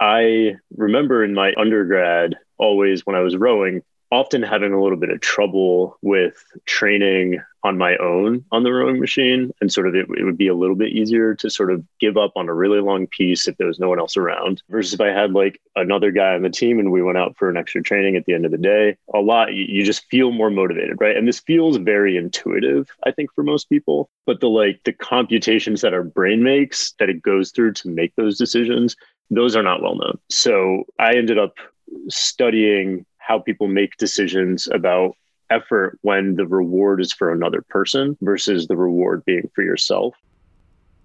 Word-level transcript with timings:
I 0.00 0.56
remember 0.76 1.24
in 1.24 1.34
my 1.34 1.54
undergrad, 1.56 2.36
always 2.58 3.04
when 3.06 3.16
I 3.16 3.20
was 3.20 3.36
rowing, 3.36 3.82
often 4.12 4.42
having 4.42 4.72
a 4.72 4.82
little 4.82 4.98
bit 4.98 5.10
of 5.10 5.20
trouble 5.20 5.98
with 6.02 6.44
training 6.64 7.40
on 7.64 7.76
my 7.76 7.96
own 7.96 8.44
on 8.52 8.62
the 8.62 8.72
rowing 8.72 9.00
machine. 9.00 9.52
And 9.60 9.72
sort 9.72 9.88
of 9.88 9.94
it, 9.96 10.06
it, 10.16 10.24
would 10.24 10.38
be 10.38 10.46
a 10.46 10.54
little 10.54 10.76
bit 10.76 10.92
easier 10.92 11.34
to 11.34 11.50
sort 11.50 11.72
of 11.72 11.84
give 11.98 12.16
up 12.16 12.32
on 12.36 12.48
a 12.48 12.54
really 12.54 12.80
long 12.80 13.08
piece 13.08 13.48
if 13.48 13.56
there 13.56 13.66
was 13.66 13.80
no 13.80 13.88
one 13.88 13.98
else 13.98 14.16
around 14.16 14.62
versus 14.68 14.94
if 14.94 15.00
i 15.00 15.08
had 15.08 15.32
like 15.32 15.60
another 15.74 16.12
guy 16.12 16.34
on 16.34 16.42
the 16.42 16.50
team 16.50 16.78
and 16.78 16.92
we 16.92 17.02
went 17.02 17.18
out 17.18 17.36
for 17.36 17.50
an 17.50 17.56
extra 17.56 17.82
training 17.82 18.14
at 18.14 18.24
the 18.26 18.34
end 18.34 18.44
of 18.44 18.52
the 18.52 18.58
day. 18.58 18.96
A 19.12 19.18
lot 19.18 19.52
you, 19.52 19.64
you 19.68 19.84
just 19.84 20.04
feel 20.10 20.30
more 20.30 20.50
motivated 20.50 20.96
right? 21.00 21.16
And 21.16 21.26
this 21.26 21.40
feels 21.40 21.76
very 21.78 22.16
intuitive 22.16 22.88
i 23.04 23.10
think 23.10 23.30
for 23.34 23.42
most 23.42 23.68
people. 23.68 24.08
But 24.24 24.40
the 24.40 24.48
like 24.48 24.80
the 24.84 24.92
computations 24.92 25.80
that 25.80 25.94
our 25.94 26.04
brain 26.04 26.42
makes 26.42 26.92
that 27.00 27.10
it 27.10 27.22
goes 27.22 27.50
through 27.50 27.72
to 27.74 27.88
make 27.88 28.14
those 28.14 28.38
decisions 28.38 28.94
those 29.30 29.56
are 29.56 29.62
not 29.62 29.82
well 29.82 29.96
known 29.96 30.18
so 30.30 30.84
i 30.98 31.14
ended 31.14 31.38
up 31.38 31.54
studying 32.08 33.04
how 33.18 33.38
people 33.38 33.66
make 33.66 33.96
decisions 33.96 34.68
about 34.72 35.16
effort 35.50 35.98
when 36.02 36.36
the 36.36 36.46
reward 36.46 37.00
is 37.00 37.12
for 37.12 37.32
another 37.32 37.62
person 37.68 38.16
versus 38.20 38.66
the 38.66 38.76
reward 38.76 39.24
being 39.24 39.48
for 39.54 39.62
yourself. 39.62 40.14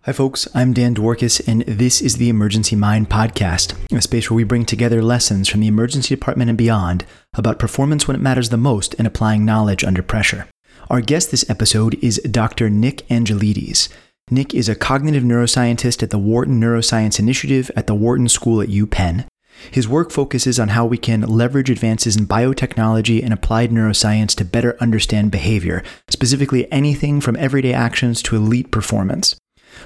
Hi, 0.05 0.14
folks. 0.14 0.48
I'm 0.55 0.73
Dan 0.73 0.95
Dworkis, 0.95 1.48
and 1.48 1.62
this 1.62 2.02
is 2.02 2.18
the 2.18 2.30
Emergency 2.30 2.76
Mind 2.76 3.09
Podcast, 3.09 3.76
a 3.95 4.02
space 4.02 4.31
where 4.31 4.36
we 4.36 4.44
bring 4.44 4.66
together 4.66 5.03
lessons 5.03 5.48
from 5.48 5.59
the 5.59 5.67
emergency 5.67 6.16
department 6.16 6.50
and 6.50 6.58
beyond 6.58 7.06
about 7.36 7.59
performance 7.59 8.08
when 8.08 8.16
it 8.16 8.22
matters 8.22 8.50
the 8.50 8.58
most 8.58 8.95
and 8.95 9.06
applying 9.06 9.45
knowledge 9.45 9.84
under 9.84 10.02
pressure. 10.02 10.48
Our 10.90 11.02
guest 11.02 11.30
this 11.30 11.48
episode 11.50 12.03
is 12.03 12.17
Dr. 12.20 12.70
Nick 12.70 13.08
Angelides. 13.09 13.90
Nick 14.34 14.55
is 14.55 14.70
a 14.70 14.76
cognitive 14.76 15.23
neuroscientist 15.23 16.02
at 16.02 16.09
the 16.09 16.17
Wharton 16.17 16.58
Neuroscience 16.58 17.20
Initiative 17.20 17.70
at 17.76 17.88
the 17.88 17.94
Wharton 17.94 18.30
School 18.30 18.62
at 18.62 18.70
UPenn. 18.70 19.26
His 19.72 19.89
work 19.89 20.09
focuses 20.09 20.58
on 20.58 20.70
how 20.70 20.85
we 20.85 20.98
can 20.98 21.20
leverage 21.23 21.70
advances 21.70 22.16
in 22.16 22.27
biotechnology 22.27 23.22
and 23.22 23.33
applied 23.33 23.72
neuroscience 23.72 24.33
to 24.36 24.45
better 24.45 24.78
understand 24.80 25.31
behavior, 25.31 25.83
specifically 26.08 26.72
anything 26.72 27.19
from 27.19 27.36
everyday 27.36 27.73
actions 27.73 28.22
to 28.22 28.38
elite 28.38 28.72
performance. 28.72 29.36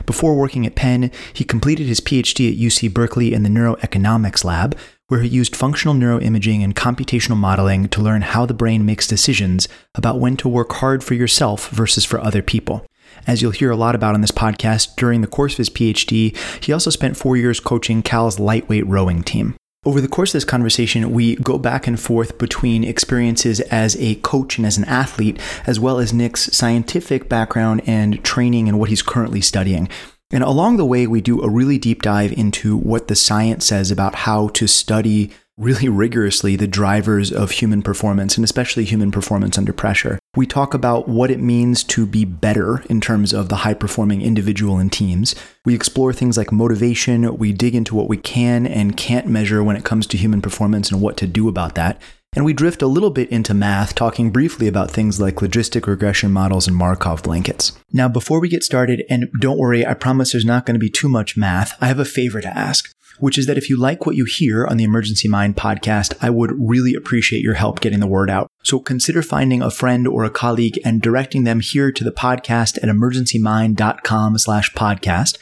Before 0.05 0.36
working 0.36 0.64
at 0.67 0.75
Penn, 0.75 1.09
he 1.33 1.44
completed 1.44 1.88
his 1.88 2.00
PhD 2.00 2.52
at 2.52 2.59
UC 2.59 2.94
Berkeley 2.94 3.33
in 3.33 3.42
the 3.42 3.50
Neuroeconomics 3.50 4.44
Lab, 4.44 4.77
where 5.08 5.22
he 5.22 5.27
used 5.27 5.55
functional 5.55 5.95
neuroimaging 5.95 6.64
and 6.64 6.75
computational 6.75 7.38
modeling 7.38 7.89
to 7.89 8.02
learn 8.02 8.22
how 8.22 8.45
the 8.45 8.53
brain 8.53 8.86
makes 8.86 9.08
decisions 9.08 9.67
about 9.95 10.20
when 10.20 10.38
to 10.38 10.48
work 10.48 10.72
hard 10.73 11.03
for 11.03 11.16
yourself 11.16 11.70
versus 11.70 12.05
for 12.05 12.20
other 12.20 12.44
people. 12.44 12.86
As 13.27 13.41
you'll 13.41 13.52
hear 13.52 13.71
a 13.71 13.75
lot 13.75 13.95
about 13.95 14.13
on 14.13 14.21
this 14.21 14.31
podcast, 14.31 14.95
during 14.95 15.21
the 15.21 15.27
course 15.27 15.53
of 15.53 15.58
his 15.58 15.69
PhD, 15.69 16.35
he 16.63 16.73
also 16.73 16.89
spent 16.89 17.17
four 17.17 17.38
years 17.38 17.59
coaching 17.59 18.02
Cal's 18.02 18.39
lightweight 18.39 18.85
rowing 18.88 19.23
team. 19.23 19.55
Over 19.85 20.02
the 20.02 20.08
course 20.08 20.31
of 20.31 20.33
this 20.33 20.45
conversation, 20.45 21.11
we 21.11 21.36
go 21.36 21.59
back 21.59 21.86
and 21.86 21.99
forth 21.99 22.39
between 22.39 22.83
experiences 22.83 23.59
as 23.61 23.95
a 23.97 24.16
coach 24.16 24.58
and 24.58 24.66
as 24.66 24.80
an 24.80 24.86
athlete, 24.86 25.39
as 25.67 25.80
well 25.80 25.99
as 25.99 26.11
Nick's 26.11 26.52
scientific 26.55 27.30
background 27.30 27.81
and 27.86 28.23
training 28.23 28.67
and 28.67 28.80
what 28.80 28.89
he's 28.89 29.03
currently 29.03 29.41
studying. 29.41 29.88
And 30.31 30.43
along 30.43 30.77
the 30.77 30.86
way, 30.86 31.05
we 31.05 31.21
do 31.21 31.41
a 31.41 31.49
really 31.49 31.77
deep 31.77 32.02
dive 32.02 32.31
into 32.33 32.75
what 32.75 33.08
the 33.08 33.16
science 33.16 33.67
says 33.67 33.91
about 33.91 34.16
how 34.16 34.47
to 34.49 34.66
study 34.66 35.30
really 35.58 35.88
rigorously 35.88 36.56
the 36.56 36.67
drivers 36.67 37.31
of 37.31 37.52
human 37.52 37.81
performance 37.81 38.36
and 38.36 38.44
especially 38.44 38.84
human 38.84 39.11
performance 39.11 39.58
under 39.58 39.72
pressure. 39.72 40.20
We 40.36 40.45
talk 40.45 40.73
about 40.73 41.08
what 41.08 41.31
it 41.31 41.39
means 41.39 41.84
to 41.86 42.06
be 42.06 42.25
better 42.25 42.84
in 42.89 43.00
terms 43.00 43.34
of 43.34 43.48
the 43.48 43.58
high 43.58 43.73
performing 43.73 44.22
individual 44.22 44.78
and 44.78 44.92
teams. 44.92 45.33
We 45.64 45.73
explore 45.73 46.11
things 46.11 46.38
like 46.38 46.52
motivation. 46.52 47.38
We 47.38 47.53
dig 47.53 47.73
into 47.73 47.95
what 47.95 48.09
we 48.09 48.17
can 48.17 48.67
and 48.67 48.98
can't 48.98 49.28
measure 49.28 49.64
when 49.64 49.78
it 49.78 49.86
comes 49.86 50.08
to 50.08 50.17
human 50.17 50.42
performance 50.42 50.92
and 50.92 51.02
what 51.02 51.16
to 51.17 51.28
do 51.28 51.48
about 51.48 51.76
that. 51.76 52.02
And 52.36 52.44
we 52.44 52.52
drift 52.52 52.81
a 52.81 52.88
little 52.88 53.11
bit 53.11 53.30
into 53.30 53.53
math, 53.53 53.95
talking 53.95 54.30
briefly 54.30 54.67
about 54.67 54.92
things 54.92 55.22
like 55.22 55.36
logistic 55.36 55.88
regression 55.88 56.33
models 56.33 56.67
and 56.67 56.76
Markov 56.76 57.23
blankets. 57.23 57.72
Now, 57.93 58.10
before 58.10 58.42
we 58.42 58.49
get 58.49 58.61
started, 58.61 59.04
and 59.10 59.30
don't 59.39 59.58
worry, 59.58 59.86
I 59.86 59.93
promise 59.93 60.33
there's 60.33 60.43
not 60.43 60.66
going 60.66 60.76
to 60.76 60.80
be 60.80 60.89
too 60.89 61.08
much 61.08 61.37
math, 61.37 61.77
I 61.80 61.87
have 61.87 61.99
a 61.99 62.04
favor 62.04 62.42
to 62.42 62.58
ask 62.58 62.92
which 63.20 63.37
is 63.37 63.45
that 63.48 63.58
if 63.58 63.70
you 63.70 63.77
like 63.80 64.05
what 64.05 64.15
you 64.15 64.26
hear 64.26 64.65
on 64.65 64.77
the 64.77 64.83
Emergency 64.83 65.27
Mind 65.27 65.55
podcast, 65.55 66.14
I 66.21 66.30
would 66.30 66.52
really 66.58 66.93
appreciate 66.93 67.42
your 67.42 67.53
help 67.53 67.80
getting 67.80 67.99
the 67.99 68.08
word 68.08 68.30
out. 68.30 68.49
So 68.64 68.80
consider 68.80 69.21
finding 69.21 69.61
a 69.61 69.71
friend 69.71 70.08
or 70.08 70.23
a 70.23 70.30
colleague 70.30 70.80
and 70.83 71.02
directing 71.02 71.43
them 71.43 71.59
here 71.59 71.92
to 71.92 72.04
the 72.04 72.11
podcast 72.11 72.77
at 72.77 72.89
emergencymind.com 72.89 74.37
slash 74.37 74.73
podcast, 74.73 75.37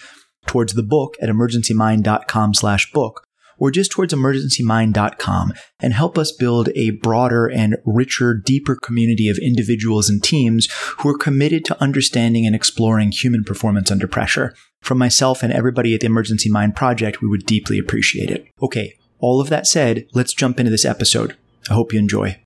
towards 0.45 0.73
the 0.73 0.83
book 0.83 1.15
at 1.21 1.29
emergencymind.com 1.29 2.53
slash 2.53 2.91
book, 2.91 3.25
or 3.57 3.71
just 3.71 3.91
towards 3.91 4.13
emergencymind.com 4.13 5.53
and 5.79 5.93
help 5.93 6.17
us 6.17 6.31
build 6.31 6.69
a 6.75 6.91
broader 6.91 7.47
and 7.47 7.77
richer, 7.85 8.33
deeper 8.33 8.75
community 8.75 9.29
of 9.29 9.37
individuals 9.37 10.09
and 10.09 10.23
teams 10.23 10.67
who 10.99 11.09
are 11.09 11.17
committed 11.17 11.63
to 11.65 11.81
understanding 11.81 12.45
and 12.45 12.55
exploring 12.55 13.11
human 13.11 13.43
performance 13.43 13.89
under 13.89 14.07
pressure. 14.07 14.53
From 14.83 14.97
myself 14.97 15.43
and 15.43 15.53
everybody 15.53 15.93
at 15.93 16.01
the 16.01 16.07
Emergency 16.07 16.49
Mind 16.49 16.75
Project, 16.75 17.21
we 17.21 17.29
would 17.29 17.45
deeply 17.45 17.79
appreciate 17.79 18.29
it. 18.29 18.45
Okay, 18.61 18.95
all 19.19 19.39
of 19.39 19.47
that 19.47 19.65
said, 19.65 20.05
let's 20.13 20.33
jump 20.33 20.59
into 20.59 20.69
this 20.69 20.83
episode. 20.83 21.37
I 21.69 21.73
hope 21.73 21.93
you 21.93 21.99
enjoy. 21.99 22.37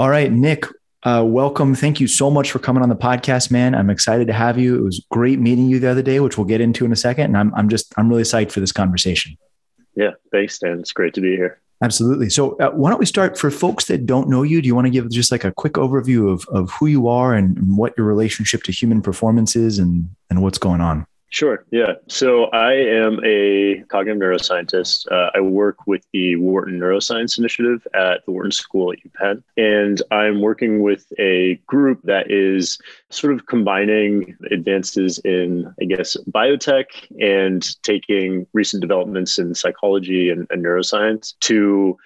All 0.00 0.10
right, 0.10 0.32
Nick, 0.32 0.64
uh, 1.04 1.22
welcome. 1.24 1.76
Thank 1.76 2.00
you 2.00 2.08
so 2.08 2.28
much 2.28 2.50
for 2.50 2.58
coming 2.58 2.82
on 2.82 2.88
the 2.88 2.96
podcast, 2.96 3.52
man. 3.52 3.76
I'm 3.76 3.88
excited 3.88 4.26
to 4.26 4.32
have 4.32 4.58
you. 4.58 4.80
It 4.80 4.82
was 4.82 5.06
great 5.12 5.38
meeting 5.38 5.68
you 5.68 5.78
the 5.78 5.88
other 5.88 6.02
day, 6.02 6.18
which 6.18 6.36
we'll 6.36 6.44
get 6.44 6.60
into 6.60 6.84
in 6.84 6.90
a 6.90 6.96
second. 6.96 7.26
And 7.26 7.36
I'm, 7.36 7.54
I'm 7.54 7.68
just, 7.68 7.94
I'm 7.96 8.08
really 8.08 8.24
psyched 8.24 8.50
for 8.50 8.58
this 8.58 8.72
conversation. 8.72 9.36
Yeah, 9.94 10.14
thanks, 10.32 10.58
Dan. 10.58 10.80
It's 10.80 10.92
great 10.92 11.14
to 11.14 11.20
be 11.20 11.36
here. 11.36 11.60
Absolutely. 11.84 12.30
So, 12.30 12.56
uh, 12.56 12.70
why 12.70 12.90
don't 12.90 12.98
we 12.98 13.06
start 13.06 13.38
for 13.38 13.52
folks 13.52 13.84
that 13.84 14.06
don't 14.06 14.28
know 14.28 14.42
you? 14.42 14.60
Do 14.60 14.66
you 14.66 14.74
want 14.74 14.88
to 14.88 14.90
give 14.90 15.08
just 15.08 15.30
like 15.30 15.44
a 15.44 15.52
quick 15.52 15.74
overview 15.74 16.32
of, 16.32 16.44
of 16.48 16.72
who 16.72 16.86
you 16.86 17.06
are 17.06 17.32
and 17.32 17.76
what 17.76 17.96
your 17.96 18.08
relationship 18.08 18.64
to 18.64 18.72
human 18.72 19.02
performance 19.02 19.54
is 19.54 19.78
and, 19.78 20.10
and 20.30 20.42
what's 20.42 20.58
going 20.58 20.80
on? 20.80 21.06
Sure. 21.30 21.64
Yeah. 21.70 21.94
So 22.08 22.44
I 22.46 22.72
am 22.72 23.20
a 23.22 23.82
cognitive 23.88 24.20
neuroscientist. 24.20 25.10
Uh, 25.12 25.30
I 25.34 25.40
work 25.40 25.86
with 25.86 26.06
the 26.12 26.36
Wharton 26.36 26.80
Neuroscience 26.80 27.38
Initiative 27.38 27.86
at 27.94 28.24
the 28.24 28.32
Wharton 28.32 28.50
School 28.50 28.92
at 28.92 28.98
UPenn. 29.00 29.42
And 29.58 30.00
I'm 30.10 30.40
working 30.40 30.82
with 30.82 31.06
a 31.18 31.56
group 31.66 32.00
that 32.04 32.30
is 32.30 32.78
sort 33.10 33.34
of 33.34 33.44
combining 33.46 34.36
advances 34.50 35.18
in, 35.18 35.72
I 35.80 35.84
guess, 35.84 36.16
biotech 36.30 36.86
and 37.20 37.62
taking 37.82 38.46
recent 38.54 38.80
developments 38.80 39.38
in 39.38 39.54
psychology 39.54 40.30
and, 40.30 40.46
and 40.50 40.64
neuroscience 40.64 41.34
to 41.40 41.98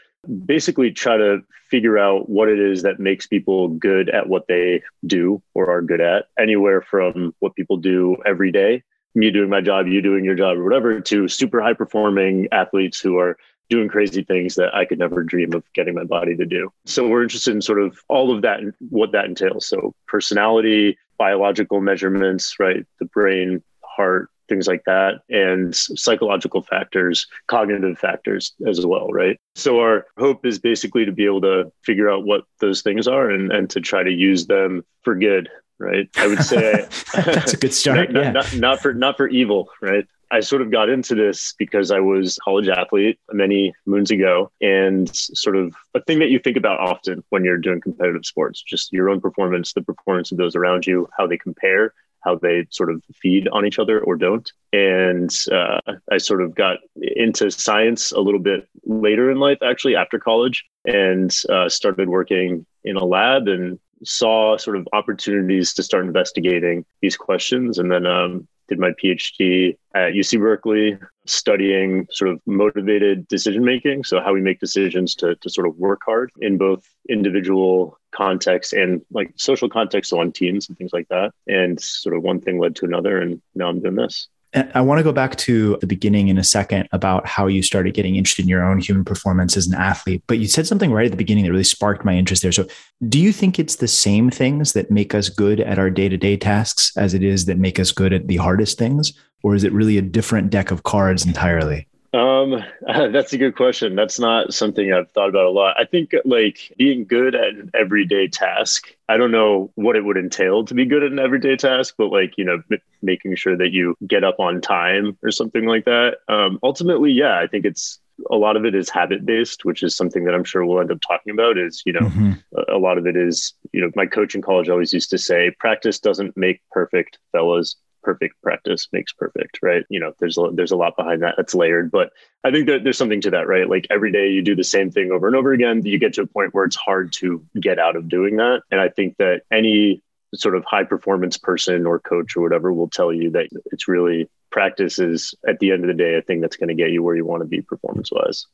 basically 0.47 0.91
try 0.91 1.16
to 1.16 1.38
figure 1.71 1.97
out 1.97 2.28
what 2.28 2.49
it 2.49 2.59
is 2.59 2.82
that 2.82 2.99
makes 2.99 3.27
people 3.27 3.69
good 3.69 4.11
at 4.11 4.28
what 4.28 4.47
they 4.49 4.82
do 5.06 5.41
or 5.55 5.71
are 5.71 5.81
good 5.81 6.00
at, 6.00 6.27
anywhere 6.38 6.82
from 6.82 7.34
what 7.38 7.55
people 7.55 7.77
do 7.77 8.16
every 8.27 8.50
day 8.50 8.82
me 9.15 9.31
doing 9.31 9.50
my 9.50 9.61
job, 9.61 9.87
you 9.87 10.00
doing 10.03 10.25
your 10.25 10.34
job, 10.34 10.56
or 10.59 10.65
whatever, 10.65 11.00
to 11.00 11.28
super 11.28 11.61
high 11.61 11.75
performing 11.75 12.49
athletes 12.53 13.00
who 13.00 13.19
are 13.19 13.37
doing 13.69 13.89
crazy 13.89 14.23
things 14.23 14.55
that 14.56 14.75
I 14.75 14.84
could 14.84 14.99
never 14.99 15.23
dream 15.23 15.55
of 15.55 15.65
getting 15.73 15.95
my 15.95 16.05
body 16.05 16.37
to 16.37 16.45
do. 16.45 16.71
So 16.84 17.09
we're 17.09 17.23
interested 17.23 17.55
in 17.55 17.62
sort 17.62 17.81
of 17.81 17.99
all 18.09 18.34
of 18.34 18.43
that 18.43 18.61
and 18.61 18.75
what 18.91 19.12
that 19.12 19.25
entails. 19.25 19.67
So 19.67 19.95
personality, 20.06 20.99
biological 21.17 21.81
measurements, 21.81 22.56
right? 22.59 22.84
The 22.99 23.06
brain, 23.06 23.62
heart, 23.83 24.28
things 24.49 24.67
like 24.67 24.83
that, 24.84 25.23
and 25.31 25.75
psychological 25.75 26.62
factors, 26.62 27.27
cognitive 27.47 27.99
factors 27.99 28.53
as 28.67 28.84
well, 28.84 29.09
right? 29.09 29.39
So 29.55 29.81
our 29.81 30.06
hope 30.19 30.44
is 30.44 30.59
basically 30.59 31.06
to 31.06 31.12
be 31.12 31.25
able 31.25 31.41
to 31.43 31.73
figure 31.83 32.11
out 32.11 32.27
what 32.27 32.44
those 32.61 32.83
things 32.83 33.09
are 33.09 33.31
and, 33.31 33.50
and 33.50 33.71
to 33.71 33.81
try 33.81 34.03
to 34.03 34.12
use 34.12 34.47
them 34.47 34.84
for 35.03 35.15
good 35.15 35.49
right? 35.82 36.09
I 36.16 36.26
would 36.26 36.43
say 36.44 36.87
that's 37.15 37.53
a 37.53 37.56
good 37.56 37.75
start. 37.75 38.10
not, 38.10 38.25
yeah. 38.25 38.32
not, 38.32 38.56
not, 38.56 38.81
for 38.81 38.94
not 38.94 39.16
for 39.16 39.28
evil, 39.28 39.69
right? 39.81 40.06
I 40.31 40.41
sort 40.41 40.62
of 40.62 40.70
got 40.70 40.88
into 40.88 41.15
this 41.15 41.54
because 41.59 41.91
I 41.91 42.00
was 42.00 42.38
a 42.38 42.41
college 42.41 42.69
athlete 42.69 43.19
many 43.32 43.75
moons 43.84 44.10
ago, 44.10 44.50
and 44.62 45.14
sort 45.14 45.56
of 45.56 45.75
a 45.94 46.02
thing 46.02 46.20
that 46.20 46.31
you 46.31 46.38
think 46.38 46.56
about 46.56 46.81
often 46.81 47.23
when 47.29 47.44
you're 47.44 47.58
doing 47.58 47.82
competitive 47.82 48.25
sports, 48.25 48.62
just 48.62 48.93
your 48.93 49.11
own 49.11 49.20
performance, 49.20 49.75
the 49.75 49.82
performance 49.82 50.32
of 50.32 50.38
those 50.38 50.56
around 50.56 50.87
you, 50.87 51.06
how 51.19 51.26
they 51.26 51.37
compare, 51.37 51.93
how 52.23 52.37
they 52.37 52.67
sort 52.70 52.90
of 52.90 53.02
feed 53.14 53.46
on 53.49 53.67
each 53.67 53.78
other 53.78 54.00
or 54.00 54.17
don't. 54.17 54.50
And 54.73 55.31
uh, 55.50 55.81
I 56.11 56.17
sort 56.17 56.40
of 56.40 56.55
got 56.55 56.78
into 56.96 57.50
science 57.50 58.11
a 58.12 58.20
little 58.20 58.40
bit 58.40 58.67
later 58.85 59.31
in 59.31 59.38
life, 59.38 59.58
actually 59.62 59.96
after 59.96 60.19
college, 60.19 60.64
and 60.87 61.35
uh, 61.50 61.69
started 61.69 62.08
working 62.08 62.64
in 62.85 62.96
a 62.96 63.05
lab 63.05 63.49
and 63.49 63.78
saw 64.04 64.56
sort 64.56 64.76
of 64.76 64.88
opportunities 64.93 65.72
to 65.75 65.82
start 65.82 66.04
investigating 66.04 66.84
these 67.00 67.16
questions 67.16 67.78
and 67.78 67.90
then 67.90 68.06
um, 68.06 68.49
did 68.69 68.78
my 68.78 68.90
PhD 68.93 69.76
at 69.94 70.12
UC 70.12 70.40
Berkeley 70.40 70.99
studying 71.26 72.06
sort 72.10 72.31
of 72.31 72.40
motivated 72.46 73.28
decision 73.28 73.64
making. 73.64 74.04
So, 74.04 74.20
how 74.20 74.32
we 74.32 74.40
make 74.40 74.60
decisions 74.60 75.14
to, 75.16 75.34
to 75.37 75.50
sort 75.50 75.66
of 75.66 75.76
work 75.76 76.00
hard 76.04 76.31
in 76.40 76.58
both 76.58 76.84
individual 77.08 77.99
contexts 78.12 78.72
and 78.72 79.02
like 79.10 79.32
social 79.37 79.69
contexts, 79.69 80.12
on 80.12 80.32
teams 80.32 80.69
and 80.69 80.78
things 80.78 80.93
like 80.93 81.08
that. 81.08 81.32
And 81.46 81.81
sort 81.81 82.16
of 82.16 82.22
one 82.22 82.40
thing 82.40 82.58
led 82.58 82.76
to 82.76 82.87
another. 82.87 83.20
And 83.20 83.43
now 83.54 83.69
I'm 83.69 83.81
doing 83.81 83.96
this. 83.96 84.28
I 84.54 84.82
want 84.82 84.99
to 84.99 85.02
go 85.02 85.12
back 85.12 85.37
to 85.37 85.78
the 85.81 85.87
beginning 85.87 86.28
in 86.28 86.37
a 86.37 86.44
second 86.44 86.87
about 86.93 87.26
how 87.26 87.46
you 87.46 87.62
started 87.62 87.94
getting 87.94 88.16
interested 88.16 88.43
in 88.43 88.50
your 88.50 88.62
own 88.62 88.81
human 88.81 89.04
performance 89.04 89.56
as 89.56 89.66
an 89.66 89.75
athlete. 89.75 90.22
But 90.26 90.40
you 90.40 90.46
said 90.46 90.66
something 90.66 90.93
right 90.93 91.06
at 91.06 91.10
the 91.10 91.16
beginning 91.16 91.44
that 91.44 91.50
really 91.50 91.64
sparked 91.64 92.04
my 92.04 92.14
interest 92.14 92.43
there. 92.43 92.52
So, 92.52 92.66
do 93.08 93.19
you 93.19 93.32
think 93.32 93.58
it's 93.58 93.76
the 93.76 93.88
same 93.88 94.31
things 94.31 94.75
that 94.75 94.90
make 94.90 95.14
us 95.14 95.31
good 95.31 95.60
at 95.60 95.78
our 95.78 95.88
day 95.88 96.08
to 96.10 96.19
day 96.19 96.37
tasks 96.37 96.93
as 96.96 97.14
it 97.14 97.22
is 97.22 97.46
that 97.46 97.56
make 97.56 97.81
us 97.81 97.93
good 97.93 98.12
at 98.12 98.28
the 98.28 98.37
hardest 98.37 98.78
things? 98.78 99.14
Or 99.43 99.54
is 99.54 99.64
it 99.64 99.72
really 99.72 99.96
a 99.96 100.02
different 100.02 100.50
deck 100.50 100.70
of 100.70 100.82
cards 100.82 101.25
entirely? 101.25 101.88
Um, 102.12 102.62
that's 102.87 103.32
a 103.32 103.38
good 103.38 103.56
question. 103.56 103.97
That's 103.97 104.19
not 104.19 104.53
something 104.53 104.93
I've 104.93 105.11
thought 105.12 105.29
about 105.29 105.47
a 105.47 105.50
lot. 105.50 105.76
I 105.79 105.85
think 105.85 106.12
like 106.25 106.73
being 106.76 107.05
good 107.05 107.35
at 107.35 107.49
an 107.49 107.70
everyday 107.75 108.29
task. 108.29 108.94
I 109.09 109.17
don't 109.17 109.31
know 109.31 109.70
what 109.75 109.97
it 109.97 110.05
would 110.05 110.17
entail 110.17 110.64
to 110.64 110.75
be 110.75 110.85
good 110.85 111.03
at 111.03 111.12
an 111.12 111.19
everyday 111.19 111.56
task, 111.56 111.94
but 111.97 112.11
like 112.11 112.37
you 112.37 112.44
know, 112.44 112.62
m- 112.70 112.79
making 113.03 113.35
sure 113.37 113.56
that 113.56 113.73
you 113.73 113.97
get 114.06 114.25
up 114.25 114.41
on 114.41 114.61
time 114.61 115.17
or 115.23 115.31
something 115.31 115.67
like 115.67 115.85
that. 115.85 116.19
Um, 116.29 116.59
ultimately, 116.62 117.12
yeah, 117.12 117.38
I 117.38 117.47
think 117.47 117.64
it's 117.64 117.99
a 118.31 118.37
lot 118.37 118.56
of 118.56 118.64
it 118.64 118.75
is 118.75 118.88
habit 118.88 119.25
based, 119.25 119.64
which 119.64 119.82
is 119.82 119.97
something 119.97 120.25
that 120.25 120.35
I'm 120.35 120.44
sure 120.44 120.64
we'll 120.64 120.81
end 120.81 120.93
up 120.93 121.00
talking 121.00 121.32
about. 121.32 121.59
Is 121.59 121.82
you 121.87 121.93
know, 121.93 122.00
mm-hmm. 122.00 122.32
a, 122.56 122.76
a 122.76 122.79
lot 122.79 122.99
of 122.99 123.06
it 123.06 123.17
is 123.17 123.55
you 123.73 123.81
know, 123.81 123.91
my 123.94 124.06
coach 124.06 124.35
in 124.35 124.43
college 124.43 124.69
always 124.69 124.93
used 124.93 125.11
to 125.11 125.19
say, 125.19 125.50
practice 125.59 125.99
doesn't 125.99 126.37
make 126.37 126.61
perfect, 126.70 127.19
fellas 127.32 127.76
perfect 128.02 128.40
practice 128.43 128.88
makes 128.93 129.12
perfect, 129.12 129.58
right? 129.62 129.84
You 129.88 130.00
know, 130.00 130.12
there's 130.19 130.38
a, 130.38 130.50
there's 130.52 130.72
a 130.72 130.76
lot 130.76 130.96
behind 130.96 131.22
that 131.22 131.34
that's 131.37 131.54
layered, 131.54 131.90
but 131.90 132.12
I 132.44 132.50
think 132.50 132.66
that 132.66 132.84
there's 132.84 132.99
something 132.99 133.20
to 133.22 133.31
that, 133.31 133.46
right? 133.46 133.69
Like 133.69 133.87
every 133.90 134.12
day 134.12 134.31
you 134.31 134.43
do 134.43 134.56
the 134.56 134.64
same 134.64 134.90
thing 134.90 135.10
over 135.12 135.26
and 135.26 135.37
over 135.37 135.52
again, 135.52 135.84
you 135.84 135.99
get 135.99 136.14
to 136.14 136.22
a 136.22 136.26
point 136.26 136.54
where 136.54 136.64
it's 136.64 136.76
hard 136.76 137.12
to 137.14 137.44
get 137.58 137.78
out 137.78 137.96
of 137.96 138.08
doing 138.08 138.37
that. 138.37 138.62
And 138.70 138.81
I 138.81 138.88
think 138.88 139.16
that 139.19 139.43
any 139.50 140.02
sort 140.34 140.56
of 140.56 140.64
high 140.64 140.84
performance 140.84 141.37
person 141.37 141.87
or 141.87 142.00
coach 142.00 142.37
or 142.37 142.43
whatever 142.43 142.72
will 142.72 142.88
tell 142.88 143.12
you 143.12 143.31
that 143.31 143.49
it's 143.66 143.88
really 143.88 144.28
practice 144.50 144.99
is 144.99 145.34
at 145.46 145.58
the 145.58 145.72
end 145.72 145.82
of 145.84 145.88
the 145.88 145.94
day 145.94 146.14
a 146.14 146.22
thing 146.22 146.40
that's 146.40 146.56
going 146.56 146.69
to 146.69 146.75
get 146.75 146.90
you 146.90 147.02
where 147.02 147.16
you 147.16 147.25
want 147.25 147.43
to 147.43 147.49
be 147.49 147.60
performance 147.60 148.10
wise. 148.12 148.46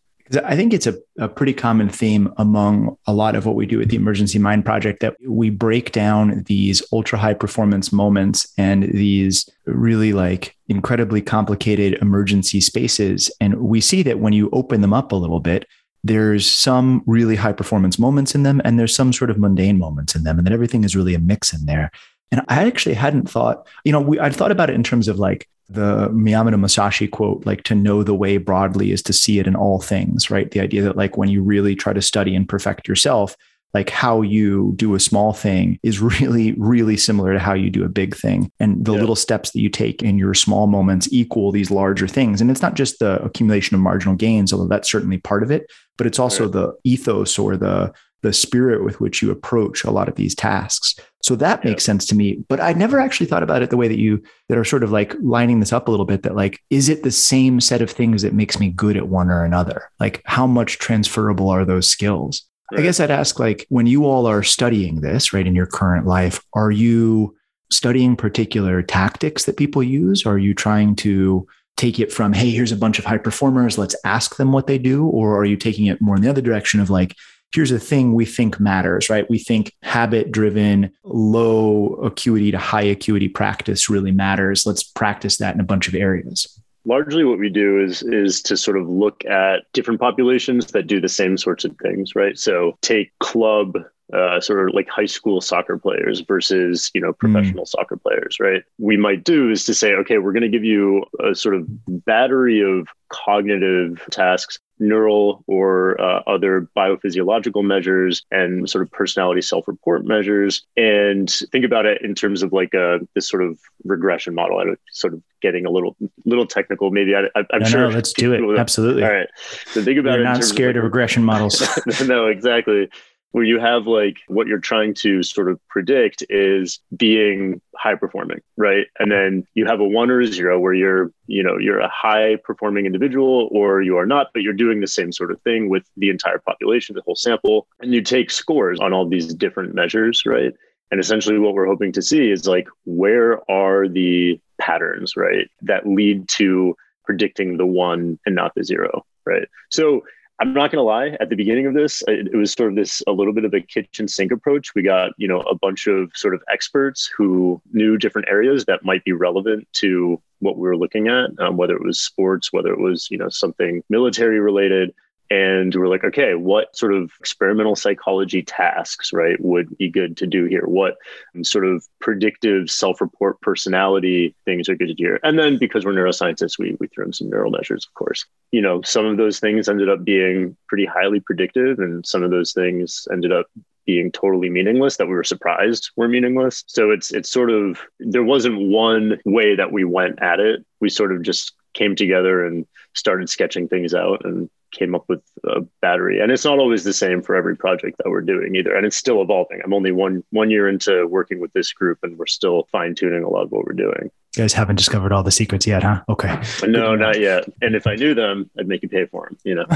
I 0.45 0.57
think 0.57 0.75
it's 0.75 0.87
a, 0.87 0.97
a 1.19 1.29
pretty 1.29 1.55
common 1.55 1.89
theme 1.89 2.33
among 2.37 2.97
a 3.07 3.13
lot 3.13 3.35
of 3.35 3.47
what 3.47 3.55
we 3.55 3.67
do 3.67 3.81
at 3.81 3.89
the 3.89 3.97
Emergency 3.97 4.39
Mind 4.39 4.65
Project 4.65 5.01
that 5.01 5.17
we 5.27 5.51
break 5.51 5.93
down 5.93 6.43
these 6.45 6.83
ultra 6.93 7.19
high 7.19 7.35
performance 7.35 7.93
moments 7.93 8.53
and 8.59 8.85
these 8.85 9.49
really 9.65 10.13
like 10.13 10.55
incredibly 10.69 11.23
complicated 11.23 11.95
emergency 12.03 12.61
spaces. 12.61 13.31
And 13.41 13.61
we 13.61 13.81
see 13.81 14.03
that 14.03 14.19
when 14.19 14.33
you 14.33 14.51
open 14.53 14.81
them 14.83 14.93
up 14.93 15.13
a 15.13 15.17
little 15.17 15.41
bit, 15.41 15.67
there's 16.05 16.47
some 16.47 17.03
really 17.07 17.37
high 17.37 17.53
performance 17.53 17.99
moments 17.99 18.35
in 18.35 18.43
them 18.43 18.61
and 18.65 18.79
there's 18.79 18.95
some 18.95 19.13
sort 19.13 19.31
of 19.31 19.39
mundane 19.39 19.79
moments 19.79 20.15
in 20.15 20.25
them. 20.25 20.39
And 20.39 20.47
then 20.47 20.55
everything 20.55 20.85
is 20.85 20.95
really 20.95 21.15
a 21.15 21.19
mix 21.19 21.53
in 21.53 21.67
there. 21.67 21.91
And 22.31 22.43
I 22.49 22.67
actually 22.67 22.95
hadn't 22.95 23.29
thought, 23.29 23.67
you 23.85 23.93
know, 23.93 24.01
we, 24.01 24.19
I'd 24.19 24.37
thought 24.37 24.53
about 24.53 24.71
it 24.71 24.75
in 24.75 24.83
terms 24.83 25.09
of 25.09 25.19
like 25.19 25.49
the 25.69 26.09
Miyamoto 26.09 26.59
Musashi 26.59 27.07
quote, 27.07 27.45
like 27.45 27.63
to 27.65 27.75
know 27.75 28.03
the 28.03 28.15
way 28.15 28.39
broadly 28.39 28.91
is 28.91 29.03
to 29.03 29.13
see 29.13 29.39
it 29.39 29.47
in 29.47 29.55
all 29.55 29.81
things, 29.81 30.31
right? 30.31 30.51
The 30.51 30.61
idea 30.61 30.83
that 30.83 30.97
like 30.97 31.17
when 31.17 31.29
you 31.29 31.43
really 31.43 31.75
try 31.75 31.93
to 31.93 32.01
study 32.01 32.35
and 32.35 32.49
perfect 32.49 32.89
yourself, 32.89 33.37
like 33.75 33.91
how 33.91 34.23
you 34.23 34.73
do 34.77 34.95
a 34.95 35.01
small 35.01 35.35
thing 35.35 35.79
is 35.83 36.01
really, 36.21 36.53
really 36.53 36.97
similar 36.97 37.35
to 37.35 37.39
how 37.39 37.53
you 37.53 37.71
do 37.71 37.85
a 37.85 37.89
big 37.89 38.17
thing. 38.17 38.51
And 38.59 38.85
the 38.85 38.95
yeah. 38.95 39.01
little 39.01 39.17
steps 39.17 39.51
that 39.51 39.61
you 39.61 39.69
take 39.69 40.03
in 40.03 40.19
your 40.19 40.35
small 40.35 40.67
moments 40.67 41.09
equal 41.13 41.53
these 41.53 41.71
larger 41.71 42.09
things. 42.09 42.41
And 42.41 42.51
it's 42.51 42.63
not 42.63 42.75
just 42.75 42.99
the 42.99 43.23
accumulation 43.23 43.75
of 43.75 43.83
marginal 43.83 44.17
gains, 44.17 44.53
although 44.53 44.69
that's 44.69 44.91
certainly 44.91 45.19
part 45.19 45.43
of 45.43 45.51
it, 45.51 45.71
but 45.99 46.07
it's 46.07 46.19
also 46.19 46.49
the 46.49 46.73
ethos 46.85 47.39
or 47.39 47.57
the 47.57 47.93
the 48.23 48.33
spirit 48.33 48.85
with 48.85 49.01
which 49.01 49.23
you 49.23 49.31
approach 49.31 49.85
a 49.85 49.93
lot 49.93 50.09
of 50.09 50.17
these 50.17 50.35
tasks. 50.35 50.97
So 51.23 51.35
that 51.37 51.65
makes 51.65 51.85
sense 51.85 52.07
to 52.07 52.15
me. 52.15 52.45
But 52.49 52.61
I 52.61 52.73
never 52.73 53.01
actually 53.01 53.27
thought 53.27 53.43
about 53.43 53.63
it 53.63 53.71
the 53.71 53.77
way 53.77 53.89
that 53.89 53.99
you 53.99 54.23
that 54.49 54.57
are 54.57 54.65
sort 54.65 54.85
of 54.85 54.93
like 54.93 55.15
lining 55.21 55.61
this 55.61 55.73
up 55.73 55.89
a 55.89 55.91
little 55.91 56.07
bit 56.07 56.23
that 56.23 56.37
like, 56.37 56.61
is 56.71 56.89
it 56.89 57.03
the 57.03 57.11
same 57.11 57.61
set 57.61 57.83
of 57.83 57.91
things 57.91 58.23
that 58.23 58.35
makes 58.35 58.61
me 58.61 58.71
good 58.71 58.97
at 58.97 59.09
one 59.09 59.29
or 59.29 59.45
another? 59.45 59.91
Like 59.99 60.23
how 60.25 60.47
much 60.47 60.79
transferable 60.79 61.49
are 61.49 61.65
those 61.65 61.89
skills? 61.89 62.45
Right. 62.71 62.81
I 62.81 62.83
guess 62.85 63.01
I'd 63.01 63.11
ask 63.11 63.39
like 63.41 63.67
when 63.69 63.87
you 63.87 64.07
all 64.07 64.27
are 64.27 64.43
studying 64.43 65.01
this, 65.01 65.33
right, 65.33 65.47
in 65.47 65.57
your 65.57 65.67
current 65.67 66.07
life, 66.07 66.41
are 66.55 66.71
you 66.71 67.37
studying 67.71 68.17
particular 68.17 68.83
tactics 68.83 69.45
that 69.45 69.57
people 69.57 69.83
use? 69.83 70.25
Or 70.25 70.35
are 70.35 70.39
you 70.39 70.55
trying 70.55 70.95
to 70.97 71.47
take 71.77 71.99
it 71.99 72.13
from, 72.13 72.33
hey, 72.33 72.51
here's 72.51 72.73
a 72.73 72.77
bunch 72.77 72.99
of 72.99 73.05
high 73.05 73.19
performers, 73.19 73.79
let's 73.79 73.97
ask 74.05 74.37
them 74.37 74.53
what 74.53 74.67
they 74.67 74.79
do? 74.79 75.07
Or 75.07 75.37
are 75.37 75.45
you 75.45 75.57
taking 75.57 75.87
it 75.87 76.01
more 76.01 76.17
in 76.17 76.23
the 76.23 76.31
other 76.31 76.43
direction 76.43 76.81
of 76.81 76.91
like, 76.91 77.15
here's 77.53 77.71
a 77.71 77.79
thing 77.79 78.15
we 78.15 78.25
think 78.25 78.61
matters, 78.61 79.09
right? 79.09 79.29
We 79.31 79.39
think 79.39 79.75
habit 79.83 80.31
driven, 80.31 80.93
low 81.05 81.95
acuity 81.95 82.51
to 82.51 82.59
high 82.59 82.83
acuity 82.83 83.29
practice 83.29 83.89
really 83.89 84.13
matters. 84.13 84.67
Let's 84.67 84.83
practice 84.83 85.39
that 85.39 85.55
in 85.55 85.61
a 85.61 85.65
bunch 85.65 85.89
of 85.89 85.95
areas. 85.95 86.61
Largely, 86.85 87.25
what 87.25 87.39
we 87.39 87.51
do 87.51 87.83
is 87.83 88.03
is 88.03 88.41
to 88.43 88.57
sort 88.57 88.79
of 88.79 88.89
look 88.89 89.25
at 89.27 89.65
different 89.73 90.01
populations 90.01 90.67
that 90.69 90.87
do 90.87 91.01
the 91.01 91.09
same 91.09 91.37
sorts 91.37 91.65
of 91.65 91.77
things, 91.83 92.15
right? 92.15 92.39
So 92.39 92.79
take 92.81 93.11
club 93.19 93.77
uh, 94.13 94.41
sort 94.41 94.69
of 94.69 94.75
like 94.75 94.89
high 94.89 95.07
school 95.07 95.41
soccer 95.41 95.79
players 95.79 96.21
versus 96.21 96.91
you 96.95 97.01
know 97.01 97.13
professional 97.13 97.65
mm. 97.65 97.69
soccer 97.69 97.97
players 97.97 98.39
right? 98.41 98.63
We 98.79 98.97
might 98.97 99.25
do 99.25 99.51
is 99.51 99.65
to 99.65 99.75
say 99.75 99.95
okay 99.95 100.19
we're 100.19 100.33
going 100.33 100.43
to 100.43 100.49
give 100.49 100.65
you 100.65 101.05
a 101.25 101.35
sort 101.35 101.55
of 101.55 101.67
battery 102.05 102.61
of 102.61 102.89
cognitive 103.09 104.03
tasks 104.11 104.59
neural 104.81 105.45
or 105.47 106.01
uh, 106.01 106.23
other 106.27 106.69
biophysiological 106.77 107.65
measures 107.65 108.23
and 108.31 108.69
sort 108.69 108.83
of 108.83 108.91
personality 108.93 109.41
self-report 109.41 110.05
measures. 110.05 110.63
And 110.77 111.31
think 111.53 111.65
about 111.65 111.87
it 111.87 112.03
in 112.03 112.15
terms 112.15 112.43
of 112.43 112.53
like 112.53 112.75
a 112.75 113.01
this 113.15 113.29
sort 113.29 113.43
of 113.43 113.59
regression 113.85 114.35
model. 114.35 114.59
I'm 114.59 114.77
sort 114.93 115.15
of 115.15 115.23
getting 115.41 115.67
a 115.67 115.71
little 115.71 115.97
little 116.25 116.47
technical 116.47 116.91
maybe. 116.91 117.15
I, 117.15 117.21
am 117.37 117.61
no, 117.61 117.67
sure 117.67 117.89
no, 117.89 117.95
let's 117.95 118.13
do 118.13 118.33
it. 118.33 118.59
absolutely. 118.59 119.05
All 119.05 119.13
right. 119.13 119.29
So 119.73 119.83
think 119.83 119.99
about 119.99 120.13
You're 120.13 120.21
it 120.23 120.25
not 120.25 120.45
scared 120.45 120.77
of, 120.77 120.83
like, 120.83 120.89
of 120.89 120.93
regression 120.93 121.25
models. 121.25 121.67
No 122.07 122.27
exactly 122.27 122.89
where 123.33 123.45
you 123.45 123.59
have 123.59 123.87
like 123.87 124.17
what 124.29 124.47
you're 124.47 124.59
trying 124.59 124.95
to 124.95 125.23
sort 125.23 125.51
of 125.51 125.61
predict 125.69 126.25
is 126.31 126.81
being 126.97 127.61
high 127.77 127.95
performing 127.95 128.41
right? 128.57 128.87
And 128.99 129.11
then 129.11 129.47
you 129.55 129.67
have 129.67 129.81
a 129.81 129.85
one 129.85 130.11
or 130.11 130.21
a 130.21 130.27
zero 130.27 130.59
where 130.59 130.75
you're 130.75 131.11
you 131.27 131.43
know 131.43 131.59
you're 131.59 131.81
a 131.81 131.89
high 131.89 132.37
performing 132.45 132.87
individual 132.87 133.49
or 133.53 133.83
you 133.83 133.97
are 133.97 134.07
not 134.07 134.29
but 134.33 134.43
you're 134.43 134.53
doing 134.53 134.81
the 134.81 134.87
same 134.87 135.13
sort 135.13 135.31
of 135.31 135.41
thing 135.43 135.69
with 135.69 135.85
the 135.97 136.11
entire 136.11 136.39
population 136.39 136.95
the 136.95 137.03
whole 137.03 137.17
sample. 137.17 137.67
And 137.81 137.93
you 137.93 138.03
take 138.03 138.31
scores 138.31 138.81
on 138.81 138.93
all 138.93 139.09
these 139.09 139.35
different 139.35 139.75
measures 139.75 140.23
right? 140.27 140.53
And 140.91 141.01
essentially 141.01 141.39
what 141.39 141.55
we're 141.55 141.67
hoping 141.67 141.93
to 141.93 142.03
see 142.03 142.31
is 142.31 142.49
like 142.49 142.67
where 142.85 143.49
are 143.51 143.89
the 143.89 144.41
patterns 144.59 145.17
right 145.17 145.49
that 145.63 145.87
lead 145.87 146.29
to 146.29 146.75
predicting 147.05 147.57
the 147.57 147.67
one 147.67 148.19
and 148.27 148.35
not 148.35 148.55
the 148.55 148.65
zero 148.65 149.05
right? 149.27 149.47
So 149.71 150.03
I'm 150.41 150.53
not 150.53 150.71
going 150.71 150.79
to 150.79 150.83
lie. 150.83 151.17
At 151.21 151.31
the 151.31 151.37
beginning 151.37 151.67
of 151.67 151.75
this, 151.75 152.03
it, 152.07 152.29
it, 152.33 152.37
was 152.37 152.53
sort 152.53 152.71
of 152.71 152.77
this 152.77 153.03
a 153.09 153.13
little 153.13 153.33
bit 153.33 153.45
of 153.45 153.53
a 153.55 153.61
kitchen 153.61 154.07
sink 154.07 154.31
approach. 154.31 154.73
We 154.75 154.83
got 154.83 155.11
you 155.17 155.27
know 155.27 155.41
a 155.41 155.55
bunch 155.57 155.87
of 155.89 156.13
sort 156.15 156.35
of 156.35 156.43
experts 156.51 157.11
who 157.17 157.61
knew 157.73 157.97
different 157.97 158.29
areas 158.29 158.65
that 158.67 158.85
might 158.85 159.05
be 159.05 159.13
relevant 159.13 159.67
to 159.75 160.21
what 160.39 160.57
we 160.57 160.63
were 160.63 160.77
looking 160.77 161.09
at, 161.09 161.31
um, 161.41 161.57
whether 161.57 161.75
it 161.75 161.83
was 161.83 162.01
sports, 162.01 162.53
whether 162.53 162.73
it 162.73 162.79
was 162.79 163.11
you 163.11 163.19
know 163.19 163.29
something 163.29 163.83
military 163.89 164.39
related 164.39 164.95
and 165.31 165.75
we're 165.75 165.89
like 165.89 166.05
okay 166.05 166.35
what 166.35 166.77
sort 166.77 166.95
of 166.95 167.11
experimental 167.21 167.77
psychology 167.77 168.43
tasks 168.43 169.13
right 169.13 169.39
would 169.41 169.77
be 169.79 169.91
good 169.91 170.17
to 170.17 170.27
do 170.27 170.45
here? 170.45 170.65
What 170.67 170.97
sort 171.43 171.67
of 171.67 171.87
predictive 172.01 172.71
self-report 172.71 173.41
personality 173.41 174.35
things 174.45 174.69
are 174.69 174.77
good 174.77 174.89
to 174.89 174.95
do 174.95 175.05
here? 175.05 175.21
And 175.23 175.39
then 175.39 175.59
because 175.59 175.85
we're 175.85 175.93
neuroscientists 175.93 176.59
we, 176.59 176.77
we 176.81 176.89
threw 176.89 177.07
in 177.07 177.13
some 177.13 177.31
neural 177.31 177.51
measures 177.51 177.87
of 177.87 177.95
course. 177.95 178.25
You 178.53 178.63
know 178.63 178.83
some 178.83 179.07
of 179.07 179.17
those 179.17 179.41
things 179.41 179.69
ended 179.69 179.89
up 179.89 180.05
being 180.05 180.57
pretty 180.69 180.87
highly 180.87 181.21
predictive 181.21 181.79
and 181.79 182.07
some 182.07 182.23
of 182.23 182.31
those 182.31 182.53
things 182.53 183.07
ended 183.13 183.33
up 183.33 183.47
being 183.89 184.13
totally 184.13 184.51
meaningless 184.51 184.99
that 184.99 185.07
we 185.07 185.15
were 185.15 185.25
surprised 185.25 185.91
were 185.97 186.09
meaningless. 186.09 186.63
So 186.67 186.91
it's 186.91 187.11
it's 187.11 187.31
sort 187.31 187.51
of 187.51 187.81
there 187.99 188.23
wasn't 188.23 188.69
one 188.69 189.19
way 189.25 189.57
that 189.57 189.73
we 189.73 189.85
went 189.85 190.21
at 190.21 190.41
it. 190.41 190.65
We 190.79 190.91
sort 190.91 191.11
of 191.11 191.23
just 191.23 191.55
came 191.73 191.97
together 191.97 192.45
and 192.45 192.67
started 192.95 193.31
sketching 193.31 193.67
things 193.67 193.95
out 193.95 194.27
and 194.27 194.51
came 194.71 194.95
up 194.95 195.05
with 195.09 195.23
a 195.45 195.61
battery. 195.81 196.21
And 196.21 196.31
it's 196.31 196.45
not 196.45 196.59
always 196.59 196.85
the 196.85 196.93
same 196.93 197.23
for 197.23 197.35
every 197.35 197.57
project 197.57 197.99
that 197.99 198.11
we're 198.11 198.21
doing 198.21 198.55
either. 198.55 198.75
And 198.75 198.87
it's 198.87 198.97
still 198.97 199.23
evolving. 199.23 199.61
I'm 199.65 199.73
only 199.73 199.93
one 199.93 200.23
one 200.31 200.51
year 200.51 200.69
into 200.69 201.07
working 201.07 201.41
with 201.41 201.53
this 201.53 201.73
group 201.73 201.99
and 202.03 202.19
we're 202.19 202.27
still 202.27 202.69
fine 202.71 202.95
tuning 202.95 203.23
a 203.23 203.29
lot 203.29 203.45
of 203.45 203.51
what 203.51 203.65
we're 203.65 203.73
doing. 203.73 204.11
You 204.37 204.45
guys 204.45 204.53
haven't 204.53 204.77
discovered 204.77 205.13
all 205.13 205.23
the 205.23 205.31
secrets 205.31 205.67
yet 205.67 205.83
huh? 205.83 206.03
Okay. 206.09 206.41
No 206.67 206.95
not 206.95 207.19
yet. 207.19 207.49
And 207.63 207.75
if 207.75 207.87
i 207.87 207.95
knew 207.95 208.15
them 208.15 208.51
i'd 208.59 208.69
make 208.69 208.83
you 208.83 208.89
pay 208.89 209.07
for 209.07 209.27
them 209.27 209.39
you 209.45 209.55
know? 209.55 209.65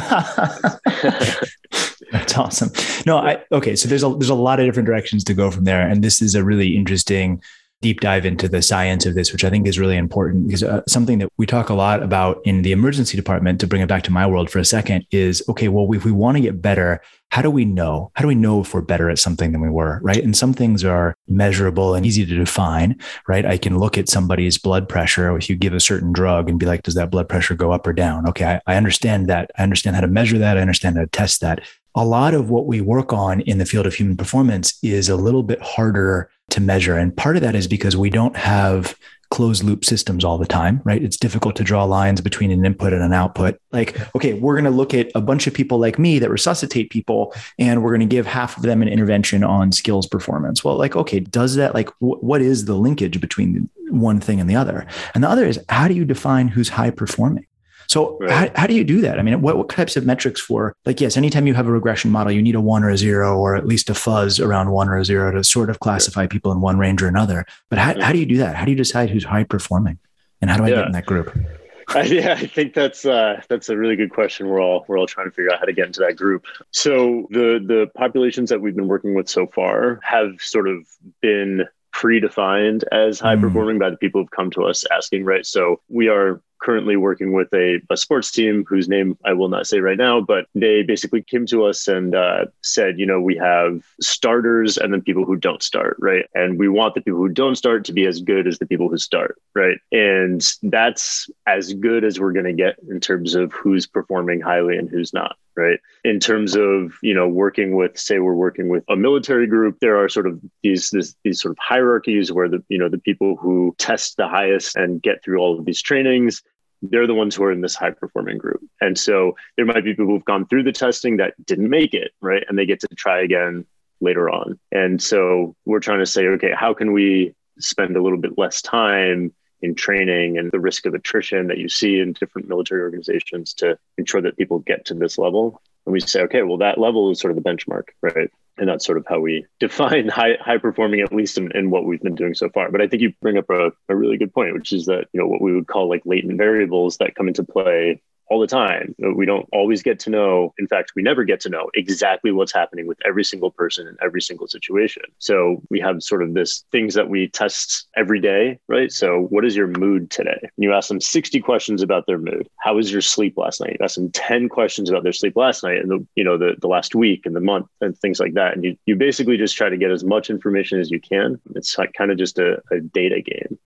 That's 2.12 2.36
awesome. 2.36 2.70
No 3.06 3.16
i 3.18 3.42
okay 3.50 3.74
so 3.74 3.88
there's 3.88 4.04
a 4.04 4.10
there's 4.10 4.28
a 4.28 4.34
lot 4.34 4.60
of 4.60 4.66
different 4.66 4.86
directions 4.86 5.24
to 5.24 5.34
go 5.34 5.50
from 5.50 5.64
there. 5.64 5.88
And 5.88 6.04
this 6.04 6.20
is 6.20 6.34
a 6.34 6.44
really 6.44 6.76
interesting 6.76 7.42
deep 7.82 8.00
dive 8.00 8.24
into 8.24 8.48
the 8.48 8.62
science 8.62 9.04
of 9.04 9.14
this, 9.14 9.32
which 9.32 9.44
I 9.44 9.50
think 9.50 9.66
is 9.66 9.78
really 9.78 9.96
important 9.96 10.46
because 10.46 10.62
uh, 10.62 10.82
something 10.88 11.18
that 11.18 11.28
we 11.36 11.44
talk 11.44 11.68
a 11.68 11.74
lot 11.74 12.02
about 12.02 12.40
in 12.44 12.62
the 12.62 12.72
emergency 12.72 13.16
department, 13.16 13.60
to 13.60 13.66
bring 13.66 13.82
it 13.82 13.88
back 13.88 14.04
to 14.04 14.12
my 14.12 14.26
world 14.26 14.48
for 14.48 14.58
a 14.58 14.64
second, 14.64 15.04
is 15.10 15.42
okay, 15.48 15.68
well, 15.68 15.92
if 15.92 16.04
we 16.04 16.12
want 16.12 16.36
to 16.36 16.40
get 16.40 16.62
better, 16.62 17.02
how 17.30 17.42
do 17.42 17.50
we 17.50 17.64
know? 17.64 18.10
How 18.14 18.22
do 18.22 18.28
we 18.28 18.34
know 18.34 18.60
if 18.60 18.72
we're 18.72 18.82
better 18.82 19.10
at 19.10 19.18
something 19.18 19.52
than 19.52 19.60
we 19.60 19.68
were, 19.68 20.00
right? 20.02 20.22
And 20.22 20.36
some 20.36 20.54
things 20.54 20.84
are 20.84 21.16
measurable 21.28 21.94
and 21.94 22.06
easy 22.06 22.24
to 22.24 22.36
define, 22.36 22.98
right? 23.26 23.44
I 23.44 23.58
can 23.58 23.78
look 23.78 23.98
at 23.98 24.08
somebody's 24.08 24.58
blood 24.58 24.88
pressure 24.88 25.36
if 25.36 25.50
you 25.50 25.56
give 25.56 25.74
a 25.74 25.80
certain 25.80 26.12
drug 26.12 26.48
and 26.48 26.58
be 26.58 26.66
like, 26.66 26.84
does 26.84 26.94
that 26.94 27.10
blood 27.10 27.28
pressure 27.28 27.54
go 27.54 27.72
up 27.72 27.86
or 27.86 27.92
down? 27.92 28.28
Okay, 28.28 28.44
I, 28.44 28.60
I 28.72 28.76
understand 28.76 29.28
that. 29.28 29.50
I 29.58 29.62
understand 29.62 29.96
how 29.96 30.02
to 30.02 30.08
measure 30.08 30.38
that. 30.38 30.56
I 30.56 30.60
understand 30.60 30.96
how 30.96 31.02
to 31.02 31.10
test 31.10 31.40
that 31.40 31.60
a 31.94 32.04
lot 32.04 32.34
of 32.34 32.48
what 32.48 32.66
we 32.66 32.80
work 32.80 33.12
on 33.12 33.40
in 33.42 33.58
the 33.58 33.66
field 33.66 33.86
of 33.86 33.94
human 33.94 34.16
performance 34.16 34.78
is 34.82 35.08
a 35.08 35.16
little 35.16 35.42
bit 35.42 35.60
harder 35.60 36.30
to 36.52 36.60
measure. 36.60 36.96
And 36.96 37.16
part 37.16 37.36
of 37.36 37.42
that 37.42 37.54
is 37.54 37.66
because 37.66 37.96
we 37.96 38.10
don't 38.10 38.36
have 38.36 38.96
closed 39.30 39.64
loop 39.64 39.82
systems 39.82 40.26
all 40.26 40.36
the 40.36 40.46
time, 40.46 40.82
right? 40.84 41.02
It's 41.02 41.16
difficult 41.16 41.56
to 41.56 41.64
draw 41.64 41.84
lines 41.84 42.20
between 42.20 42.50
an 42.50 42.66
input 42.66 42.92
and 42.92 43.02
an 43.02 43.14
output. 43.14 43.58
Like, 43.72 43.98
okay, 44.14 44.34
we're 44.34 44.54
going 44.54 44.66
to 44.66 44.70
look 44.70 44.92
at 44.92 45.10
a 45.14 45.22
bunch 45.22 45.46
of 45.46 45.54
people 45.54 45.78
like 45.78 45.98
me 45.98 46.18
that 46.18 46.28
resuscitate 46.28 46.90
people, 46.90 47.34
and 47.58 47.82
we're 47.82 47.92
going 47.92 48.06
to 48.06 48.14
give 48.14 48.26
half 48.26 48.58
of 48.58 48.62
them 48.62 48.82
an 48.82 48.88
intervention 48.88 49.42
on 49.42 49.72
skills 49.72 50.06
performance. 50.06 50.62
Well, 50.62 50.76
like, 50.76 50.96
okay, 50.96 51.20
does 51.20 51.54
that, 51.54 51.72
like, 51.74 51.88
w- 52.00 52.20
what 52.20 52.42
is 52.42 52.66
the 52.66 52.74
linkage 52.74 53.22
between 53.22 53.70
one 53.88 54.20
thing 54.20 54.38
and 54.38 54.50
the 54.50 54.56
other? 54.56 54.86
And 55.14 55.24
the 55.24 55.30
other 55.30 55.46
is, 55.46 55.58
how 55.70 55.88
do 55.88 55.94
you 55.94 56.04
define 56.04 56.48
who's 56.48 56.68
high 56.68 56.90
performing? 56.90 57.46
So 57.86 58.18
right. 58.20 58.50
how, 58.54 58.62
how 58.62 58.66
do 58.66 58.74
you 58.74 58.84
do 58.84 59.00
that? 59.00 59.18
I 59.18 59.22
mean, 59.22 59.40
what, 59.40 59.56
what 59.56 59.68
types 59.68 59.96
of 59.96 60.06
metrics 60.06 60.40
for 60.40 60.76
like, 60.84 61.00
yes, 61.00 61.16
anytime 61.16 61.46
you 61.46 61.54
have 61.54 61.66
a 61.66 61.72
regression 61.72 62.10
model, 62.10 62.32
you 62.32 62.42
need 62.42 62.54
a 62.54 62.60
one 62.60 62.84
or 62.84 62.90
a 62.90 62.96
zero, 62.96 63.38
or 63.38 63.56
at 63.56 63.66
least 63.66 63.90
a 63.90 63.94
fuzz 63.94 64.40
around 64.40 64.70
one 64.70 64.88
or 64.88 64.96
a 64.96 65.04
zero 65.04 65.32
to 65.32 65.44
sort 65.44 65.70
of 65.70 65.80
classify 65.80 66.26
people 66.26 66.52
in 66.52 66.60
one 66.60 66.78
range 66.78 67.02
or 67.02 67.08
another. 67.08 67.44
But 67.68 67.78
how, 67.78 68.00
how 68.00 68.12
do 68.12 68.18
you 68.18 68.26
do 68.26 68.38
that? 68.38 68.56
How 68.56 68.64
do 68.64 68.70
you 68.70 68.76
decide 68.76 69.10
who's 69.10 69.24
high 69.24 69.44
performing? 69.44 69.98
And 70.40 70.50
how 70.50 70.56
do 70.56 70.64
I 70.64 70.68
yeah. 70.68 70.76
get 70.76 70.86
in 70.86 70.92
that 70.92 71.06
group? 71.06 71.36
I, 71.88 72.02
yeah, 72.02 72.32
I 72.32 72.46
think 72.46 72.74
that's 72.74 73.04
uh, 73.04 73.40
that's 73.48 73.68
a 73.68 73.76
really 73.76 73.96
good 73.96 74.10
question. 74.10 74.48
We're 74.48 74.60
all 74.60 74.84
we're 74.88 74.98
all 74.98 75.06
trying 75.06 75.26
to 75.26 75.30
figure 75.30 75.52
out 75.52 75.58
how 75.58 75.66
to 75.66 75.72
get 75.72 75.86
into 75.86 76.00
that 76.00 76.16
group. 76.16 76.44
So 76.70 77.26
the 77.30 77.62
the 77.64 77.90
populations 77.96 78.50
that 78.50 78.60
we've 78.60 78.74
been 78.74 78.88
working 78.88 79.14
with 79.14 79.28
so 79.28 79.46
far 79.46 80.00
have 80.02 80.40
sort 80.40 80.68
of 80.68 80.86
been 81.20 81.64
predefined 81.94 82.84
as 82.90 83.20
high 83.20 83.36
hmm. 83.36 83.42
performing 83.42 83.76
mm. 83.76 83.80
by 83.80 83.90
the 83.90 83.98
people 83.98 84.20
who've 84.20 84.30
come 84.30 84.50
to 84.50 84.64
us 84.64 84.84
asking, 84.90 85.24
right? 85.24 85.44
So 85.44 85.80
we 85.88 86.08
are 86.08 86.40
currently 86.62 86.96
working 86.96 87.32
with 87.32 87.52
a, 87.52 87.80
a 87.90 87.96
sports 87.96 88.30
team 88.30 88.64
whose 88.68 88.88
name 88.88 89.18
I 89.24 89.32
will 89.32 89.48
not 89.48 89.66
say 89.66 89.80
right 89.80 89.98
now, 89.98 90.20
but 90.20 90.46
they 90.54 90.82
basically 90.82 91.22
came 91.22 91.44
to 91.46 91.64
us 91.64 91.88
and 91.88 92.14
uh, 92.14 92.46
said, 92.62 92.98
you 92.98 93.06
know, 93.06 93.20
we 93.20 93.36
have 93.36 93.82
starters 94.00 94.78
and 94.78 94.92
then 94.92 95.02
people 95.02 95.24
who 95.24 95.36
don't 95.36 95.62
start, 95.62 95.96
right? 95.98 96.24
And 96.34 96.58
we 96.58 96.68
want 96.68 96.94
the 96.94 97.00
people 97.00 97.18
who 97.18 97.28
don't 97.28 97.56
start 97.56 97.84
to 97.86 97.92
be 97.92 98.06
as 98.06 98.20
good 98.20 98.46
as 98.46 98.58
the 98.58 98.66
people 98.66 98.88
who 98.88 98.98
start, 98.98 99.40
right? 99.54 99.78
And 99.90 100.46
that's 100.62 101.28
as 101.46 101.74
good 101.74 102.04
as 102.04 102.20
we're 102.20 102.32
going 102.32 102.46
to 102.46 102.52
get 102.52 102.76
in 102.88 103.00
terms 103.00 103.34
of 103.34 103.52
who's 103.52 103.86
performing 103.86 104.40
highly 104.40 104.76
and 104.76 104.88
who's 104.88 105.12
not 105.12 105.36
right 105.56 105.80
in 106.04 106.18
terms 106.18 106.56
of 106.56 106.94
you 107.02 107.12
know 107.12 107.28
working 107.28 107.76
with 107.76 107.98
say 107.98 108.18
we're 108.18 108.34
working 108.34 108.68
with 108.68 108.82
a 108.88 108.96
military 108.96 109.46
group 109.46 109.78
there 109.80 110.02
are 110.02 110.08
sort 110.08 110.26
of 110.26 110.40
these 110.62 110.90
this, 110.90 111.14
these 111.24 111.40
sort 111.40 111.52
of 111.52 111.58
hierarchies 111.58 112.32
where 112.32 112.48
the 112.48 112.62
you 112.68 112.78
know 112.78 112.88
the 112.88 112.98
people 112.98 113.36
who 113.36 113.74
test 113.78 114.16
the 114.16 114.28
highest 114.28 114.76
and 114.76 115.02
get 115.02 115.22
through 115.22 115.38
all 115.38 115.58
of 115.58 115.64
these 115.64 115.82
trainings 115.82 116.42
they're 116.82 117.06
the 117.06 117.14
ones 117.14 117.36
who 117.36 117.44
are 117.44 117.52
in 117.52 117.60
this 117.60 117.74
high 117.74 117.90
performing 117.90 118.38
group. 118.38 118.60
And 118.80 118.98
so 118.98 119.36
there 119.56 119.64
might 119.64 119.84
be 119.84 119.92
people 119.92 120.06
who've 120.06 120.24
gone 120.24 120.46
through 120.46 120.64
the 120.64 120.72
testing 120.72 121.18
that 121.18 121.34
didn't 121.46 121.70
make 121.70 121.94
it, 121.94 122.10
right? 122.20 122.44
And 122.48 122.58
they 122.58 122.66
get 122.66 122.80
to 122.80 122.88
try 122.88 123.22
again 123.22 123.64
later 124.00 124.28
on. 124.28 124.58
And 124.72 125.00
so 125.00 125.54
we're 125.64 125.80
trying 125.80 126.00
to 126.00 126.06
say, 126.06 126.26
okay, 126.26 126.52
how 126.54 126.74
can 126.74 126.92
we 126.92 127.34
spend 127.58 127.96
a 127.96 128.02
little 128.02 128.18
bit 128.18 128.36
less 128.36 128.60
time 128.60 129.32
in 129.60 129.76
training 129.76 130.38
and 130.38 130.50
the 130.50 130.58
risk 130.58 130.86
of 130.86 130.94
attrition 130.94 131.46
that 131.46 131.58
you 131.58 131.68
see 131.68 132.00
in 132.00 132.14
different 132.14 132.48
military 132.48 132.82
organizations 132.82 133.54
to 133.54 133.78
ensure 133.96 134.20
that 134.20 134.36
people 134.36 134.58
get 134.58 134.84
to 134.86 134.94
this 134.94 135.18
level? 135.18 135.62
And 135.86 135.92
we 135.92 136.00
say, 136.00 136.22
okay, 136.22 136.42
well, 136.42 136.58
that 136.58 136.78
level 136.78 137.10
is 137.10 137.20
sort 137.20 137.36
of 137.36 137.42
the 137.42 137.48
benchmark, 137.48 137.84
right? 138.00 138.30
And 138.58 138.68
that's 138.68 138.84
sort 138.84 138.98
of 138.98 139.06
how 139.08 139.20
we 139.20 139.46
define 139.60 140.08
high 140.08 140.36
high 140.40 140.58
performing 140.58 141.00
at 141.00 141.12
least 141.12 141.38
in, 141.38 141.50
in, 141.56 141.70
what 141.70 141.84
we've 141.84 142.02
been 142.02 142.14
doing 142.14 142.34
so 142.34 142.48
far. 142.48 142.70
But 142.70 142.80
i 142.80 142.86
think 142.86 143.02
you 143.02 143.12
bring 143.20 143.38
up 143.38 143.50
a, 143.50 143.72
a 143.88 143.96
really 143.96 144.16
good 144.16 144.32
point 144.32 144.54
which 144.54 144.72
is 144.72 144.86
that 144.86 145.06
you 145.12 145.20
know 145.20 145.26
what 145.26 145.42
we 145.42 145.54
would 145.54 145.66
call 145.66 145.88
like 145.88 146.02
latent 146.04 146.36
variables 146.36 146.98
that 146.98 147.14
come 147.14 147.28
into 147.28 147.44
play 147.44 148.00
all 148.32 148.40
the 148.40 148.46
time. 148.46 148.94
We 149.14 149.26
don't 149.26 149.46
always 149.52 149.82
get 149.82 150.00
to 150.00 150.10
know. 150.10 150.54
In 150.58 150.66
fact, 150.66 150.92
we 150.96 151.02
never 151.02 151.22
get 151.22 151.38
to 151.40 151.50
know 151.50 151.68
exactly 151.74 152.32
what's 152.32 152.52
happening 152.52 152.86
with 152.86 152.96
every 153.04 153.24
single 153.24 153.50
person 153.50 153.86
in 153.86 153.94
every 154.02 154.22
single 154.22 154.48
situation. 154.48 155.02
So 155.18 155.62
we 155.68 155.80
have 155.80 156.02
sort 156.02 156.22
of 156.22 156.32
this 156.32 156.64
things 156.72 156.94
that 156.94 157.10
we 157.10 157.28
test 157.28 157.88
every 157.94 158.20
day, 158.20 158.58
right? 158.68 158.90
So 158.90 159.26
what 159.28 159.44
is 159.44 159.54
your 159.54 159.66
mood 159.66 160.10
today? 160.10 160.38
And 160.40 160.50
you 160.56 160.72
ask 160.72 160.88
them 160.88 161.00
60 161.00 161.40
questions 161.40 161.82
about 161.82 162.06
their 162.06 162.16
mood. 162.16 162.48
How 162.60 162.76
was 162.76 162.90
your 162.90 163.02
sleep 163.02 163.36
last 163.36 163.60
night? 163.60 163.76
You 163.78 163.84
ask 163.84 163.96
them 163.96 164.10
10 164.12 164.48
questions 164.48 164.88
about 164.88 165.02
their 165.02 165.12
sleep 165.12 165.36
last 165.36 165.62
night 165.62 165.76
and 165.76 165.90
the, 165.90 166.06
you 166.14 166.24
know, 166.24 166.38
the, 166.38 166.54
the 166.58 166.68
last 166.68 166.94
week 166.94 167.26
and 167.26 167.36
the 167.36 167.40
month 167.40 167.66
and 167.82 167.98
things 167.98 168.18
like 168.18 168.32
that. 168.32 168.54
And 168.54 168.64
you, 168.64 168.78
you 168.86 168.96
basically 168.96 169.36
just 169.36 169.58
try 169.58 169.68
to 169.68 169.76
get 169.76 169.90
as 169.90 170.04
much 170.04 170.30
information 170.30 170.80
as 170.80 170.90
you 170.90 171.00
can. 171.00 171.38
It's 171.54 171.76
like 171.76 171.92
kind 171.92 172.10
of 172.10 172.16
just 172.16 172.38
a, 172.38 172.62
a 172.70 172.80
data 172.80 173.20
game 173.20 173.58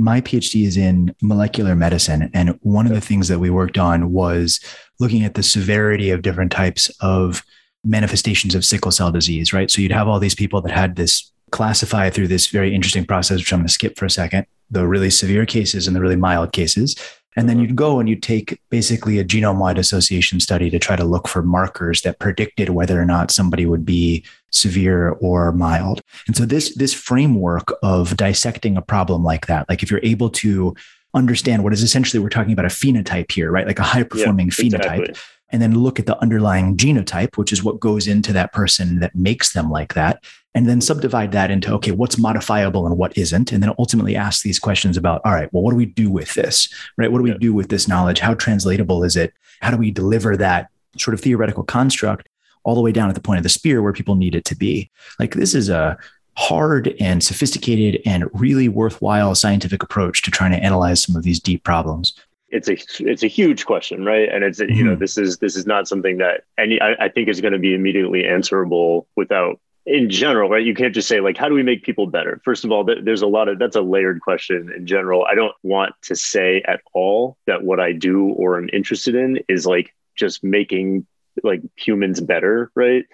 my 0.00 0.20
PhD 0.22 0.64
is 0.66 0.76
in 0.76 1.14
molecular 1.20 1.76
medicine. 1.76 2.30
And 2.32 2.58
one 2.62 2.86
of 2.86 2.92
the 2.92 3.00
things 3.00 3.28
that 3.28 3.38
we 3.38 3.50
worked 3.50 3.76
on 3.76 4.12
was 4.12 4.58
looking 4.98 5.24
at 5.24 5.34
the 5.34 5.42
severity 5.42 6.10
of 6.10 6.22
different 6.22 6.50
types 6.50 6.90
of 7.00 7.44
manifestations 7.84 8.54
of 8.54 8.64
sickle 8.64 8.90
cell 8.90 9.12
disease, 9.12 9.52
right? 9.52 9.70
So 9.70 9.82
you'd 9.82 9.92
have 9.92 10.08
all 10.08 10.18
these 10.18 10.34
people 10.34 10.62
that 10.62 10.72
had 10.72 10.96
this 10.96 11.30
classified 11.50 12.14
through 12.14 12.28
this 12.28 12.46
very 12.46 12.74
interesting 12.74 13.04
process, 13.04 13.38
which 13.38 13.52
I'm 13.52 13.60
going 13.60 13.66
to 13.66 13.72
skip 13.72 13.98
for 13.98 14.06
a 14.06 14.10
second, 14.10 14.46
the 14.70 14.86
really 14.86 15.10
severe 15.10 15.44
cases 15.44 15.86
and 15.86 15.94
the 15.94 16.00
really 16.00 16.16
mild 16.16 16.52
cases. 16.52 16.96
And 17.36 17.48
then 17.48 17.56
uh-huh. 17.56 17.62
you'd 17.62 17.76
go 17.76 18.00
and 18.00 18.08
you'd 18.08 18.22
take 18.22 18.60
basically 18.70 19.18
a 19.18 19.24
genome 19.24 19.58
wide 19.58 19.78
association 19.78 20.40
study 20.40 20.68
to 20.70 20.78
try 20.78 20.96
to 20.96 21.04
look 21.04 21.28
for 21.28 21.42
markers 21.42 22.02
that 22.02 22.18
predicted 22.18 22.70
whether 22.70 23.00
or 23.00 23.04
not 23.04 23.30
somebody 23.30 23.66
would 23.66 23.84
be 23.84 24.24
severe 24.50 25.10
or 25.20 25.52
mild. 25.52 26.02
And 26.26 26.36
so 26.36 26.44
this 26.44 26.74
this 26.74 26.92
framework 26.92 27.72
of 27.82 28.16
dissecting 28.16 28.76
a 28.76 28.82
problem 28.82 29.22
like 29.22 29.46
that, 29.46 29.68
like 29.68 29.82
if 29.82 29.90
you're 29.90 30.00
able 30.02 30.30
to 30.30 30.74
understand 31.14 31.64
what 31.64 31.72
is 31.72 31.82
essentially 31.82 32.22
we're 32.22 32.28
talking 32.28 32.52
about 32.52 32.64
a 32.64 32.68
phenotype 32.68 33.30
here, 33.30 33.50
right? 33.50 33.66
Like 33.66 33.78
a 33.78 33.84
high 33.84 34.02
performing 34.02 34.46
yeah, 34.46 34.52
phenotype. 34.52 35.00
Exactly. 35.00 35.14
And 35.52 35.60
then 35.60 35.74
look 35.74 35.98
at 35.98 36.06
the 36.06 36.16
underlying 36.20 36.76
genotype, 36.76 37.36
which 37.36 37.52
is 37.52 37.64
what 37.64 37.80
goes 37.80 38.06
into 38.06 38.32
that 38.32 38.52
person 38.52 39.00
that 39.00 39.16
makes 39.16 39.52
them 39.52 39.68
like 39.68 39.94
that 39.94 40.22
and 40.54 40.68
then 40.68 40.80
subdivide 40.80 41.32
that 41.32 41.50
into 41.50 41.72
okay 41.72 41.90
what's 41.90 42.18
modifiable 42.18 42.86
and 42.86 42.96
what 42.96 43.16
isn't 43.16 43.52
and 43.52 43.62
then 43.62 43.72
ultimately 43.78 44.16
ask 44.16 44.42
these 44.42 44.58
questions 44.58 44.96
about 44.96 45.20
all 45.24 45.32
right 45.32 45.52
well 45.52 45.62
what 45.62 45.70
do 45.70 45.76
we 45.76 45.86
do 45.86 46.10
with 46.10 46.34
this 46.34 46.72
right 46.96 47.12
what 47.12 47.18
do 47.18 47.24
we 47.24 47.36
do 47.38 47.52
with 47.52 47.68
this 47.68 47.88
knowledge 47.88 48.20
how 48.20 48.34
translatable 48.34 49.04
is 49.04 49.16
it 49.16 49.32
how 49.60 49.70
do 49.70 49.76
we 49.76 49.90
deliver 49.90 50.36
that 50.36 50.68
sort 50.96 51.14
of 51.14 51.20
theoretical 51.20 51.64
construct 51.64 52.28
all 52.64 52.74
the 52.74 52.80
way 52.80 52.92
down 52.92 53.08
at 53.08 53.14
the 53.14 53.20
point 53.20 53.38
of 53.38 53.42
the 53.42 53.48
spear 53.48 53.82
where 53.82 53.92
people 53.92 54.14
need 54.14 54.34
it 54.34 54.44
to 54.44 54.56
be 54.56 54.90
like 55.18 55.34
this 55.34 55.54
is 55.54 55.68
a 55.68 55.96
hard 56.36 56.94
and 57.00 57.22
sophisticated 57.22 58.00
and 58.06 58.24
really 58.32 58.68
worthwhile 58.68 59.34
scientific 59.34 59.82
approach 59.82 60.22
to 60.22 60.30
trying 60.30 60.52
to 60.52 60.58
analyze 60.58 61.02
some 61.02 61.16
of 61.16 61.22
these 61.22 61.40
deep 61.40 61.62
problems 61.64 62.14
it's 62.52 62.68
a 62.68 63.08
it's 63.08 63.22
a 63.22 63.28
huge 63.28 63.64
question, 63.64 64.04
right? 64.04 64.28
And 64.28 64.42
it's 64.42 64.58
mm-hmm. 64.58 64.72
you 64.72 64.82
know 64.82 64.92
mm-hmm. 64.92 65.00
this 65.00 65.16
is 65.16 65.38
this 65.38 65.54
is 65.54 65.66
not 65.66 65.86
something 65.86 66.18
that 66.18 66.42
any 66.58 66.80
I, 66.80 67.04
I 67.04 67.08
think 67.08 67.28
is 67.28 67.40
going 67.40 67.52
to 67.52 67.60
be 67.60 67.74
immediately 67.74 68.26
answerable 68.26 69.06
without 69.14 69.60
in 69.86 70.10
general, 70.10 70.50
right? 70.50 70.64
You 70.64 70.74
can't 70.74 70.94
just 70.94 71.08
say 71.08 71.20
like, 71.20 71.36
how 71.36 71.48
do 71.48 71.54
we 71.54 71.62
make 71.62 71.84
people 71.84 72.06
better? 72.06 72.40
First 72.44 72.64
of 72.64 72.72
all, 72.72 72.84
there's 72.84 73.22
a 73.22 73.26
lot 73.26 73.48
of 73.48 73.58
that's 73.58 73.76
a 73.76 73.80
layered 73.80 74.20
question 74.20 74.72
in 74.76 74.86
general. 74.86 75.24
I 75.24 75.34
don't 75.34 75.54
want 75.62 75.94
to 76.02 76.16
say 76.16 76.62
at 76.66 76.80
all 76.92 77.36
that 77.46 77.62
what 77.62 77.80
I 77.80 77.92
do 77.92 78.28
or 78.28 78.58
am 78.58 78.68
interested 78.72 79.14
in 79.14 79.40
is 79.48 79.66
like 79.66 79.94
just 80.16 80.44
making 80.44 81.06
like 81.42 81.62
humans 81.76 82.20
better, 82.20 82.70
right? 82.74 83.04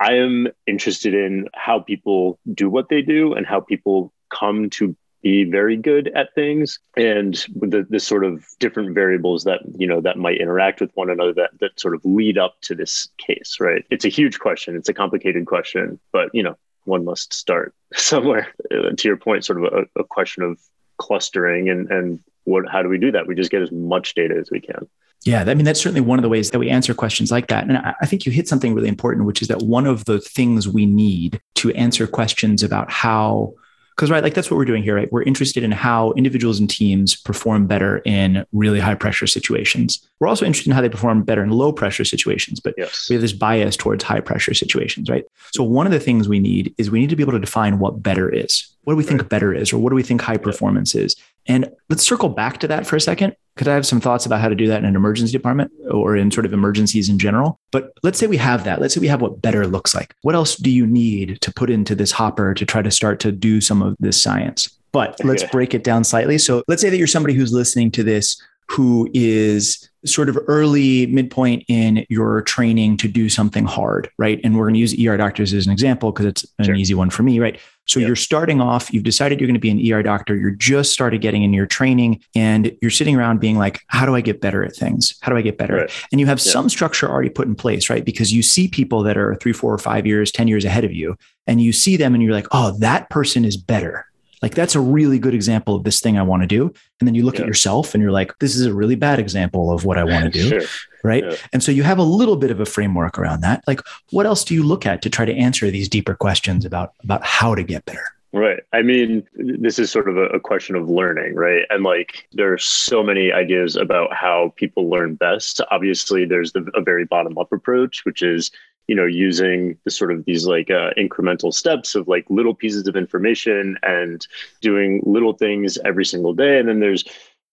I 0.00 0.14
am 0.14 0.48
interested 0.66 1.14
in 1.14 1.48
how 1.54 1.80
people 1.80 2.38
do 2.52 2.68
what 2.68 2.88
they 2.88 3.02
do 3.02 3.32
and 3.32 3.46
how 3.46 3.60
people 3.60 4.12
come 4.30 4.68
to 4.70 4.96
be 5.26 5.42
very 5.42 5.76
good 5.76 6.06
at 6.14 6.32
things 6.36 6.78
and 6.96 7.34
the, 7.56 7.84
the 7.90 7.98
sort 7.98 8.24
of 8.24 8.46
different 8.60 8.94
variables 8.94 9.42
that 9.42 9.60
you 9.76 9.84
know 9.84 10.00
that 10.00 10.16
might 10.16 10.40
interact 10.40 10.80
with 10.80 10.92
one 10.94 11.10
another 11.10 11.32
that 11.32 11.50
that 11.58 11.80
sort 11.80 11.96
of 11.96 12.00
lead 12.04 12.38
up 12.38 12.54
to 12.60 12.76
this 12.76 13.08
case 13.18 13.56
right? 13.58 13.84
It's 13.90 14.04
a 14.04 14.08
huge 14.08 14.38
question. 14.38 14.76
It's 14.76 14.88
a 14.88 14.94
complicated 14.94 15.44
question 15.46 15.98
but 16.12 16.28
you 16.32 16.44
know 16.44 16.56
one 16.84 17.04
must 17.04 17.34
start 17.34 17.74
somewhere. 17.94 18.54
Uh, 18.70 18.90
to 18.96 19.08
your 19.08 19.16
point 19.16 19.44
sort 19.44 19.64
of 19.64 19.72
a, 19.72 20.00
a 20.00 20.04
question 20.04 20.44
of 20.44 20.60
clustering 20.96 21.68
and 21.68 21.90
and 21.90 22.20
what 22.44 22.68
how 22.68 22.80
do 22.80 22.88
we 22.88 22.98
do 22.98 23.10
that? 23.10 23.26
We 23.26 23.34
just 23.34 23.50
get 23.50 23.62
as 23.62 23.72
much 23.72 24.14
data 24.14 24.36
as 24.38 24.48
we 24.52 24.60
can. 24.60 24.88
Yeah, 25.24 25.42
I 25.44 25.54
mean, 25.54 25.64
that's 25.64 25.80
certainly 25.80 26.02
one 26.02 26.20
of 26.20 26.22
the 26.22 26.28
ways 26.28 26.52
that 26.52 26.60
we 26.60 26.70
answer 26.70 26.94
questions 26.94 27.32
like 27.32 27.48
that. 27.48 27.64
And 27.68 27.78
I 27.78 28.06
think 28.06 28.26
you 28.26 28.30
hit 28.30 28.46
something 28.46 28.74
really 28.74 28.86
important, 28.88 29.26
which 29.26 29.42
is 29.42 29.48
that 29.48 29.62
one 29.62 29.86
of 29.86 30.04
the 30.04 30.20
things 30.20 30.68
we 30.68 30.86
need 30.86 31.40
to 31.56 31.72
answer 31.72 32.06
questions 32.06 32.62
about 32.62 32.92
how 32.92 33.54
Because, 33.96 34.10
right, 34.10 34.22
like 34.22 34.34
that's 34.34 34.50
what 34.50 34.58
we're 34.58 34.66
doing 34.66 34.82
here, 34.82 34.94
right? 34.94 35.10
We're 35.10 35.22
interested 35.22 35.64
in 35.64 35.72
how 35.72 36.12
individuals 36.12 36.60
and 36.60 36.68
teams 36.68 37.16
perform 37.16 37.66
better 37.66 38.02
in 38.04 38.44
really 38.52 38.78
high 38.78 38.94
pressure 38.94 39.26
situations. 39.26 40.06
We're 40.20 40.28
also 40.28 40.44
interested 40.44 40.68
in 40.70 40.74
how 40.74 40.82
they 40.82 40.90
perform 40.90 41.22
better 41.22 41.42
in 41.42 41.48
low 41.48 41.72
pressure 41.72 42.04
situations, 42.04 42.60
but 42.60 42.74
yes. 42.76 43.08
we 43.08 43.14
have 43.14 43.22
this 43.22 43.32
bias 43.32 43.74
towards 43.74 44.04
high 44.04 44.20
pressure 44.20 44.52
situations, 44.52 45.08
right? 45.08 45.24
So, 45.52 45.62
one 45.62 45.86
of 45.86 45.92
the 45.92 46.00
things 46.00 46.28
we 46.28 46.40
need 46.40 46.74
is 46.76 46.90
we 46.90 47.00
need 47.00 47.08
to 47.08 47.16
be 47.16 47.22
able 47.22 47.32
to 47.32 47.38
define 47.38 47.78
what 47.78 48.02
better 48.02 48.28
is. 48.28 48.70
What 48.84 48.92
do 48.92 48.98
we 48.98 49.02
think 49.02 49.22
right. 49.22 49.30
better 49.30 49.54
is, 49.54 49.72
or 49.72 49.78
what 49.78 49.90
do 49.90 49.96
we 49.96 50.02
think 50.02 50.20
high 50.20 50.36
performance 50.36 50.94
is? 50.94 51.16
And 51.48 51.70
let's 51.88 52.02
circle 52.02 52.28
back 52.28 52.58
to 52.60 52.68
that 52.68 52.86
for 52.86 52.96
a 52.96 53.00
second 53.00 53.36
Could 53.56 53.68
I 53.68 53.74
have 53.74 53.86
some 53.86 54.00
thoughts 54.00 54.26
about 54.26 54.40
how 54.40 54.48
to 54.48 54.54
do 54.54 54.66
that 54.68 54.78
in 54.78 54.84
an 54.84 54.96
emergency 54.96 55.32
department 55.32 55.72
or 55.90 56.16
in 56.16 56.30
sort 56.30 56.46
of 56.46 56.52
emergencies 56.52 57.08
in 57.08 57.18
general. 57.18 57.58
But 57.72 57.92
let's 58.02 58.18
say 58.18 58.26
we 58.26 58.36
have 58.36 58.64
that. 58.64 58.80
Let's 58.80 58.94
say 58.94 59.00
we 59.00 59.08
have 59.08 59.22
what 59.22 59.40
better 59.40 59.66
looks 59.66 59.94
like. 59.94 60.14
What 60.22 60.34
else 60.34 60.56
do 60.56 60.70
you 60.70 60.86
need 60.86 61.40
to 61.40 61.52
put 61.52 61.70
into 61.70 61.94
this 61.94 62.12
hopper 62.12 62.54
to 62.54 62.66
try 62.66 62.82
to 62.82 62.90
start 62.90 63.20
to 63.20 63.32
do 63.32 63.60
some 63.60 63.82
of 63.82 63.96
this 63.98 64.20
science? 64.20 64.68
But 64.92 65.22
let's 65.24 65.44
break 65.44 65.74
it 65.74 65.84
down 65.84 66.04
slightly. 66.04 66.38
So 66.38 66.62
let's 66.68 66.80
say 66.80 66.88
that 66.88 66.96
you're 66.96 67.06
somebody 67.06 67.34
who's 67.34 67.52
listening 67.52 67.90
to 67.92 68.02
this 68.02 68.40
who 68.68 69.08
is 69.14 69.88
sort 70.04 70.28
of 70.28 70.38
early 70.48 71.06
midpoint 71.06 71.64
in 71.68 72.04
your 72.08 72.42
training 72.42 72.96
to 72.98 73.08
do 73.08 73.28
something 73.28 73.64
hard, 73.64 74.10
right? 74.18 74.40
And 74.42 74.56
we're 74.56 74.64
going 74.64 74.74
to 74.74 74.80
use 74.80 74.94
ER 75.06 75.16
doctors 75.16 75.52
as 75.52 75.66
an 75.66 75.72
example 75.72 76.12
because 76.12 76.26
it's 76.26 76.46
an 76.58 76.66
sure. 76.66 76.74
easy 76.74 76.94
one 76.94 77.10
for 77.10 77.22
me, 77.22 77.38
right? 77.38 77.60
So 77.86 78.00
yep. 78.00 78.08
you're 78.08 78.16
starting 78.16 78.60
off, 78.60 78.92
you've 78.92 79.04
decided 79.04 79.40
you're 79.40 79.46
going 79.46 79.54
to 79.54 79.60
be 79.60 79.70
an 79.70 79.92
ER 79.92 80.02
doctor, 80.02 80.36
you're 80.36 80.50
just 80.50 80.92
started 80.92 81.20
getting 81.20 81.42
in 81.42 81.52
your 81.52 81.66
training 81.66 82.22
and 82.34 82.76
you're 82.82 82.90
sitting 82.90 83.16
around 83.16 83.40
being 83.40 83.56
like, 83.56 83.80
how 83.86 84.04
do 84.04 84.14
I 84.14 84.20
get 84.20 84.40
better 84.40 84.64
at 84.64 84.74
things? 84.74 85.16
How 85.22 85.30
do 85.32 85.38
I 85.38 85.42
get 85.42 85.56
better? 85.56 85.76
Right. 85.76 86.06
And 86.12 86.20
you 86.20 86.26
have 86.26 86.38
yep. 86.38 86.52
some 86.52 86.68
structure 86.68 87.08
already 87.08 87.30
put 87.30 87.48
in 87.48 87.54
place, 87.54 87.88
right? 87.88 88.04
Because 88.04 88.32
you 88.32 88.42
see 88.42 88.68
people 88.68 89.02
that 89.04 89.16
are 89.16 89.36
three, 89.36 89.52
four, 89.52 89.72
or 89.72 89.78
five 89.78 90.06
years, 90.06 90.30
10 90.32 90.48
years 90.48 90.64
ahead 90.64 90.84
of 90.84 90.92
you, 90.92 91.16
and 91.46 91.60
you 91.60 91.72
see 91.72 91.96
them 91.96 92.14
and 92.14 92.22
you're 92.22 92.32
like, 92.32 92.48
oh, 92.52 92.76
that 92.78 93.08
person 93.08 93.44
is 93.44 93.56
better 93.56 94.06
like 94.42 94.54
that's 94.54 94.74
a 94.74 94.80
really 94.80 95.18
good 95.18 95.34
example 95.34 95.74
of 95.74 95.84
this 95.84 96.00
thing 96.00 96.18
I 96.18 96.22
want 96.22 96.42
to 96.42 96.46
do. 96.46 96.72
And 97.00 97.08
then 97.08 97.14
you 97.14 97.24
look 97.24 97.36
yeah. 97.36 97.42
at 97.42 97.46
yourself 97.46 97.94
and 97.94 98.02
you're 98.02 98.12
like, 98.12 98.38
this 98.38 98.54
is 98.54 98.66
a 98.66 98.74
really 98.74 98.94
bad 98.94 99.18
example 99.18 99.72
of 99.72 99.84
what 99.84 99.98
I 99.98 100.04
want 100.04 100.24
to 100.24 100.30
do. 100.30 100.48
sure. 100.60 100.68
Right. 101.06 101.24
Yeah. 101.24 101.36
And 101.52 101.62
so 101.62 101.70
you 101.70 101.84
have 101.84 101.98
a 101.98 102.02
little 102.02 102.34
bit 102.34 102.50
of 102.50 102.58
a 102.58 102.66
framework 102.66 103.16
around 103.16 103.42
that. 103.42 103.62
Like, 103.68 103.80
what 104.10 104.26
else 104.26 104.42
do 104.42 104.54
you 104.54 104.64
look 104.64 104.84
at 104.84 105.02
to 105.02 105.10
try 105.10 105.24
to 105.24 105.34
answer 105.34 105.70
these 105.70 105.88
deeper 105.88 106.16
questions 106.16 106.64
about 106.64 106.94
about 107.04 107.22
how 107.22 107.54
to 107.54 107.62
get 107.62 107.84
better? 107.84 108.04
Right. 108.32 108.60
I 108.72 108.82
mean, 108.82 109.26
this 109.34 109.78
is 109.78 109.90
sort 109.90 110.08
of 110.08 110.16
a, 110.18 110.40
question 110.40 110.74
of 110.74 110.90
learning, 110.90 111.36
right? 111.36 111.62
And 111.70 111.84
like, 111.84 112.28
there 112.32 112.52
are 112.52 112.58
so 112.58 113.02
many 113.02 113.32
ideas 113.32 113.76
about 113.76 114.12
how 114.12 114.52
people 114.56 114.90
learn 114.90 115.14
best. 115.14 115.60
Obviously, 115.70 116.26
there's 116.26 116.52
the, 116.52 116.68
a 116.74 116.82
very 116.82 117.06
bottom 117.06 117.38
up 117.38 117.50
approach, 117.52 118.04
which 118.04 118.22
is 118.22 118.50
you 118.88 118.94
know 118.94 119.06
using 119.06 119.78
the 119.84 119.90
sort 119.90 120.12
of 120.12 120.24
these 120.24 120.44
like 120.44 120.70
uh, 120.70 120.90
incremental 120.98 121.54
steps 121.54 121.94
of 121.94 122.08
like 122.08 122.26
little 122.28 122.54
pieces 122.54 122.86
of 122.88 122.96
information 122.96 123.78
and 123.82 124.26
doing 124.60 125.02
little 125.06 125.32
things 125.32 125.78
every 125.84 126.04
single 126.04 126.34
day 126.34 126.58
and 126.58 126.68
then 126.68 126.80
there's 126.80 127.04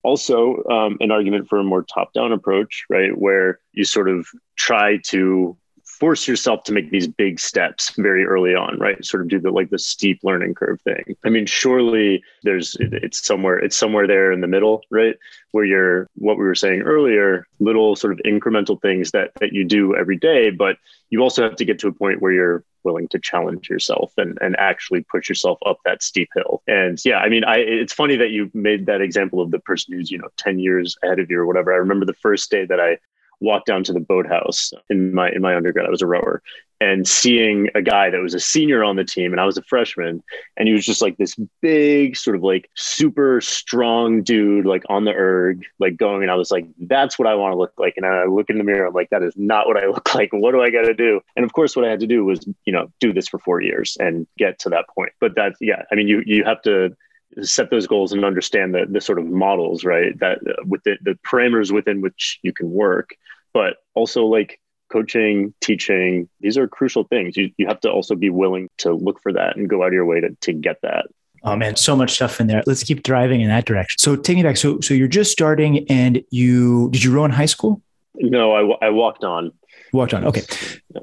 also 0.04 0.64
um, 0.70 0.98
an 1.00 1.12
argument 1.12 1.48
for 1.48 1.60
a 1.60 1.64
more 1.64 1.84
top 1.84 2.14
down 2.14 2.32
approach 2.32 2.86
right 2.90 3.18
where 3.18 3.60
you 3.74 3.84
sort 3.84 4.10
of 4.10 4.28
try 4.56 4.98
to 5.06 5.58
force 5.86 6.28
yourself 6.28 6.64
to 6.64 6.72
make 6.72 6.90
these 6.92 7.08
big 7.08 7.40
steps 7.40 7.92
very 7.92 8.26
early 8.26 8.56
on 8.56 8.78
right? 8.80 9.04
Sort 9.06 9.24
of 9.24 9.30
do 9.30 9.40
the 9.40 9.52
like 9.52 9.70
the 9.70 9.80
steep 9.80 10.20
learning 10.24 10.54
curve 10.56 10.82
thing. 10.82 11.16
I 11.24 11.30
mean 11.30 11.46
surely 11.46 12.24
there's 12.44 12.76
it's 12.80 13.26
somewhere 13.26 13.58
it's 13.58 13.78
somewhere 13.78 14.08
there 14.08 14.32
in 14.32 14.42
the 14.42 14.48
middle 14.48 14.82
right 14.92 15.16
where 15.52 15.66
you're 15.66 16.08
what 16.16 16.38
we 16.38 16.44
were 16.44 16.56
saying 16.56 16.82
earlier 16.82 17.48
little 17.60 17.96
sort 17.96 18.14
of 18.14 18.20
incremental 18.26 18.82
things 18.82 19.12
that 19.12 19.32
that 19.40 19.54
you 19.54 19.64
do 19.64 19.96
every 19.96 20.18
day 20.18 20.50
but 20.50 20.78
you 21.10 21.22
also 21.22 21.44
have 21.44 21.56
to 21.56 21.66
get 21.66 21.80
to 21.80 21.88
a 21.88 21.94
point 21.94 22.22
where 22.22 22.32
you're 22.32 22.64
willing 22.84 23.08
to 23.10 23.20
challenge 23.20 23.70
yourself 23.70 24.14
and 24.18 24.38
and 24.42 24.56
actually 24.58 25.06
push 25.12 25.30
yourself 25.30 25.58
up 25.66 25.78
that 25.86 26.04
steep 26.04 26.30
hill. 26.36 26.62
And 26.68 26.98
yeah 27.06 27.18
i 27.18 27.30
mean 27.30 27.44
i 27.44 27.58
it's 27.58 27.94
funny 27.94 28.16
that 28.18 28.32
you 28.32 28.52
made 28.54 28.86
that 28.86 29.02
example 29.02 29.42
of 29.42 29.52
the 29.52 29.60
person 29.60 29.94
who's 29.94 30.12
you 30.12 30.18
know 30.18 30.30
10 30.38 30.60
years 30.60 30.98
ahead 31.04 31.20
of 31.20 31.30
you 31.30 31.40
or 31.40 31.46
whatever. 31.46 31.74
I 31.74 31.78
remember 31.78 32.06
the 32.06 32.14
first 32.14 32.50
day 32.52 32.66
that 32.66 32.80
i 32.80 32.98
walked 33.44 33.68
down 33.68 33.84
to 33.84 33.94
the 33.94 34.00
boathouse 34.00 34.72
in 34.90 35.14
my 35.14 35.30
in 35.30 35.42
my 35.42 35.56
undergrad. 35.56 35.86
I 35.86 35.90
was 35.90 36.02
a 36.02 36.08
rower, 36.08 36.42
and 36.80 37.08
seeing 37.08 37.70
a 37.76 37.82
guy 37.82 38.10
that 38.10 38.22
was 38.22 38.34
a 38.34 38.40
senior 38.40 38.84
on 38.84 38.96
the 38.96 39.04
team, 39.04 39.32
and 39.32 39.40
I 39.40 39.46
was 39.46 39.58
a 39.58 39.64
freshman, 39.64 40.24
and 40.58 40.68
he 40.68 40.74
was 40.74 40.86
just 40.86 41.02
like 41.02 41.18
this 41.18 41.36
big, 41.62 42.18
sort 42.18 42.36
of 42.36 42.44
like 42.44 42.70
super 42.76 43.40
strong 43.42 44.24
dude, 44.24 44.66
like 44.66 44.84
on 44.90 45.06
the 45.06 45.14
erg, 45.14 45.64
like 45.80 45.98
going. 45.98 46.24
And 46.24 46.32
I 46.32 46.36
was 46.36 46.52
like, 46.52 46.66
that's 46.82 47.18
what 47.18 47.28
I 47.28 47.36
want 47.36 47.54
to 47.54 47.58
look 47.58 47.74
like. 47.78 47.94
And 47.98 48.06
I 48.06 48.26
look 48.26 48.50
in 48.50 48.58
the 48.58 48.64
mirror, 48.64 48.88
I'm 48.88 48.94
like, 48.94 49.10
that 49.12 49.24
is 49.24 49.34
not 49.38 49.68
what 49.68 49.78
I 49.78 49.86
look 49.94 50.14
like. 50.14 50.30
What 50.34 50.52
do 50.52 50.62
I 50.62 50.70
got 50.70 50.84
to 50.84 50.94
do? 50.94 51.22
And 51.36 51.46
of 51.46 51.54
course, 51.54 51.76
what 51.76 51.86
I 51.86 51.90
had 51.90 52.02
to 52.02 52.08
do 52.08 52.26
was, 52.26 52.46
you 52.66 52.74
know, 52.74 52.92
do 53.00 53.14
this 53.14 53.28
for 53.28 53.40
four 53.40 53.62
years 53.62 53.98
and 54.00 54.28
get 54.38 54.60
to 54.60 54.70
that 54.70 54.86
point. 54.94 55.14
But 55.20 55.36
that's 55.36 55.58
yeah, 55.62 55.84
I 55.92 55.96
mean, 55.96 56.08
you 56.08 56.24
you 56.26 56.44
have 56.44 56.62
to 56.64 56.96
set 57.42 57.70
those 57.70 57.88
goals 57.88 58.14
and 58.14 58.24
understand 58.24 58.74
the, 58.74 58.86
the 58.90 59.02
sort 59.02 59.20
of 59.20 59.26
models 59.26 59.84
right 59.84 60.18
that 60.20 60.40
uh, 60.48 60.64
with 60.66 60.84
the, 60.84 60.98
the 61.02 61.18
parameters 61.26 61.72
within 61.72 62.02
which 62.02 62.40
you 62.44 62.54
can 62.54 62.70
work 62.70 63.16
but 63.54 63.78
also 63.94 64.26
like 64.26 64.60
coaching, 64.94 65.54
teaching, 65.60 66.30
these 66.40 66.58
are 66.58 66.68
crucial 66.68 67.04
things. 67.06 67.36
You, 67.36 67.52
you 67.58 67.68
have 67.68 67.80
to 67.82 67.92
also 67.92 68.16
be 68.16 68.30
willing 68.30 68.70
to 68.78 68.94
look 68.94 69.20
for 69.22 69.34
that 69.34 69.56
and 69.56 69.68
go 69.68 69.84
out 69.84 69.88
of 69.88 69.94
your 69.94 70.06
way 70.06 70.22
to, 70.22 70.36
to 70.42 70.54
get 70.54 70.82
that. 70.84 71.08
Oh 71.44 71.56
man, 71.56 71.76
so 71.76 71.96
much 71.96 72.14
stuff 72.14 72.40
in 72.40 72.48
there. 72.48 72.64
Let's 72.66 72.84
keep 72.84 73.04
driving 73.04 73.42
in 73.42 73.50
that 73.50 73.66
direction. 73.66 73.98
So 74.00 74.16
take 74.16 74.38
me 74.38 74.44
back. 74.44 74.56
So 74.56 74.80
so 74.80 74.94
you're 74.94 75.10
just 75.10 75.32
starting 75.32 75.86
and 75.90 76.24
you 76.30 76.90
did 76.92 77.04
you 77.04 77.12
row 77.12 77.26
in 77.26 77.32
high 77.32 77.48
school? 77.48 77.82
No, 78.16 78.54
I, 78.54 78.86
I 78.86 78.90
walked 78.92 79.26
on. 79.26 79.52
Walked 79.94 80.16
on. 80.16 80.26
Okay. 80.26 80.42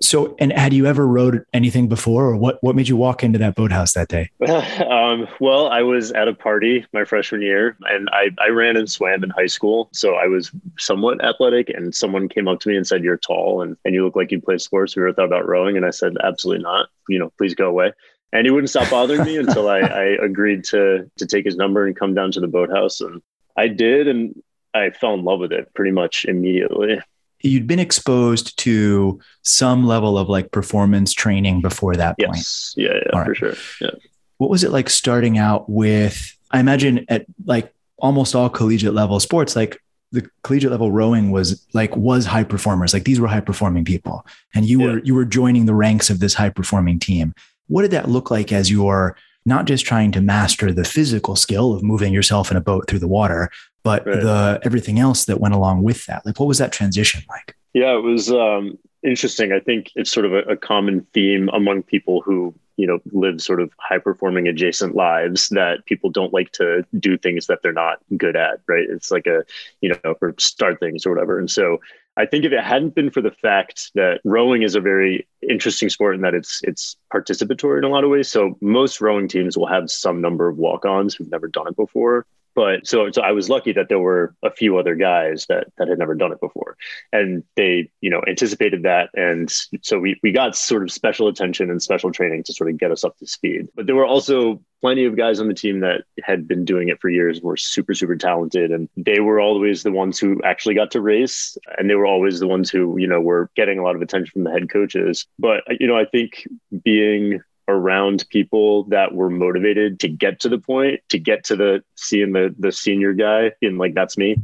So, 0.00 0.34
and 0.40 0.52
had 0.52 0.72
you 0.72 0.86
ever 0.86 1.06
rowed 1.06 1.44
anything 1.52 1.88
before, 1.88 2.24
or 2.24 2.36
what? 2.36 2.58
What 2.60 2.74
made 2.74 2.88
you 2.88 2.96
walk 2.96 3.22
into 3.22 3.38
that 3.38 3.54
boathouse 3.54 3.92
that 3.92 4.08
day? 4.08 4.30
um, 4.48 5.28
well, 5.38 5.68
I 5.68 5.82
was 5.82 6.10
at 6.10 6.26
a 6.26 6.34
party 6.34 6.84
my 6.92 7.04
freshman 7.04 7.40
year, 7.40 7.76
and 7.82 8.10
I 8.10 8.30
I 8.44 8.48
ran 8.48 8.76
and 8.76 8.90
swam 8.90 9.22
in 9.22 9.30
high 9.30 9.46
school, 9.46 9.90
so 9.92 10.16
I 10.16 10.26
was 10.26 10.50
somewhat 10.76 11.24
athletic. 11.24 11.68
And 11.68 11.94
someone 11.94 12.28
came 12.28 12.48
up 12.48 12.58
to 12.60 12.68
me 12.68 12.76
and 12.76 12.84
said, 12.84 13.04
"You're 13.04 13.16
tall, 13.16 13.62
and 13.62 13.76
and 13.84 13.94
you 13.94 14.04
look 14.04 14.16
like 14.16 14.32
you 14.32 14.40
play 14.40 14.58
sports. 14.58 14.96
We 14.96 15.02
were 15.02 15.12
thought 15.12 15.26
about 15.26 15.46
rowing?" 15.46 15.76
And 15.76 15.86
I 15.86 15.90
said, 15.90 16.14
"Absolutely 16.24 16.64
not. 16.64 16.88
You 17.08 17.20
know, 17.20 17.32
please 17.38 17.54
go 17.54 17.68
away." 17.68 17.92
And 18.32 18.44
he 18.44 18.50
wouldn't 18.50 18.70
stop 18.70 18.90
bothering 18.90 19.24
me 19.24 19.36
until 19.38 19.68
I, 19.68 19.78
I 19.78 20.02
agreed 20.20 20.64
to 20.64 21.08
to 21.16 21.26
take 21.26 21.44
his 21.44 21.56
number 21.56 21.86
and 21.86 21.94
come 21.94 22.14
down 22.14 22.32
to 22.32 22.40
the 22.40 22.48
boathouse, 22.48 23.00
and 23.00 23.22
I 23.56 23.68
did, 23.68 24.08
and 24.08 24.34
I 24.74 24.90
fell 24.90 25.14
in 25.14 25.22
love 25.22 25.38
with 25.38 25.52
it 25.52 25.72
pretty 25.74 25.92
much 25.92 26.24
immediately 26.24 27.00
you'd 27.42 27.66
been 27.66 27.78
exposed 27.78 28.58
to 28.58 29.18
some 29.42 29.86
level 29.86 30.18
of 30.18 30.28
like 30.28 30.50
performance 30.50 31.12
training 31.12 31.60
before 31.60 31.96
that 31.96 32.18
point. 32.18 32.36
Yes. 32.36 32.74
Yeah, 32.76 32.94
yeah, 32.94 33.18
right. 33.18 33.26
for 33.26 33.34
sure. 33.34 33.54
Yeah. 33.80 33.90
What 34.38 34.50
was 34.50 34.64
it 34.64 34.70
like 34.70 34.90
starting 34.90 35.38
out 35.38 35.68
with? 35.68 36.36
I 36.50 36.60
imagine 36.60 37.04
at 37.08 37.26
like 37.44 37.72
almost 37.98 38.34
all 38.34 38.48
collegiate 38.48 38.94
level 38.94 39.20
sports, 39.20 39.54
like 39.56 39.80
the 40.12 40.28
collegiate 40.42 40.70
level 40.70 40.90
rowing 40.90 41.30
was 41.30 41.66
like 41.72 41.96
was 41.96 42.26
high 42.26 42.44
performers. 42.44 42.92
Like 42.92 43.04
these 43.04 43.20
were 43.20 43.28
high 43.28 43.40
performing 43.40 43.84
people, 43.84 44.26
and 44.54 44.66
you 44.66 44.80
yeah. 44.80 44.86
were 44.86 44.98
you 45.04 45.14
were 45.14 45.24
joining 45.24 45.66
the 45.66 45.74
ranks 45.74 46.10
of 46.10 46.20
this 46.20 46.34
high 46.34 46.50
performing 46.50 46.98
team. 46.98 47.34
What 47.68 47.82
did 47.82 47.92
that 47.92 48.08
look 48.08 48.30
like 48.30 48.52
as 48.52 48.70
you're 48.70 49.16
not 49.46 49.64
just 49.64 49.86
trying 49.86 50.12
to 50.12 50.20
master 50.20 50.72
the 50.72 50.84
physical 50.84 51.36
skill 51.36 51.72
of 51.72 51.82
moving 51.82 52.12
yourself 52.12 52.50
in 52.50 52.56
a 52.56 52.60
boat 52.60 52.88
through 52.88 52.98
the 52.98 53.08
water, 53.08 53.50
but 53.82 54.06
right. 54.06 54.20
the 54.20 54.60
everything 54.64 54.98
else 54.98 55.24
that 55.24 55.40
went 55.40 55.54
along 55.54 55.82
with 55.82 56.06
that. 56.06 56.24
Like, 56.26 56.38
what 56.38 56.46
was 56.46 56.58
that 56.58 56.72
transition 56.72 57.22
like? 57.28 57.56
Yeah, 57.72 57.96
it 57.96 58.02
was 58.02 58.30
um, 58.30 58.78
interesting. 59.02 59.52
I 59.52 59.60
think 59.60 59.90
it's 59.94 60.10
sort 60.10 60.26
of 60.26 60.32
a, 60.32 60.40
a 60.40 60.56
common 60.56 61.06
theme 61.12 61.48
among 61.50 61.82
people 61.82 62.20
who 62.20 62.54
you 62.80 62.86
know 62.86 62.98
live 63.12 63.42
sort 63.42 63.60
of 63.60 63.70
high 63.78 63.98
performing 63.98 64.48
adjacent 64.48 64.94
lives 64.94 65.50
that 65.50 65.84
people 65.84 66.08
don't 66.08 66.32
like 66.32 66.50
to 66.52 66.84
do 66.98 67.18
things 67.18 67.46
that 67.46 67.60
they're 67.62 67.74
not 67.74 67.98
good 68.16 68.36
at 68.36 68.60
right 68.66 68.86
it's 68.88 69.10
like 69.10 69.26
a 69.26 69.44
you 69.82 69.90
know 69.90 70.14
or 70.22 70.34
start 70.38 70.80
things 70.80 71.04
or 71.04 71.10
whatever 71.10 71.38
and 71.38 71.50
so 71.50 71.78
i 72.16 72.24
think 72.24 72.42
if 72.42 72.52
it 72.52 72.64
hadn't 72.64 72.94
been 72.94 73.10
for 73.10 73.20
the 73.20 73.30
fact 73.30 73.90
that 73.94 74.20
rowing 74.24 74.62
is 74.62 74.74
a 74.74 74.80
very 74.80 75.28
interesting 75.46 75.90
sport 75.90 76.14
in 76.14 76.22
that 76.22 76.32
it's 76.34 76.60
it's 76.62 76.96
participatory 77.12 77.76
in 77.76 77.84
a 77.84 77.88
lot 77.88 78.02
of 78.02 78.08
ways 78.08 78.30
so 78.30 78.56
most 78.62 79.02
rowing 79.02 79.28
teams 79.28 79.58
will 79.58 79.66
have 79.66 79.90
some 79.90 80.22
number 80.22 80.48
of 80.48 80.56
walk-ons 80.56 81.14
who've 81.14 81.30
never 81.30 81.48
done 81.48 81.68
it 81.68 81.76
before 81.76 82.24
but 82.54 82.86
so 82.86 83.10
so 83.10 83.22
I 83.22 83.32
was 83.32 83.48
lucky 83.48 83.72
that 83.72 83.88
there 83.88 83.98
were 83.98 84.34
a 84.42 84.50
few 84.50 84.78
other 84.78 84.94
guys 84.94 85.46
that 85.48 85.68
that 85.78 85.88
had 85.88 85.98
never 85.98 86.14
done 86.14 86.32
it 86.32 86.40
before, 86.40 86.76
and 87.12 87.44
they 87.56 87.90
you 88.00 88.10
know 88.10 88.22
anticipated 88.26 88.82
that, 88.82 89.10
and 89.14 89.50
so 89.82 89.98
we 89.98 90.18
we 90.22 90.32
got 90.32 90.56
sort 90.56 90.82
of 90.82 90.90
special 90.90 91.28
attention 91.28 91.70
and 91.70 91.82
special 91.82 92.10
training 92.12 92.42
to 92.44 92.52
sort 92.52 92.70
of 92.70 92.78
get 92.78 92.90
us 92.90 93.04
up 93.04 93.16
to 93.18 93.26
speed. 93.26 93.68
But 93.74 93.86
there 93.86 93.96
were 93.96 94.06
also 94.06 94.60
plenty 94.80 95.04
of 95.04 95.16
guys 95.16 95.40
on 95.40 95.48
the 95.48 95.54
team 95.54 95.80
that 95.80 96.04
had 96.24 96.48
been 96.48 96.64
doing 96.64 96.88
it 96.88 97.00
for 97.00 97.10
years, 97.10 97.40
were 97.40 97.56
super 97.56 97.94
super 97.94 98.16
talented, 98.16 98.70
and 98.70 98.88
they 98.96 99.20
were 99.20 99.40
always 99.40 99.82
the 99.82 99.92
ones 99.92 100.18
who 100.18 100.40
actually 100.42 100.74
got 100.74 100.90
to 100.92 101.00
race, 101.00 101.56
and 101.78 101.88
they 101.88 101.94
were 101.94 102.06
always 102.06 102.40
the 102.40 102.48
ones 102.48 102.70
who 102.70 102.98
you 102.98 103.06
know 103.06 103.20
were 103.20 103.50
getting 103.56 103.78
a 103.78 103.82
lot 103.82 103.96
of 103.96 104.02
attention 104.02 104.32
from 104.32 104.44
the 104.44 104.50
head 104.50 104.70
coaches. 104.70 105.26
But 105.38 105.62
you 105.78 105.86
know 105.86 105.96
I 105.96 106.04
think 106.04 106.46
being 106.84 107.40
around 107.70 108.24
people 108.28 108.84
that 108.84 109.14
were 109.14 109.30
motivated 109.30 110.00
to 110.00 110.08
get 110.08 110.40
to 110.40 110.48
the 110.48 110.58
point, 110.58 111.00
to 111.08 111.18
get 111.18 111.44
to 111.44 111.56
the 111.56 111.82
seeing 111.94 112.32
the 112.32 112.54
the 112.58 112.72
senior 112.72 113.12
guy 113.12 113.52
and 113.62 113.78
like 113.78 113.94
that's 113.94 114.18
me, 114.18 114.36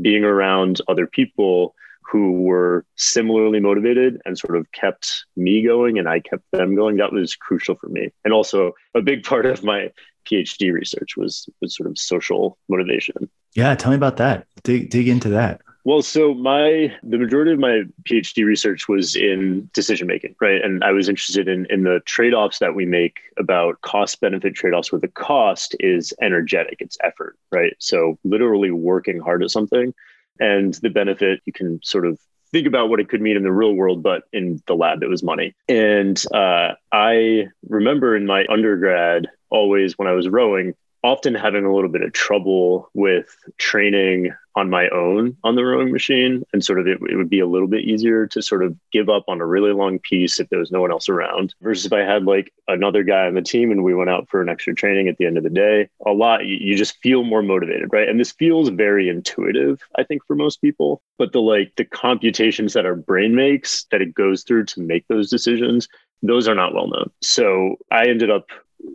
being 0.00 0.24
around 0.24 0.80
other 0.88 1.06
people 1.06 1.74
who 2.10 2.32
were 2.32 2.84
similarly 2.96 3.60
motivated 3.60 4.20
and 4.24 4.36
sort 4.36 4.56
of 4.56 4.70
kept 4.72 5.26
me 5.36 5.62
going 5.62 5.96
and 5.96 6.08
I 6.08 6.18
kept 6.18 6.42
them 6.50 6.74
going. 6.74 6.96
That 6.96 7.12
was 7.12 7.36
crucial 7.36 7.76
for 7.76 7.88
me. 7.88 8.10
And 8.24 8.34
also 8.34 8.72
a 8.94 9.00
big 9.00 9.22
part 9.22 9.46
of 9.46 9.62
my 9.62 9.92
PhD 10.26 10.72
research 10.72 11.16
was 11.16 11.48
was 11.60 11.76
sort 11.76 11.88
of 11.88 11.98
social 11.98 12.58
motivation. 12.68 13.30
Yeah, 13.54 13.74
tell 13.74 13.90
me 13.90 13.96
about 13.96 14.16
that. 14.16 14.46
Dig 14.64 14.90
dig 14.90 15.08
into 15.08 15.30
that. 15.30 15.60
Well, 15.84 16.02
so 16.02 16.34
my 16.34 16.94
the 17.02 17.18
majority 17.18 17.52
of 17.52 17.58
my 17.58 17.82
PhD 18.04 18.44
research 18.44 18.86
was 18.88 19.16
in 19.16 19.70
decision 19.72 20.06
making, 20.06 20.36
right? 20.40 20.62
And 20.62 20.84
I 20.84 20.92
was 20.92 21.08
interested 21.08 21.48
in 21.48 21.66
in 21.70 21.84
the 21.84 22.00
trade-offs 22.04 22.58
that 22.58 22.74
we 22.74 22.84
make 22.84 23.20
about 23.38 23.80
cost 23.80 24.20
benefit 24.20 24.54
trade-offs 24.54 24.92
where 24.92 25.00
the 25.00 25.08
cost 25.08 25.74
is 25.80 26.12
energetic, 26.20 26.76
it's 26.80 26.98
effort, 27.02 27.38
right? 27.50 27.74
So 27.78 28.18
literally 28.24 28.70
working 28.70 29.20
hard 29.20 29.42
at 29.42 29.50
something 29.50 29.94
and 30.38 30.74
the 30.74 30.90
benefit 30.90 31.40
you 31.46 31.52
can 31.52 31.80
sort 31.82 32.06
of 32.06 32.18
think 32.52 32.66
about 32.66 32.88
what 32.88 33.00
it 33.00 33.08
could 33.08 33.20
mean 33.20 33.36
in 33.36 33.42
the 33.42 33.52
real 33.52 33.74
world, 33.74 34.02
but 34.02 34.24
in 34.32 34.60
the 34.66 34.74
lab, 34.74 35.02
it 35.02 35.08
was 35.08 35.22
money. 35.22 35.54
And 35.68 36.22
uh, 36.34 36.72
I 36.92 37.48
remember 37.68 38.16
in 38.16 38.26
my 38.26 38.44
undergrad, 38.48 39.28
always 39.50 39.96
when 39.96 40.08
I 40.08 40.12
was 40.12 40.28
rowing, 40.28 40.74
often 41.02 41.34
having 41.34 41.64
a 41.64 41.74
little 41.74 41.90
bit 41.90 42.02
of 42.02 42.12
trouble 42.12 42.90
with 42.94 43.36
training 43.58 44.32
on 44.56 44.68
my 44.68 44.88
own 44.88 45.36
on 45.44 45.54
the 45.54 45.64
rowing 45.64 45.92
machine. 45.92 46.44
And 46.52 46.64
sort 46.64 46.80
of 46.80 46.86
it, 46.86 46.98
it, 47.08 47.16
would 47.16 47.30
be 47.30 47.40
a 47.40 47.46
little 47.46 47.68
bit 47.68 47.84
easier 47.84 48.26
to 48.28 48.42
sort 48.42 48.64
of 48.64 48.76
give 48.92 49.08
up 49.08 49.24
on 49.28 49.40
a 49.40 49.46
really 49.46 49.72
long 49.72 49.98
piece 49.98 50.40
if 50.40 50.48
there 50.48 50.58
was 50.58 50.72
no 50.72 50.80
one 50.80 50.90
else 50.90 51.08
around 51.08 51.54
versus 51.60 51.86
if 51.86 51.92
i 51.92 52.00
had 52.00 52.24
like 52.24 52.52
another 52.68 53.02
guy 53.02 53.26
on 53.26 53.34
the 53.34 53.42
team 53.42 53.70
and 53.70 53.84
we 53.84 53.94
went 53.94 54.10
out 54.10 54.28
for 54.28 54.42
an 54.42 54.48
extra 54.48 54.74
training 54.74 55.08
at 55.08 55.16
the 55.18 55.26
end 55.26 55.36
of 55.36 55.44
the 55.44 55.50
day 55.50 55.88
a 56.06 56.10
lot 56.10 56.46
you, 56.46 56.56
you 56.60 56.76
just 56.76 56.96
feel 56.98 57.22
more 57.22 57.42
motivated 57.42 57.88
right? 57.92 58.08
And 58.08 58.18
this 58.18 58.32
feels 58.32 58.68
very 58.70 59.08
intuitive 59.08 59.80
i 59.96 60.04
think 60.04 60.24
for 60.26 60.34
most 60.34 60.60
people. 60.60 61.02
But 61.18 61.32
the 61.32 61.40
like 61.40 61.72
the 61.76 61.84
computations 61.84 62.72
that 62.72 62.86
our 62.86 62.96
brain 62.96 63.34
makes 63.34 63.84
that 63.90 64.02
it 64.02 64.14
goes 64.14 64.42
through 64.42 64.64
to 64.66 64.80
make 64.80 65.06
those 65.08 65.30
decisions 65.30 65.88
those 66.22 66.48
are 66.48 66.54
not 66.54 66.74
well 66.74 66.88
known. 66.88 67.10
So 67.22 67.76
i 67.90 68.06
ended 68.06 68.30
up 68.30 68.46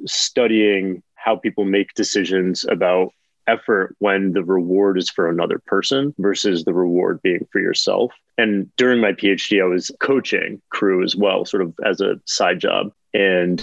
studying 0.06 1.02
how 1.26 1.36
people 1.36 1.66
make 1.66 1.94
decisions 1.96 2.64
about 2.70 3.10
effort 3.48 3.96
when 4.00 4.32
the 4.34 4.44
reward 4.44 4.98
is 4.98 5.10
for 5.10 5.28
another 5.28 5.60
person 5.66 6.14
versus 6.20 6.64
the 6.64 6.74
reward 6.74 7.20
being 7.24 7.48
for 7.52 7.60
yourself. 7.60 8.14
And 8.38 8.70
during 8.78 9.02
my 9.02 9.12
PhD, 9.12 9.62
I 9.62 9.66
was 9.66 9.92
coaching 10.00 10.62
crew 10.70 11.04
as 11.04 11.16
well, 11.16 11.44
sort 11.46 11.64
of 11.64 11.74
as 11.84 12.00
a 12.00 12.20
side 12.26 12.60
job. 12.60 12.92
And 13.14 13.60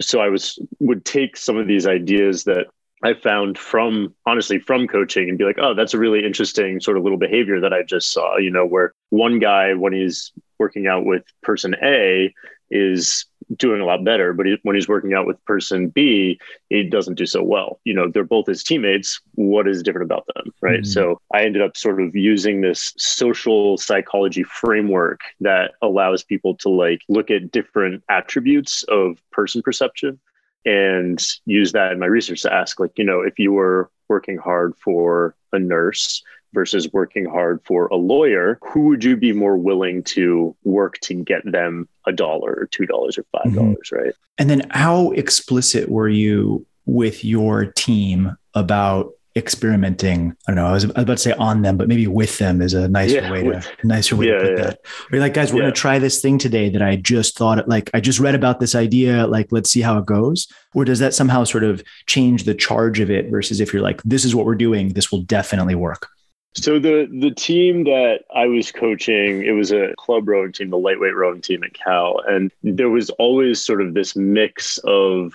so 0.00 0.20
I 0.20 0.28
was 0.28 0.58
would 0.78 1.04
take 1.04 1.36
some 1.36 1.56
of 1.56 1.66
these 1.66 1.86
ideas 1.86 2.44
that 2.44 2.66
I 3.02 3.14
found 3.14 3.58
from 3.58 4.14
honestly 4.26 4.58
from 4.60 4.86
coaching 4.86 5.28
and 5.28 5.38
be 5.38 5.44
like, 5.44 5.58
oh, 5.60 5.74
that's 5.74 5.94
a 5.94 5.98
really 5.98 6.24
interesting 6.24 6.80
sort 6.80 6.96
of 6.96 7.02
little 7.02 7.18
behavior 7.18 7.60
that 7.60 7.72
I 7.72 7.82
just 7.82 8.12
saw, 8.12 8.36
you 8.36 8.50
know, 8.50 8.66
where 8.66 8.92
one 9.08 9.40
guy 9.40 9.74
when 9.74 9.92
he's 9.92 10.32
working 10.58 10.86
out 10.86 11.04
with 11.04 11.24
person 11.42 11.74
A 11.82 12.32
is 12.70 13.24
doing 13.56 13.80
a 13.80 13.84
lot 13.84 14.04
better. 14.04 14.32
But 14.32 14.46
he, 14.46 14.58
when 14.62 14.74
he's 14.74 14.88
working 14.88 15.14
out 15.14 15.26
with 15.26 15.44
person 15.44 15.88
B, 15.88 16.38
he 16.68 16.84
doesn't 16.84 17.14
do 17.14 17.26
so 17.26 17.42
well. 17.42 17.80
You 17.84 17.94
know, 17.94 18.08
they're 18.08 18.24
both 18.24 18.46
his 18.46 18.62
teammates. 18.62 19.20
What 19.34 19.68
is 19.68 19.82
different 19.82 20.10
about 20.10 20.26
them? 20.34 20.52
Right. 20.60 20.80
Mm-hmm. 20.80 20.84
So 20.84 21.20
I 21.32 21.42
ended 21.44 21.62
up 21.62 21.76
sort 21.76 22.00
of 22.00 22.14
using 22.14 22.60
this 22.60 22.92
social 22.96 23.76
psychology 23.76 24.42
framework 24.42 25.20
that 25.40 25.72
allows 25.82 26.22
people 26.22 26.56
to 26.56 26.68
like 26.68 27.02
look 27.08 27.30
at 27.30 27.50
different 27.50 28.02
attributes 28.08 28.82
of 28.84 29.20
person 29.30 29.62
perception 29.62 30.20
and 30.66 31.26
use 31.46 31.72
that 31.72 31.92
in 31.92 31.98
my 31.98 32.06
research 32.06 32.42
to 32.42 32.52
ask 32.52 32.78
like 32.78 32.92
you 32.96 33.04
know 33.04 33.22
if 33.22 33.38
you 33.38 33.50
were 33.50 33.90
working 34.08 34.36
hard 34.36 34.74
for 34.76 35.34
a 35.52 35.58
nurse 35.58 36.22
versus 36.52 36.88
working 36.92 37.26
hard 37.26 37.60
for 37.64 37.86
a 37.86 37.96
lawyer, 37.96 38.58
who 38.62 38.86
would 38.86 39.04
you 39.04 39.16
be 39.16 39.32
more 39.32 39.56
willing 39.56 40.02
to 40.04 40.56
work 40.64 40.98
to 41.00 41.14
get 41.14 41.42
them 41.50 41.88
a 42.06 42.12
dollar 42.12 42.52
or 42.52 42.68
two 42.70 42.86
dollars 42.86 43.18
or 43.18 43.24
five 43.32 43.54
dollars, 43.54 43.90
mm-hmm. 43.92 44.04
right? 44.04 44.14
And 44.38 44.48
then 44.48 44.62
how 44.70 45.10
explicit 45.12 45.88
were 45.88 46.08
you 46.08 46.66
with 46.86 47.24
your 47.24 47.66
team 47.66 48.36
about 48.54 49.12
experimenting. 49.36 50.36
I 50.46 50.52
don't 50.52 50.56
know. 50.56 50.66
I 50.66 50.72
was 50.72 50.84
about 50.84 51.06
to 51.06 51.16
say 51.18 51.32
on 51.32 51.62
them, 51.62 51.76
but 51.76 51.88
maybe 51.88 52.06
with 52.06 52.38
them 52.38 52.60
is 52.60 52.74
a 52.74 52.88
nicer 52.88 53.16
yeah, 53.16 53.30
way 53.30 53.42
to 53.42 53.62
nicer 53.84 54.16
way 54.16 54.26
yeah, 54.26 54.32
to 54.32 54.40
put 54.40 54.58
yeah. 54.58 54.64
that. 54.64 54.80
We're 55.10 55.20
like, 55.20 55.34
guys, 55.34 55.52
we're 55.52 55.60
gonna 55.60 55.72
try 55.72 55.98
this 55.98 56.20
thing 56.20 56.38
today 56.38 56.68
that 56.70 56.82
I 56.82 56.96
just 56.96 57.36
thought 57.36 57.68
like 57.68 57.90
I 57.94 58.00
just 58.00 58.18
read 58.18 58.34
about 58.34 58.60
this 58.60 58.74
idea. 58.74 59.26
Like, 59.26 59.48
let's 59.50 59.70
see 59.70 59.80
how 59.80 59.98
it 59.98 60.06
goes. 60.06 60.48
Or 60.74 60.84
does 60.84 60.98
that 60.98 61.14
somehow 61.14 61.44
sort 61.44 61.64
of 61.64 61.82
change 62.06 62.44
the 62.44 62.54
charge 62.54 63.00
of 63.00 63.10
it 63.10 63.30
versus 63.30 63.60
if 63.60 63.72
you're 63.72 63.82
like, 63.82 64.02
this 64.02 64.24
is 64.24 64.34
what 64.34 64.46
we're 64.46 64.54
doing, 64.54 64.90
this 64.90 65.12
will 65.12 65.22
definitely 65.22 65.74
work? 65.74 66.08
So 66.54 66.78
the 66.78 67.08
the 67.10 67.30
team 67.30 67.84
that 67.84 68.20
I 68.34 68.46
was 68.46 68.72
coaching, 68.72 69.44
it 69.44 69.52
was 69.52 69.70
a 69.70 69.94
club 69.96 70.28
rowing 70.28 70.52
team, 70.52 70.70
the 70.70 70.78
lightweight 70.78 71.14
rowing 71.14 71.40
team 71.40 71.62
at 71.62 71.74
Cal, 71.74 72.20
and 72.26 72.50
there 72.62 72.90
was 72.90 73.10
always 73.10 73.62
sort 73.62 73.80
of 73.80 73.94
this 73.94 74.16
mix 74.16 74.78
of 74.78 75.34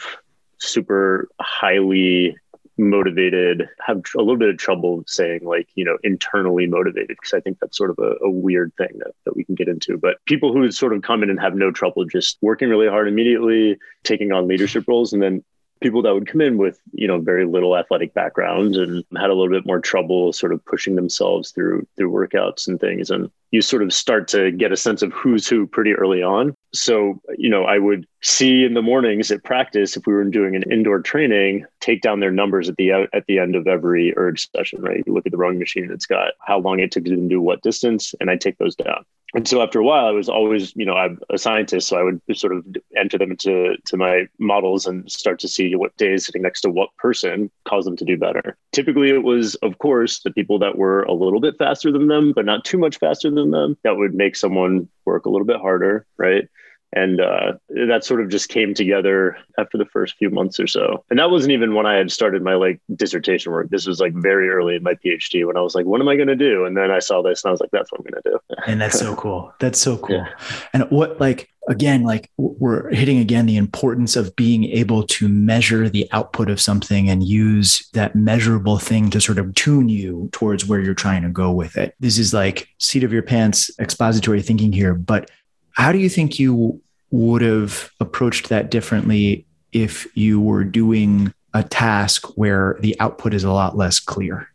super 0.57 1.29
highly 1.39 2.35
motivated 2.77 3.69
have 3.85 4.01
a 4.15 4.19
little 4.19 4.37
bit 4.37 4.49
of 4.49 4.57
trouble 4.57 5.01
saying 5.07 5.39
like 5.43 5.67
you 5.75 5.85
know 5.85 5.97
internally 6.03 6.67
motivated 6.67 7.07
because 7.07 7.33
i 7.33 7.39
think 7.39 7.57
that's 7.59 7.77
sort 7.77 7.89
of 7.89 7.97
a, 7.99 8.15
a, 8.21 8.29
weird 8.29 8.73
thing 8.77 8.89
that, 8.97 9.13
that 9.23 9.35
we 9.35 9.45
can 9.45 9.55
get 9.55 9.69
into. 9.69 9.97
But 9.97 10.17
people 10.25 10.51
who 10.51 10.69
sort 10.71 10.93
of 10.93 11.01
come 11.01 11.23
in 11.23 11.29
and 11.29 11.39
have 11.39 11.55
no 11.55 11.71
trouble 11.71 12.03
just 12.05 12.37
working 12.41 12.69
really 12.69 12.87
hard 12.87 13.07
immediately 13.07 13.77
taking 14.03 14.33
on 14.33 14.47
leadership 14.47 14.83
roles 14.87 15.13
and 15.13 15.21
then 15.21 15.43
people 15.81 16.01
that 16.01 16.13
would 16.13 16.27
come 16.27 16.41
in 16.41 16.57
with 16.57 16.79
you 16.93 17.07
know 17.07 17.19
very 17.19 17.45
little 17.45 17.77
athletic 17.77 18.13
backgrounds 18.13 18.77
and 18.77 19.03
had 19.17 19.29
a 19.29 19.33
little 19.33 19.49
bit 19.49 19.65
more 19.65 19.79
trouble 19.79 20.33
sort 20.33 20.53
of 20.53 20.63
pushing 20.65 20.95
themselves 20.95 21.51
through 21.51 21.85
through 21.97 22.11
workouts 22.11 22.67
and 22.67 22.79
things. 22.79 23.09
And 23.09 23.29
you 23.51 23.61
sort 23.61 23.83
of 23.83 23.93
start 23.93 24.27
to 24.29 24.51
get 24.51 24.71
a 24.71 24.77
sense 24.77 25.01
of 25.01 25.13
who's 25.13 25.47
who 25.47 25.67
pretty 25.67 25.93
early 25.93 26.23
on. 26.23 26.55
So 26.73 27.21
you 27.37 27.49
know 27.49 27.63
i 27.63 27.77
would 27.77 28.07
see 28.21 28.63
in 28.63 28.73
the 28.73 28.81
mornings 28.81 29.31
at 29.31 29.43
practice 29.43 29.95
if 29.95 30.07
we 30.07 30.13
were 30.13 30.23
doing 30.25 30.55
an 30.55 30.63
indoor 30.71 30.99
training 30.99 31.65
take 31.79 32.01
down 32.01 32.19
their 32.19 32.31
numbers 32.31 32.67
at 32.67 32.75
the 32.77 32.91
at 32.91 33.25
the 33.27 33.39
end 33.39 33.55
of 33.55 33.67
every 33.67 34.17
erg 34.17 34.39
session 34.39 34.81
right? 34.81 35.03
You 35.05 35.13
look 35.13 35.25
at 35.25 35.31
the 35.31 35.37
rowing 35.37 35.59
machine 35.59 35.89
it's 35.91 36.05
got 36.05 36.33
how 36.39 36.59
long 36.59 36.79
it 36.79 36.91
took 36.91 37.03
them 37.03 37.15
to 37.15 37.27
do 37.27 37.41
what 37.41 37.61
distance 37.61 38.15
and 38.19 38.29
i 38.29 38.35
take 38.35 38.57
those 38.57 38.75
down 38.75 39.05
and 39.35 39.47
so 39.47 39.61
after 39.61 39.79
a 39.79 39.83
while, 39.83 40.05
I 40.05 40.11
was 40.11 40.29
always, 40.29 40.73
you 40.75 40.85
know, 40.85 40.95
I'm 40.95 41.19
a 41.29 41.37
scientist, 41.37 41.89
so 41.89 41.97
I 41.97 42.03
would 42.03 42.21
sort 42.33 42.55
of 42.55 42.65
enter 42.95 43.17
them 43.17 43.31
into 43.31 43.75
to 43.85 43.97
my 43.97 44.27
models 44.39 44.85
and 44.85 45.09
start 45.11 45.39
to 45.39 45.47
see 45.49 45.75
what 45.75 45.95
days 45.97 46.25
sitting 46.25 46.41
next 46.41 46.61
to 46.61 46.69
what 46.69 46.95
person 46.97 47.51
caused 47.65 47.85
them 47.85 47.97
to 47.97 48.05
do 48.05 48.17
better. 48.17 48.57
Typically, 48.71 49.09
it 49.09 49.23
was, 49.23 49.55
of 49.55 49.77
course, 49.79 50.21
the 50.21 50.31
people 50.31 50.57
that 50.59 50.77
were 50.77 51.03
a 51.03 51.13
little 51.13 51.41
bit 51.41 51.57
faster 51.57 51.91
than 51.91 52.07
them, 52.07 52.31
but 52.33 52.45
not 52.45 52.63
too 52.63 52.77
much 52.77 52.97
faster 52.97 53.29
than 53.29 53.51
them, 53.51 53.77
that 53.83 53.97
would 53.97 54.13
make 54.13 54.37
someone 54.37 54.87
work 55.03 55.25
a 55.25 55.29
little 55.29 55.45
bit 55.45 55.59
harder, 55.59 56.07
right? 56.17 56.47
And 56.95 57.19
uh, 57.19 57.53
that 57.69 58.03
sort 58.03 58.21
of 58.21 58.29
just 58.29 58.49
came 58.49 58.73
together 58.73 59.37
after 59.59 59.77
the 59.77 59.85
first 59.85 60.15
few 60.15 60.29
months 60.29 60.59
or 60.59 60.67
so. 60.67 61.03
And 61.09 61.19
that 61.19 61.29
wasn't 61.29 61.51
even 61.51 61.75
when 61.75 61.85
i 61.85 61.95
had 61.95 62.11
started 62.11 62.41
my 62.41 62.55
like 62.55 62.79
dissertation 62.95 63.51
work. 63.51 63.69
This 63.69 63.85
was 63.85 63.99
like 63.99 64.13
very 64.13 64.49
early 64.49 64.75
in 64.75 64.83
my 64.83 64.95
phd 64.95 65.45
when 65.45 65.57
i 65.57 65.61
was 65.61 65.75
like 65.75 65.85
what 65.85 66.01
am 66.01 66.07
i 66.07 66.15
going 66.15 66.29
to 66.29 66.35
do? 66.35 66.65
And 66.65 66.75
then 66.75 66.89
i 66.89 66.99
saw 66.99 67.21
this 67.21 67.43
and 67.43 67.49
i 67.49 67.51
was 67.51 67.59
like 67.59 67.71
that's 67.71 67.91
what 67.91 67.99
i'm 67.99 68.11
going 68.11 68.23
to 68.23 68.29
do. 68.31 68.39
And 68.67 68.81
that's 68.81 68.97
so 68.97 69.15
cool. 69.15 69.53
That's 69.59 69.79
so 69.79 69.97
cool. 69.97 70.15
Yeah. 70.15 70.29
and 70.73 70.89
what 70.89 71.19
like 71.19 71.49
again 71.67 72.03
like 72.03 72.31
we're 72.37 72.89
hitting 72.91 73.19
again 73.19 73.45
the 73.45 73.57
importance 73.57 74.15
of 74.15 74.35
being 74.35 74.63
able 74.65 75.03
to 75.03 75.27
measure 75.27 75.89
the 75.89 76.07
output 76.11 76.49
of 76.49 76.61
something 76.61 77.09
and 77.09 77.23
use 77.23 77.87
that 77.93 78.15
measurable 78.15 78.79
thing 78.79 79.09
to 79.09 79.21
sort 79.21 79.37
of 79.37 79.53
tune 79.55 79.89
you 79.89 80.29
towards 80.31 80.65
where 80.65 80.79
you're 80.79 80.93
trying 80.93 81.21
to 81.23 81.29
go 81.29 81.51
with 81.51 81.75
it. 81.75 81.95
This 81.99 82.17
is 82.17 82.33
like 82.33 82.69
seat 82.79 83.03
of 83.03 83.11
your 83.13 83.23
pants 83.23 83.69
expository 83.79 84.41
thinking 84.41 84.71
here 84.71 84.93
but 84.93 85.29
how 85.73 85.91
do 85.91 85.97
you 85.97 86.09
think 86.09 86.39
you 86.39 86.81
would 87.15 87.41
have 87.41 87.91
approached 87.99 88.49
that 88.49 88.69
differently 88.71 89.45
if 89.71 90.05
you 90.17 90.39
were 90.41 90.63
doing 90.63 91.33
a 91.53 91.63
task 91.63 92.25
where 92.37 92.77
the 92.81 92.95
output 92.99 93.33
is 93.33 93.43
a 93.43 93.51
lot 93.51 93.77
less 93.77 93.99
clear? 93.99 94.49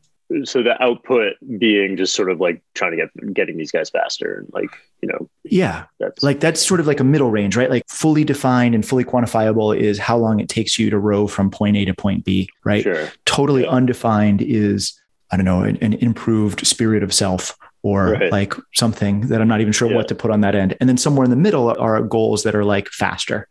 So 0.45 0.63
the 0.63 0.81
output 0.81 1.35
being 1.59 1.97
just 1.97 2.15
sort 2.15 2.31
of 2.31 2.39
like 2.39 2.63
trying 2.75 2.93
to 2.93 2.97
get 2.97 3.35
getting 3.35 3.57
these 3.57 3.73
guys 3.73 3.91
faster 3.91 4.39
and 4.39 4.49
like, 4.53 4.71
you 5.03 5.09
know. 5.09 5.29
Yeah. 5.43 5.87
That's 5.99 6.23
like 6.23 6.39
that's 6.39 6.65
sort 6.65 6.79
of 6.79 6.87
like 6.87 7.01
a 7.01 7.05
middle 7.05 7.31
range, 7.31 7.57
right? 7.57 7.69
Like 7.69 7.83
fully 7.89 8.23
defined 8.23 8.75
and 8.75 8.87
fully 8.87 9.05
quantifiable 9.05 9.77
is 9.77 9.99
how 9.99 10.17
long 10.19 10.39
it 10.39 10.49
takes 10.49 10.79
you 10.79 10.89
to 10.91 10.99
row 10.99 11.27
from 11.27 11.51
point 11.51 11.77
A 11.77 11.85
to 11.87 11.95
point 11.95 12.25
B, 12.25 12.49
right? 12.63 12.83
Sure. 12.83 13.11
Totally 13.25 13.63
yeah. 13.63 13.71
undefined 13.71 14.41
is 14.43 15.01
I 15.33 15.37
don't 15.37 15.45
know, 15.45 15.63
an, 15.63 15.79
an 15.79 15.95
improved 15.95 16.67
spirit 16.67 17.03
of 17.03 17.15
self 17.15 17.57
or 17.83 18.13
right. 18.13 18.33
like 18.33 18.55
something 18.75 19.23
that 19.29 19.41
I'm 19.41 19.49
not 19.49 19.61
even 19.61 19.73
sure 19.73 19.89
yeah. 19.89 19.97
what 19.97 20.09
to 20.09 20.15
put 20.15 20.31
on 20.31 20.43
that 20.43 20.55
end. 20.55 20.77
And 20.81 20.89
then 20.89 20.97
somewhere 20.97 21.25
in 21.25 21.31
the 21.31 21.37
middle 21.37 21.69
are 21.79 22.03
goals 22.03 22.43
that 22.43 22.55
are 22.55 22.65
like 22.65 22.89
faster, 22.89 23.49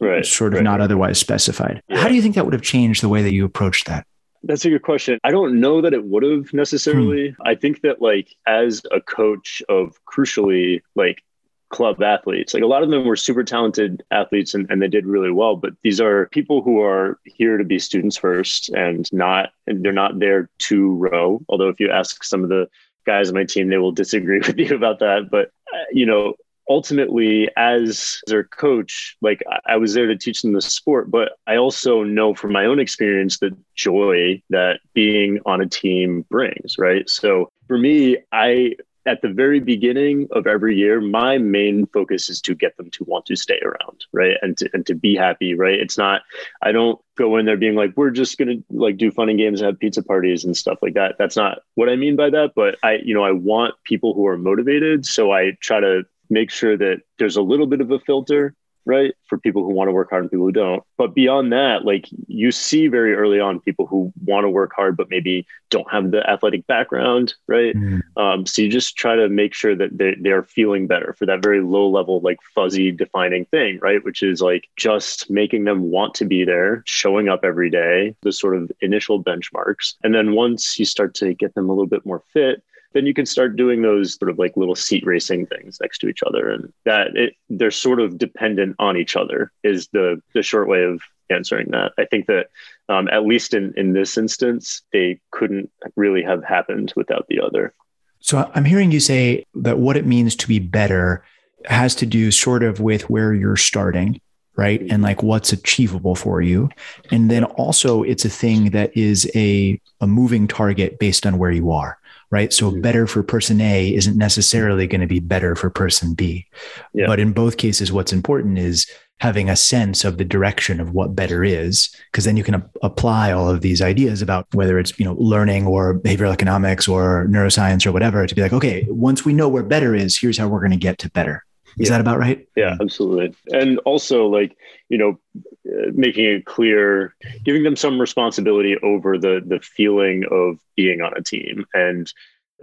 right? 0.00 0.24
Sort 0.24 0.54
of 0.54 0.58
right. 0.58 0.64
not 0.64 0.80
otherwise 0.80 1.18
specified. 1.18 1.82
Yeah. 1.88 1.98
How 1.98 2.08
do 2.08 2.14
you 2.14 2.22
think 2.22 2.34
that 2.34 2.44
would 2.44 2.54
have 2.54 2.62
changed 2.62 3.02
the 3.02 3.08
way 3.08 3.22
that 3.22 3.32
you 3.32 3.44
approached 3.44 3.86
that? 3.86 4.06
That's 4.42 4.64
a 4.64 4.70
good 4.70 4.82
question. 4.82 5.18
I 5.24 5.30
don't 5.30 5.60
know 5.60 5.80
that 5.80 5.92
it 5.92 6.04
would 6.04 6.22
have 6.22 6.52
necessarily. 6.52 7.30
Hmm. 7.30 7.42
I 7.44 7.54
think 7.54 7.82
that 7.82 8.00
like 8.00 8.34
as 8.46 8.82
a 8.92 9.00
coach 9.00 9.62
of 9.68 9.98
crucially 10.04 10.82
like 10.94 11.22
club 11.68 12.00
athletes, 12.00 12.54
like 12.54 12.62
a 12.62 12.66
lot 12.66 12.84
of 12.84 12.90
them 12.90 13.04
were 13.04 13.16
super 13.16 13.42
talented 13.42 14.04
athletes 14.12 14.54
and, 14.54 14.70
and 14.70 14.80
they 14.80 14.88
did 14.88 15.04
really 15.04 15.32
well, 15.32 15.56
but 15.56 15.72
these 15.82 16.00
are 16.00 16.28
people 16.28 16.62
who 16.62 16.80
are 16.80 17.18
here 17.24 17.58
to 17.58 17.64
be 17.64 17.78
students 17.78 18.16
first 18.16 18.68
and 18.70 19.12
not 19.12 19.50
and 19.66 19.84
they're 19.84 19.92
not 19.92 20.18
there 20.20 20.48
to 20.58 20.94
row. 20.94 21.40
Although 21.48 21.68
if 21.68 21.80
you 21.80 21.90
ask 21.90 22.22
some 22.22 22.44
of 22.44 22.48
the 22.48 22.68
guys 23.06 23.28
on 23.28 23.34
my 23.34 23.44
team, 23.44 23.68
they 23.68 23.78
will 23.78 23.92
disagree 23.92 24.38
with 24.46 24.58
you 24.58 24.74
about 24.74 24.98
that. 25.00 25.28
But, 25.30 25.50
uh, 25.72 25.84
you 25.92 26.06
know, 26.06 26.34
ultimately 26.68 27.48
as 27.56 28.20
their 28.26 28.44
coach 28.44 29.16
like 29.20 29.42
i 29.66 29.76
was 29.76 29.94
there 29.94 30.06
to 30.06 30.16
teach 30.16 30.42
them 30.42 30.52
the 30.52 30.60
sport 30.60 31.10
but 31.10 31.32
i 31.46 31.56
also 31.56 32.02
know 32.02 32.34
from 32.34 32.52
my 32.52 32.64
own 32.64 32.80
experience 32.80 33.38
the 33.38 33.56
joy 33.74 34.40
that 34.50 34.80
being 34.92 35.38
on 35.46 35.60
a 35.60 35.66
team 35.66 36.24
brings 36.28 36.76
right 36.78 37.08
so 37.08 37.50
for 37.68 37.78
me 37.78 38.18
i 38.32 38.74
at 39.06 39.22
the 39.22 39.28
very 39.28 39.60
beginning 39.60 40.28
of 40.32 40.46
every 40.46 40.76
year, 40.76 41.00
my 41.00 41.38
main 41.38 41.86
focus 41.86 42.28
is 42.28 42.40
to 42.42 42.54
get 42.54 42.76
them 42.76 42.90
to 42.90 43.04
want 43.04 43.26
to 43.26 43.36
stay 43.36 43.58
around, 43.64 44.04
right? 44.12 44.36
And 44.42 44.56
to, 44.58 44.68
and 44.72 44.84
to 44.86 44.94
be 44.94 45.14
happy, 45.14 45.54
right? 45.54 45.78
It's 45.78 45.96
not, 45.96 46.22
I 46.62 46.72
don't 46.72 47.00
go 47.16 47.36
in 47.36 47.46
there 47.46 47.56
being 47.56 47.76
like, 47.76 47.92
we're 47.96 48.10
just 48.10 48.36
going 48.36 48.48
to 48.48 48.64
like 48.70 48.96
do 48.96 49.10
fun 49.10 49.28
and 49.28 49.38
games 49.38 49.60
and 49.60 49.66
have 49.66 49.78
pizza 49.78 50.02
parties 50.02 50.44
and 50.44 50.56
stuff 50.56 50.78
like 50.82 50.94
that. 50.94 51.16
That's 51.18 51.36
not 51.36 51.60
what 51.74 51.88
I 51.88 51.96
mean 51.96 52.16
by 52.16 52.30
that. 52.30 52.52
But 52.54 52.76
I, 52.82 52.96
you 53.02 53.14
know, 53.14 53.24
I 53.24 53.32
want 53.32 53.74
people 53.84 54.12
who 54.14 54.26
are 54.26 54.36
motivated. 54.36 55.06
So 55.06 55.32
I 55.32 55.56
try 55.60 55.80
to 55.80 56.04
make 56.28 56.50
sure 56.50 56.76
that 56.76 57.02
there's 57.18 57.36
a 57.36 57.42
little 57.42 57.66
bit 57.66 57.80
of 57.80 57.90
a 57.90 58.00
filter 58.00 58.54
right? 58.86 59.14
For 59.28 59.36
people 59.36 59.64
who 59.64 59.74
want 59.74 59.88
to 59.88 59.92
work 59.92 60.10
hard 60.10 60.22
and 60.22 60.30
people 60.30 60.46
who 60.46 60.52
don't. 60.52 60.82
But 60.96 61.14
beyond 61.14 61.52
that, 61.52 61.84
like 61.84 62.08
you 62.28 62.52
see 62.52 62.86
very 62.86 63.14
early 63.14 63.40
on 63.40 63.60
people 63.60 63.86
who 63.86 64.12
want 64.24 64.44
to 64.44 64.48
work 64.48 64.72
hard, 64.74 64.96
but 64.96 65.10
maybe 65.10 65.46
don't 65.70 65.90
have 65.90 66.12
the 66.12 66.28
athletic 66.30 66.66
background, 66.68 67.34
right? 67.48 67.74
Mm. 67.74 68.00
Um, 68.16 68.46
so 68.46 68.62
you 68.62 68.70
just 68.70 68.96
try 68.96 69.16
to 69.16 69.28
make 69.28 69.52
sure 69.52 69.74
that 69.74 69.98
they, 69.98 70.14
they 70.18 70.30
are 70.30 70.44
feeling 70.44 70.86
better 70.86 71.14
for 71.18 71.26
that 71.26 71.42
very 71.42 71.60
low 71.60 71.88
level, 71.88 72.20
like 72.20 72.38
fuzzy 72.54 72.92
defining 72.92 73.44
thing, 73.46 73.80
right? 73.82 74.02
Which 74.04 74.22
is 74.22 74.40
like 74.40 74.68
just 74.76 75.28
making 75.28 75.64
them 75.64 75.90
want 75.90 76.14
to 76.14 76.24
be 76.24 76.44
there, 76.44 76.82
showing 76.86 77.28
up 77.28 77.40
every 77.44 77.68
day, 77.68 78.14
the 78.22 78.32
sort 78.32 78.56
of 78.56 78.70
initial 78.80 79.22
benchmarks. 79.22 79.94
And 80.04 80.14
then 80.14 80.32
once 80.32 80.78
you 80.78 80.84
start 80.84 81.14
to 81.16 81.34
get 81.34 81.54
them 81.54 81.68
a 81.68 81.72
little 81.72 81.88
bit 81.88 82.06
more 82.06 82.22
fit, 82.32 82.62
then 82.96 83.04
you 83.04 83.12
can 83.12 83.26
start 83.26 83.56
doing 83.56 83.82
those 83.82 84.14
sort 84.14 84.30
of 84.30 84.38
like 84.38 84.56
little 84.56 84.74
seat 84.74 85.04
racing 85.04 85.44
things 85.46 85.76
next 85.82 85.98
to 85.98 86.08
each 86.08 86.22
other. 86.26 86.50
And 86.50 86.72
that 86.86 87.14
it, 87.14 87.34
they're 87.50 87.70
sort 87.70 88.00
of 88.00 88.16
dependent 88.16 88.74
on 88.78 88.96
each 88.96 89.16
other 89.16 89.52
is 89.62 89.88
the 89.92 90.22
the 90.32 90.42
short 90.42 90.66
way 90.66 90.82
of 90.82 91.02
answering 91.28 91.70
that. 91.72 91.92
I 91.98 92.06
think 92.06 92.26
that 92.26 92.46
um, 92.88 93.08
at 93.08 93.26
least 93.26 93.52
in 93.52 93.74
in 93.76 93.92
this 93.92 94.16
instance 94.16 94.80
they 94.94 95.20
couldn't 95.30 95.70
really 95.94 96.22
have 96.22 96.42
happened 96.42 96.94
without 96.96 97.26
the 97.28 97.40
other. 97.40 97.74
So 98.20 98.50
i'm 98.54 98.64
hearing 98.64 98.90
you 98.90 98.98
say 98.98 99.44
that 99.54 99.78
what 99.78 99.96
it 99.96 100.06
means 100.06 100.34
to 100.36 100.48
be 100.48 100.58
better 100.58 101.22
has 101.66 101.94
to 101.96 102.06
do 102.06 102.30
sort 102.30 102.62
of 102.62 102.80
with 102.80 103.10
where 103.10 103.34
you're 103.34 103.56
starting 103.56 104.20
right? 104.56 104.80
And 104.90 105.02
like 105.02 105.22
what's 105.22 105.52
achievable 105.52 106.14
for 106.14 106.40
you. 106.40 106.70
And 107.10 107.30
then 107.30 107.44
also 107.44 108.02
it's 108.02 108.24
a 108.24 108.30
thing 108.30 108.70
that 108.70 108.96
is 108.96 109.30
a 109.34 109.78
a 110.00 110.06
moving 110.06 110.48
target 110.48 110.98
based 110.98 111.26
on 111.26 111.36
where 111.36 111.50
you 111.50 111.70
are 111.70 111.98
right? 112.30 112.52
So 112.52 112.70
mm-hmm. 112.70 112.80
better 112.80 113.06
for 113.06 113.22
person 113.22 113.60
A 113.60 113.94
isn't 113.94 114.16
necessarily 114.16 114.86
going 114.86 115.00
to 115.00 115.06
be 115.06 115.20
better 115.20 115.54
for 115.54 115.70
person 115.70 116.14
B. 116.14 116.46
Yeah. 116.92 117.06
But 117.06 117.20
in 117.20 117.32
both 117.32 117.56
cases, 117.56 117.92
what's 117.92 118.12
important 118.12 118.58
is 118.58 118.86
having 119.18 119.48
a 119.48 119.56
sense 119.56 120.04
of 120.04 120.18
the 120.18 120.24
direction 120.24 120.78
of 120.78 120.92
what 120.92 121.16
better 121.16 121.42
is, 121.42 121.88
because 122.12 122.24
then 122.24 122.36
you 122.36 122.44
can 122.44 122.56
a- 122.56 122.70
apply 122.82 123.32
all 123.32 123.48
of 123.48 123.62
these 123.62 123.80
ideas 123.80 124.20
about 124.20 124.46
whether 124.52 124.78
it's, 124.78 124.98
you 124.98 125.06
know, 125.06 125.14
learning 125.14 125.66
or 125.66 125.98
behavioral 125.98 126.32
economics 126.32 126.86
or 126.86 127.26
neuroscience 127.30 127.86
or 127.86 127.92
whatever 127.92 128.26
to 128.26 128.34
be 128.34 128.42
like, 128.42 128.52
okay, 128.52 128.86
once 128.90 129.24
we 129.24 129.32
know 129.32 129.48
where 129.48 129.62
better 129.62 129.94
is, 129.94 130.18
here's 130.18 130.36
how 130.36 130.48
we're 130.48 130.60
going 130.60 130.70
to 130.70 130.76
get 130.76 130.98
to 130.98 131.10
better. 131.10 131.44
Is 131.78 131.88
yeah. 131.88 131.96
that 131.96 132.00
about 132.00 132.18
right? 132.18 132.46
Yeah, 132.56 132.76
absolutely. 132.80 133.34
And 133.52 133.78
also, 133.80 134.26
like 134.26 134.56
you 134.88 134.98
know, 134.98 135.18
Uh, 135.66 135.90
making 135.94 136.24
it 136.24 136.44
clear, 136.44 137.14
giving 137.44 137.62
them 137.64 137.74
some 137.74 138.00
responsibility 138.00 138.76
over 138.82 139.18
the 139.18 139.42
the 139.44 139.58
feeling 139.58 140.24
of 140.30 140.58
being 140.76 141.00
on 141.00 141.12
a 141.16 141.22
team, 141.22 141.64
and 141.74 142.12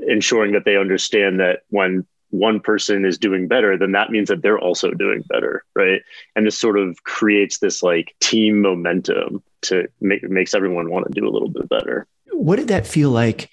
ensuring 0.07 0.53
that 0.53 0.63
they 0.63 0.77
understand 0.77 1.39
that 1.39 1.61
when 1.69 2.05
one 2.29 2.59
person 2.59 3.05
is 3.05 3.17
doing 3.17 3.47
better, 3.47 3.77
then 3.77 3.91
that 3.91 4.09
means 4.09 4.29
that 4.29 4.41
they're 4.41 4.59
also 4.59 4.91
doing 4.91 5.21
better, 5.27 5.63
right? 5.75 6.01
And 6.35 6.47
this 6.47 6.57
sort 6.57 6.79
of 6.79 7.03
creates 7.03 7.59
this 7.59 7.83
like 7.83 8.15
team 8.21 8.61
momentum 8.61 9.43
to 9.63 9.87
make 10.01 10.23
makes 10.29 10.53
everyone 10.53 10.89
want 10.89 11.05
to 11.05 11.19
do 11.19 11.27
a 11.27 11.31
little 11.31 11.49
bit 11.49 11.69
better. 11.69 12.07
What 12.31 12.55
did 12.55 12.69
that 12.69 12.87
feel 12.87 13.11
like 13.11 13.49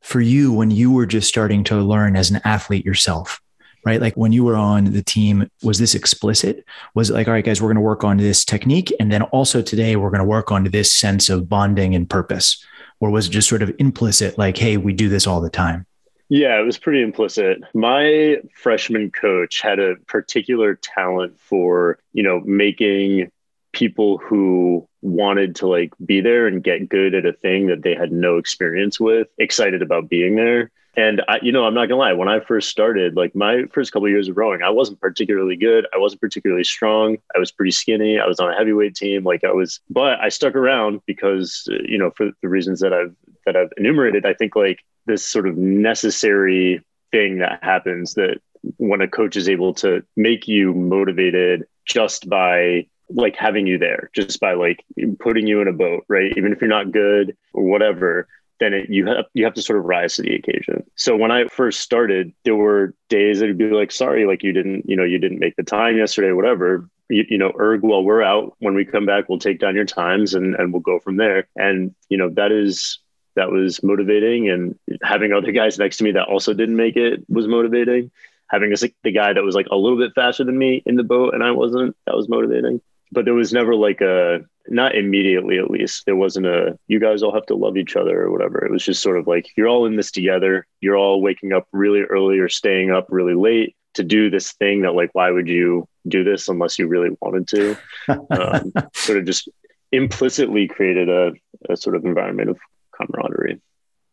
for 0.00 0.20
you 0.20 0.52
when 0.52 0.70
you 0.70 0.92
were 0.92 1.06
just 1.06 1.28
starting 1.28 1.64
to 1.64 1.76
learn 1.76 2.16
as 2.16 2.30
an 2.30 2.40
athlete 2.44 2.86
yourself? 2.86 3.41
Right? 3.84 4.00
Like 4.00 4.14
when 4.14 4.32
you 4.32 4.44
were 4.44 4.56
on 4.56 4.84
the 4.84 5.02
team, 5.02 5.48
was 5.62 5.78
this 5.78 5.94
explicit? 5.94 6.64
Was 6.94 7.10
it 7.10 7.14
like, 7.14 7.26
all 7.26 7.34
right, 7.34 7.44
guys, 7.44 7.60
we're 7.60 7.68
going 7.68 7.76
to 7.76 7.80
work 7.80 8.04
on 8.04 8.16
this 8.16 8.44
technique. 8.44 8.92
And 9.00 9.10
then 9.10 9.22
also 9.22 9.62
today, 9.62 9.96
we're 9.96 10.10
going 10.10 10.20
to 10.20 10.24
work 10.24 10.52
on 10.52 10.64
this 10.64 10.92
sense 10.92 11.28
of 11.28 11.48
bonding 11.48 11.94
and 11.94 12.08
purpose? 12.08 12.64
Or 13.00 13.10
was 13.10 13.26
it 13.26 13.30
just 13.30 13.48
sort 13.48 13.62
of 13.62 13.74
implicit, 13.78 14.38
like, 14.38 14.56
hey, 14.56 14.76
we 14.76 14.92
do 14.92 15.08
this 15.08 15.26
all 15.26 15.40
the 15.40 15.50
time? 15.50 15.86
Yeah, 16.28 16.58
it 16.58 16.64
was 16.64 16.78
pretty 16.78 17.02
implicit. 17.02 17.60
My 17.74 18.38
freshman 18.54 19.10
coach 19.10 19.60
had 19.60 19.78
a 19.78 19.96
particular 20.06 20.76
talent 20.76 21.38
for, 21.38 21.98
you 22.12 22.22
know, 22.22 22.40
making 22.40 23.30
people 23.72 24.18
who 24.18 24.86
wanted 25.00 25.56
to 25.56 25.66
like 25.66 25.92
be 26.04 26.20
there 26.20 26.46
and 26.46 26.62
get 26.62 26.88
good 26.88 27.14
at 27.14 27.26
a 27.26 27.32
thing 27.32 27.66
that 27.66 27.82
they 27.82 27.94
had 27.94 28.12
no 28.12 28.36
experience 28.36 29.00
with 29.00 29.28
excited 29.38 29.82
about 29.82 30.08
being 30.08 30.36
there 30.36 30.70
and 30.94 31.22
I, 31.26 31.38
you 31.40 31.52
know, 31.52 31.64
I'm 31.64 31.74
not 31.74 31.86
gonna 31.86 32.00
lie. 32.00 32.12
When 32.12 32.28
I 32.28 32.40
first 32.40 32.68
started, 32.68 33.16
like 33.16 33.34
my 33.34 33.64
first 33.72 33.92
couple 33.92 34.06
of 34.06 34.10
years 34.10 34.28
of 34.28 34.36
rowing, 34.36 34.62
I 34.62 34.70
wasn't 34.70 35.00
particularly 35.00 35.56
good. 35.56 35.86
I 35.94 35.98
wasn't 35.98 36.20
particularly 36.20 36.64
strong. 36.64 37.16
I 37.34 37.38
was 37.38 37.50
pretty 37.50 37.70
skinny. 37.70 38.18
I 38.18 38.26
was 38.26 38.40
on 38.40 38.52
a 38.52 38.56
heavyweight 38.56 38.94
team. 38.94 39.24
Like 39.24 39.42
I 39.42 39.52
was, 39.52 39.80
but 39.88 40.20
I 40.20 40.28
stuck 40.28 40.54
around 40.54 41.00
because, 41.06 41.66
you 41.84 41.96
know, 41.96 42.10
for 42.10 42.30
the 42.42 42.48
reasons 42.48 42.80
that 42.80 42.92
I've 42.92 43.14
that 43.46 43.56
I've 43.56 43.72
enumerated. 43.78 44.26
I 44.26 44.34
think 44.34 44.54
like 44.54 44.80
this 45.06 45.26
sort 45.26 45.48
of 45.48 45.56
necessary 45.56 46.84
thing 47.10 47.38
that 47.38 47.62
happens 47.62 48.14
that 48.14 48.40
when 48.76 49.00
a 49.00 49.08
coach 49.08 49.36
is 49.36 49.48
able 49.48 49.74
to 49.74 50.04
make 50.16 50.46
you 50.46 50.74
motivated 50.74 51.64
just 51.86 52.28
by 52.28 52.86
like 53.10 53.36
having 53.36 53.66
you 53.66 53.78
there, 53.78 54.10
just 54.14 54.40
by 54.40 54.54
like 54.54 54.84
putting 55.20 55.46
you 55.46 55.60
in 55.60 55.68
a 55.68 55.72
boat, 55.72 56.04
right? 56.08 56.32
Even 56.36 56.52
if 56.52 56.60
you're 56.60 56.68
not 56.68 56.92
good 56.92 57.36
or 57.52 57.64
whatever, 57.64 58.28
then 58.60 58.72
it, 58.72 58.90
you 58.90 59.06
have 59.06 59.26
you 59.34 59.44
have 59.44 59.54
to 59.54 59.62
sort 59.62 59.78
of 59.78 59.84
rise 59.84 60.14
to 60.14 60.22
the 60.22 60.34
occasion. 60.34 60.84
So 60.94 61.16
when 61.16 61.30
I 61.30 61.48
first 61.48 61.80
started, 61.80 62.32
there 62.44 62.56
were 62.56 62.94
days 63.08 63.40
that 63.40 63.46
would 63.46 63.58
be 63.58 63.70
like, 63.70 63.90
sorry, 63.90 64.24
like 64.26 64.42
you 64.42 64.52
didn't, 64.52 64.88
you 64.88 64.96
know, 64.96 65.04
you 65.04 65.18
didn't 65.18 65.40
make 65.40 65.56
the 65.56 65.62
time 65.64 65.96
yesterday, 65.96 66.32
whatever. 66.32 66.88
You, 67.08 67.24
you, 67.28 67.38
know, 67.38 67.52
erg, 67.60 67.82
while 67.82 68.02
we're 68.02 68.22
out, 68.22 68.54
when 68.60 68.74
we 68.74 68.84
come 68.84 69.04
back, 69.04 69.28
we'll 69.28 69.38
take 69.38 69.58
down 69.58 69.74
your 69.74 69.84
times 69.84 70.34
and 70.34 70.54
and 70.54 70.72
we'll 70.72 70.80
go 70.80 70.98
from 71.00 71.16
there. 71.16 71.48
And 71.56 71.94
you 72.08 72.16
know, 72.16 72.30
that 72.30 72.52
is 72.52 73.00
that 73.34 73.50
was 73.50 73.82
motivating. 73.82 74.48
And 74.48 74.78
having 75.02 75.32
other 75.32 75.52
guys 75.52 75.78
next 75.78 75.98
to 75.98 76.04
me 76.04 76.12
that 76.12 76.28
also 76.28 76.54
didn't 76.54 76.76
make 76.76 76.96
it 76.96 77.24
was 77.28 77.48
motivating. 77.48 78.10
Having 78.48 78.74
the 79.02 79.12
guy 79.12 79.32
that 79.32 79.42
was 79.42 79.54
like 79.54 79.66
a 79.70 79.76
little 79.76 79.98
bit 79.98 80.12
faster 80.14 80.44
than 80.44 80.58
me 80.58 80.82
in 80.84 80.96
the 80.96 81.02
boat 81.02 81.34
and 81.34 81.42
I 81.42 81.52
wasn't, 81.52 81.96
that 82.06 82.14
was 82.14 82.28
motivating. 82.28 82.82
But 83.12 83.24
there 83.24 83.34
was 83.34 83.52
never 83.52 83.74
like 83.74 84.00
a 84.00 84.40
not 84.68 84.94
immediately 84.94 85.58
at 85.58 85.70
least 85.70 86.04
there 86.06 86.16
wasn't 86.16 86.46
a 86.46 86.78
you 86.86 87.00
guys 87.00 87.22
all 87.22 87.34
have 87.34 87.46
to 87.46 87.54
love 87.54 87.76
each 87.76 87.94
other 87.94 88.22
or 88.22 88.30
whatever. 88.30 88.64
It 88.64 88.72
was 88.72 88.84
just 88.84 89.02
sort 89.02 89.18
of 89.18 89.26
like 89.26 89.46
you're 89.56 89.68
all 89.68 89.86
in 89.86 89.96
this 89.96 90.10
together. 90.10 90.66
You're 90.80 90.96
all 90.96 91.20
waking 91.20 91.52
up 91.52 91.68
really 91.72 92.02
early 92.02 92.38
or 92.38 92.48
staying 92.48 92.90
up 92.90 93.06
really 93.10 93.34
late 93.34 93.76
to 93.94 94.02
do 94.02 94.30
this 94.30 94.52
thing 94.52 94.82
that 94.82 94.94
like 94.94 95.10
why 95.12 95.30
would 95.30 95.48
you 95.48 95.86
do 96.08 96.24
this 96.24 96.48
unless 96.48 96.78
you 96.78 96.88
really 96.88 97.10
wanted 97.20 97.48
to? 97.48 97.76
Um, 98.08 98.72
sort 98.94 99.18
of 99.18 99.26
just 99.26 99.48
implicitly 99.92 100.66
created 100.66 101.08
a, 101.08 101.32
a 101.68 101.76
sort 101.76 101.94
of 101.94 102.04
environment 102.04 102.50
of 102.50 102.58
camaraderie 102.92 103.60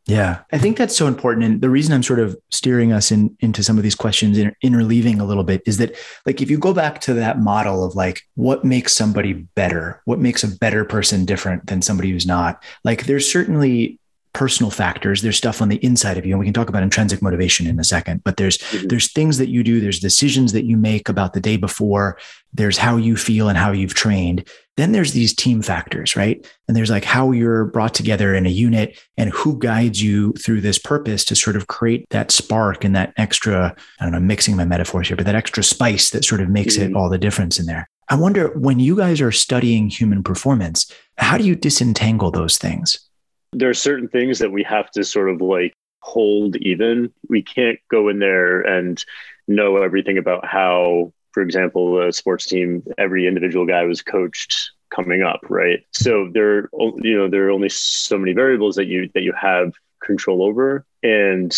yeah, 0.06 0.42
I 0.52 0.58
think 0.58 0.78
that's 0.78 0.96
so 0.96 1.08
important. 1.08 1.46
And 1.46 1.62
the 1.62 1.70
reason 1.70 1.94
I'm 1.94 2.04
sort 2.04 2.20
of 2.20 2.36
steering 2.50 2.92
us 2.92 3.12
in, 3.12 3.36
into 3.42 3.64
some 3.64 3.78
of 3.78 3.84
these 3.84 3.96
questions, 3.96 4.38
in, 4.38 4.56
interleaving 4.64 5.20
a 5.20 5.24
little 5.24 5.44
bit, 5.44 5.62
is 5.66 5.78
that 5.78 5.96
like 6.26 6.42
if 6.42 6.50
you 6.50 6.58
go 6.58 6.74
back 6.74 7.00
to 7.02 7.14
that 7.14 7.40
model 7.40 7.84
of 7.84 7.96
like 7.96 8.24
what 8.36 8.66
makes 8.66 8.94
somebody 8.94 9.34
better, 9.34 10.02
what 10.06 10.20
makes 10.20 10.44
a 10.44 10.48
better 10.48 10.84
person 10.84 11.26
different 11.26 11.68
than 11.68 11.82
somebody 11.82 12.10
who's 12.10 12.26
not, 12.26 12.64
like 12.84 13.06
there's 13.06 13.32
certainly 13.32 14.00
personal 14.40 14.72
factors. 14.72 15.22
There's 15.22 15.36
stuff 15.36 15.62
on 15.62 15.68
the 15.68 15.84
inside 15.84 16.18
of 16.18 16.26
you 16.26 16.32
and 16.32 16.40
we 16.40 16.46
can 16.46 16.54
talk 16.54 16.70
about 16.70 16.82
intrinsic 16.82 17.22
motivation 17.22 17.68
in 17.68 17.78
a 17.78 17.84
second 17.84 18.24
but 18.24 18.38
there's 18.38 18.58
mm-hmm. 18.58 18.88
there's 18.88 19.12
things 19.12 19.38
that 19.38 19.50
you 19.50 19.66
do 19.66 19.82
there's 19.82 20.00
decisions 20.00 20.54
that 20.54 20.64
you 20.64 20.78
make 20.78 21.10
about 21.10 21.34
the 21.34 21.42
day 21.42 21.58
before 21.58 22.18
there's 22.54 22.78
how 22.78 22.96
you 22.96 23.18
feel 23.18 23.50
and 23.50 23.58
how 23.58 23.74
you've 23.74 23.94
trained. 23.94 24.48
Then 24.78 24.94
there's 24.94 25.12
these 25.12 25.36
team 25.36 25.62
factors 25.62 26.16
right? 26.16 26.50
And 26.70 26.78
there's 26.78 26.90
like 26.90 27.04
how 27.04 27.34
you're 27.34 27.66
brought 27.66 27.94
together 27.94 28.34
in 28.34 28.46
a 28.46 28.50
unit 28.50 28.98
and 29.18 29.30
who 29.32 29.60
guides 29.60 30.02
you 30.02 30.32
through 30.34 30.62
this 30.62 30.80
purpose 30.80 31.26
to 31.26 31.36
sort 31.36 31.58
of 31.58 31.68
create 31.68 32.10
that 32.12 32.32
spark 32.32 32.86
and 32.86 32.96
that 32.96 33.12
extra 33.18 33.76
i 34.00 34.06
don't 34.06 34.14
know 34.14 34.22
mixing 34.22 34.56
my 34.56 34.64
metaphors 34.64 35.10
here 35.10 35.18
but 35.18 35.26
that 35.26 35.36
extra 35.36 35.64
spice 35.64 36.12
that 36.12 36.24
sort 36.24 36.40
of 36.40 36.48
makes 36.48 36.78
mm-hmm. 36.78 36.92
it 36.92 36.96
all 36.96 37.10
the 37.10 37.18
difference 37.18 37.60
in 37.60 37.66
there. 37.66 37.90
I 38.08 38.16
wonder 38.16 38.58
when 38.58 38.80
you 38.80 38.96
guys 38.96 39.20
are 39.20 39.34
studying 39.34 39.90
human 39.90 40.24
performance 40.24 40.90
how 41.18 41.38
do 41.38 41.44
you 41.44 41.58
disentangle 41.58 42.32
those 42.32 42.58
things 42.58 43.09
there 43.52 43.70
are 43.70 43.74
certain 43.74 44.08
things 44.08 44.40
that 44.40 44.52
we 44.52 44.64
have 44.64 44.90
to 44.92 45.04
sort 45.04 45.30
of 45.30 45.42
like 45.42 45.74
hold 46.02 46.56
even. 46.58 47.12
We 47.28 47.42
can't 47.42 47.80
go 47.90 48.08
in 48.10 48.20
there 48.20 48.62
and 48.62 49.04
know 49.48 49.78
everything 49.78 50.18
about 50.18 50.46
how, 50.46 51.12
for 51.34 51.42
example, 51.42 52.02
a 52.08 52.14
sports 52.14 52.46
team, 52.46 52.84
every 52.98 53.28
individual 53.28 53.66
guy 53.66 53.84
was 53.84 54.02
coached 54.02 54.72
coming 54.90 55.24
up, 55.24 55.42
right? 55.50 55.80
So 55.92 56.30
there, 56.34 56.70
you 56.74 57.18
know, 57.18 57.30
there 57.30 57.48
are 57.48 57.52
only 57.52 57.70
so 57.70 58.18
many 58.18 58.34
variables 58.34 58.76
that 58.76 58.86
you 58.86 59.10
that 59.14 59.24
you 59.24 59.34
have 59.34 59.74
control 60.02 60.44
over, 60.44 60.86
and 61.04 61.54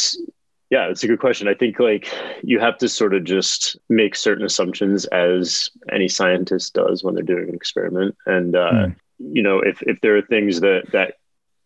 Yeah, 0.71 0.87
it's 0.87 1.03
a 1.03 1.07
good 1.07 1.19
question. 1.19 1.49
I 1.49 1.53
think 1.53 1.79
like 1.79 2.07
you 2.43 2.57
have 2.59 2.77
to 2.77 2.87
sort 2.87 3.13
of 3.13 3.25
just 3.25 3.77
make 3.89 4.15
certain 4.15 4.45
assumptions 4.45 5.05
as 5.07 5.69
any 5.91 6.07
scientist 6.07 6.73
does 6.73 7.03
when 7.03 7.13
they're 7.13 7.25
doing 7.25 7.49
an 7.49 7.55
experiment. 7.55 8.15
And 8.25 8.55
uh, 8.55 8.71
mm. 8.71 8.95
you 9.19 9.43
know, 9.43 9.59
if 9.59 9.81
if 9.81 9.99
there 9.99 10.15
are 10.15 10.21
things 10.21 10.61
that 10.61 10.83
that 10.93 11.15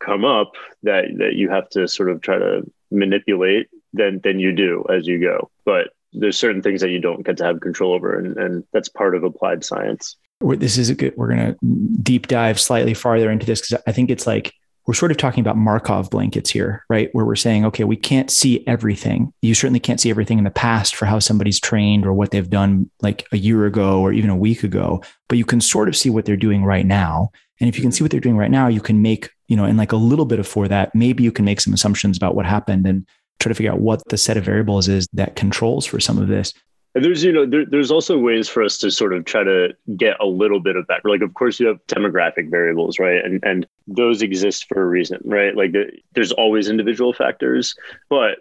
come 0.06 0.26
up 0.26 0.54
that 0.84 1.06
that 1.18 1.36
you 1.36 1.50
have 1.50 1.70
to 1.70 1.88
sort 1.88 2.10
of 2.10 2.22
try 2.22 2.38
to 2.38 2.62
manipulate, 2.92 3.68
then 3.94 4.22
then 4.24 4.40
you 4.40 4.52
do 4.52 4.86
as 4.94 5.08
you 5.08 5.20
go. 5.20 5.50
But 5.66 5.90
there's 6.14 6.38
certain 6.38 6.62
things 6.62 6.82
that 6.82 6.92
you 6.92 7.00
don't 7.00 7.26
get 7.26 7.38
to 7.38 7.46
have 7.46 7.60
control 7.60 7.94
over, 7.94 8.18
and, 8.18 8.38
and 8.38 8.64
that's 8.72 8.90
part 8.90 9.16
of 9.16 9.24
applied 9.24 9.64
science. 9.64 10.16
This 10.42 10.78
is 10.78 10.90
a 10.90 10.96
good. 10.96 11.14
We're 11.18 11.30
gonna 11.30 11.56
deep 12.02 12.28
dive 12.28 12.60
slightly 12.60 12.94
farther 12.94 13.32
into 13.32 13.46
this 13.46 13.62
because 13.62 13.84
I 13.88 13.92
think 13.92 14.10
it's 14.10 14.28
like 14.28 14.54
we're 14.86 14.94
sort 14.94 15.12
of 15.12 15.18
talking 15.18 15.42
about 15.42 15.58
Markov 15.58 16.10
blankets 16.12 16.50
here, 16.52 16.86
right? 16.90 17.10
Where 17.14 17.26
we're 17.26 17.36
saying, 17.36 17.66
okay, 17.66 17.84
we 17.84 17.96
can't 17.96 18.30
see 18.30 18.66
everything. 18.68 19.34
You 19.42 19.56
certainly 19.56 19.80
can't 19.80 20.00
see 20.00 20.12
everything 20.12 20.38
in 20.38 20.44
the 20.44 20.52
past 20.52 20.96
for 20.96 21.06
how 21.06 21.20
somebody's 21.20 21.60
trained 21.60 22.06
or 22.06 22.14
what 22.14 22.32
they've 22.32 22.50
done 22.50 22.90
like 23.02 23.26
a 23.32 23.38
year 23.38 23.66
ago 23.66 24.00
or 24.00 24.14
even 24.14 24.30
a 24.30 24.36
week 24.36 24.64
ago, 24.64 25.02
but 25.28 25.38
you 25.40 25.46
can 25.46 25.60
sort 25.60 25.88
of 25.88 25.96
see 25.96 26.12
what 26.12 26.26
they're 26.26 26.38
doing 26.38 26.64
right 26.64 26.86
now. 26.86 27.32
And 27.60 27.68
if 27.68 27.78
you 27.78 27.82
can 27.82 27.92
see 27.92 28.04
what 28.04 28.12
they're 28.12 28.20
doing 28.20 28.38
right 28.38 28.52
now, 28.52 28.68
you 28.68 28.82
can 28.82 29.02
make, 29.02 29.30
you 29.48 29.56
know, 29.56 29.66
and 29.66 29.78
like 29.78 29.92
a 29.92 29.98
little 29.98 30.26
bit 30.26 30.40
of 30.40 30.48
for 30.48 30.68
that, 30.68 30.94
maybe 30.96 31.24
you 31.24 31.32
can 31.32 31.46
make 31.46 31.62
some 31.62 31.74
assumptions 31.74 32.18
about 32.18 32.36
what 32.36 32.46
happened 32.46 32.86
and 32.88 33.06
try 33.40 33.50
to 33.50 33.56
figure 33.56 33.72
out 33.72 33.80
what 33.80 34.02
the 34.08 34.18
set 34.18 34.38
of 34.38 34.44
variables 34.44 34.88
is 34.88 35.08
that 35.14 35.36
controls 35.36 35.86
for 35.86 36.00
some 36.00 36.18
of 36.18 36.28
this. 36.28 36.54
And 36.96 37.04
there's, 37.04 37.26
you 37.26 37.34
know, 37.34 37.46
there, 37.46 37.66
there's 37.66 37.92
also 37.92 38.18
ways 38.18 38.48
for 38.48 38.64
us 38.64 38.78
to 38.78 38.90
sort 38.90 39.14
of 39.14 39.26
try 39.26 39.44
to 39.44 39.76
get 39.98 40.16
a 40.22 40.26
little 40.26 40.62
bit 40.62 40.78
of 40.78 40.88
that. 40.88 41.02
Like, 41.04 41.22
of 41.22 41.34
course, 41.34 41.60
you 41.60 41.68
have 41.68 41.86
demographic 41.88 42.50
variables, 42.50 43.00
right? 43.00 43.24
And 43.24 43.44
and 43.44 43.68
those 43.86 44.22
exist 44.22 44.66
for 44.70 44.82
a 44.82 44.86
reason, 44.86 45.20
right? 45.26 45.54
Like, 45.56 45.74
the, 45.74 45.92
there's 46.14 46.32
always 46.32 46.70
individual 46.70 47.12
factors, 47.12 47.76
but 48.10 48.40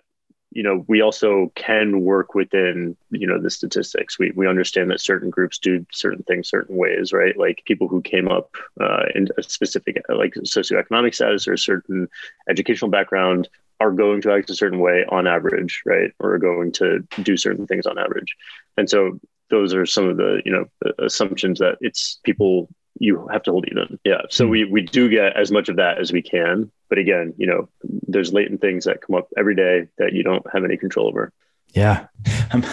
you 0.54 0.62
know, 0.62 0.84
we 0.88 1.02
also 1.02 1.52
can 1.56 2.02
work 2.02 2.34
within, 2.34 2.96
you 3.10 3.26
know, 3.26 3.40
the 3.40 3.50
statistics. 3.50 4.18
We 4.18 4.32
we 4.34 4.46
understand 4.48 4.90
that 4.90 5.00
certain 5.00 5.28
groups 5.28 5.58
do 5.58 5.84
certain 5.92 6.22
things 6.22 6.48
certain 6.48 6.76
ways, 6.76 7.12
right? 7.12 7.36
Like 7.36 7.62
people 7.66 7.88
who 7.88 8.00
came 8.00 8.28
up 8.28 8.54
uh, 8.80 9.04
in 9.14 9.28
a 9.36 9.42
specific 9.42 10.02
like 10.08 10.34
socioeconomic 10.34 11.14
status 11.14 11.48
or 11.48 11.54
a 11.54 11.58
certain 11.58 12.08
educational 12.48 12.90
background 12.90 13.48
are 13.80 13.90
going 13.90 14.22
to 14.22 14.32
act 14.32 14.48
a 14.50 14.54
certain 14.54 14.78
way 14.78 15.04
on 15.10 15.26
average, 15.26 15.82
right? 15.84 16.12
Or 16.20 16.34
are 16.34 16.38
going 16.38 16.70
to 16.72 17.00
do 17.22 17.36
certain 17.36 17.66
things 17.66 17.86
on 17.86 17.98
average. 17.98 18.36
And 18.76 18.88
so 18.88 19.18
those 19.50 19.74
are 19.74 19.86
some 19.86 20.08
of 20.08 20.16
the, 20.16 20.40
you 20.44 20.52
know, 20.52 20.66
assumptions 20.98 21.58
that 21.58 21.78
it's 21.80 22.20
people 22.22 22.68
you 23.00 23.26
have 23.32 23.42
to 23.42 23.50
hold 23.50 23.66
even. 23.70 23.98
Yeah. 24.04 24.22
So 24.30 24.44
hmm. 24.44 24.50
we 24.50 24.64
we 24.64 24.82
do 24.82 25.08
get 25.08 25.36
as 25.36 25.50
much 25.50 25.68
of 25.68 25.76
that 25.76 25.98
as 25.98 26.12
we 26.12 26.22
can. 26.22 26.70
But 26.94 27.00
again, 27.00 27.34
you 27.36 27.48
know, 27.48 27.68
there's 27.82 28.32
latent 28.32 28.60
things 28.60 28.84
that 28.84 29.00
come 29.00 29.16
up 29.16 29.26
every 29.36 29.56
day 29.56 29.88
that 29.98 30.12
you 30.12 30.22
don't 30.22 30.46
have 30.52 30.62
any 30.62 30.76
control 30.76 31.08
over. 31.08 31.32
Yeah. 31.74 32.06
I'm 32.52 32.64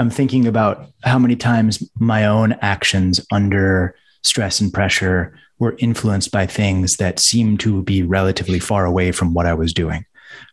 I'm 0.00 0.10
thinking 0.10 0.48
about 0.48 0.88
how 1.04 1.20
many 1.20 1.36
times 1.36 1.88
my 2.00 2.26
own 2.26 2.54
actions 2.62 3.24
under 3.30 3.94
stress 4.24 4.60
and 4.60 4.72
pressure 4.72 5.38
were 5.60 5.76
influenced 5.78 6.32
by 6.32 6.46
things 6.46 6.96
that 6.96 7.20
seemed 7.20 7.60
to 7.60 7.84
be 7.84 8.02
relatively 8.02 8.58
far 8.58 8.86
away 8.86 9.12
from 9.12 9.34
what 9.34 9.46
I 9.46 9.54
was 9.54 9.72
doing 9.72 10.04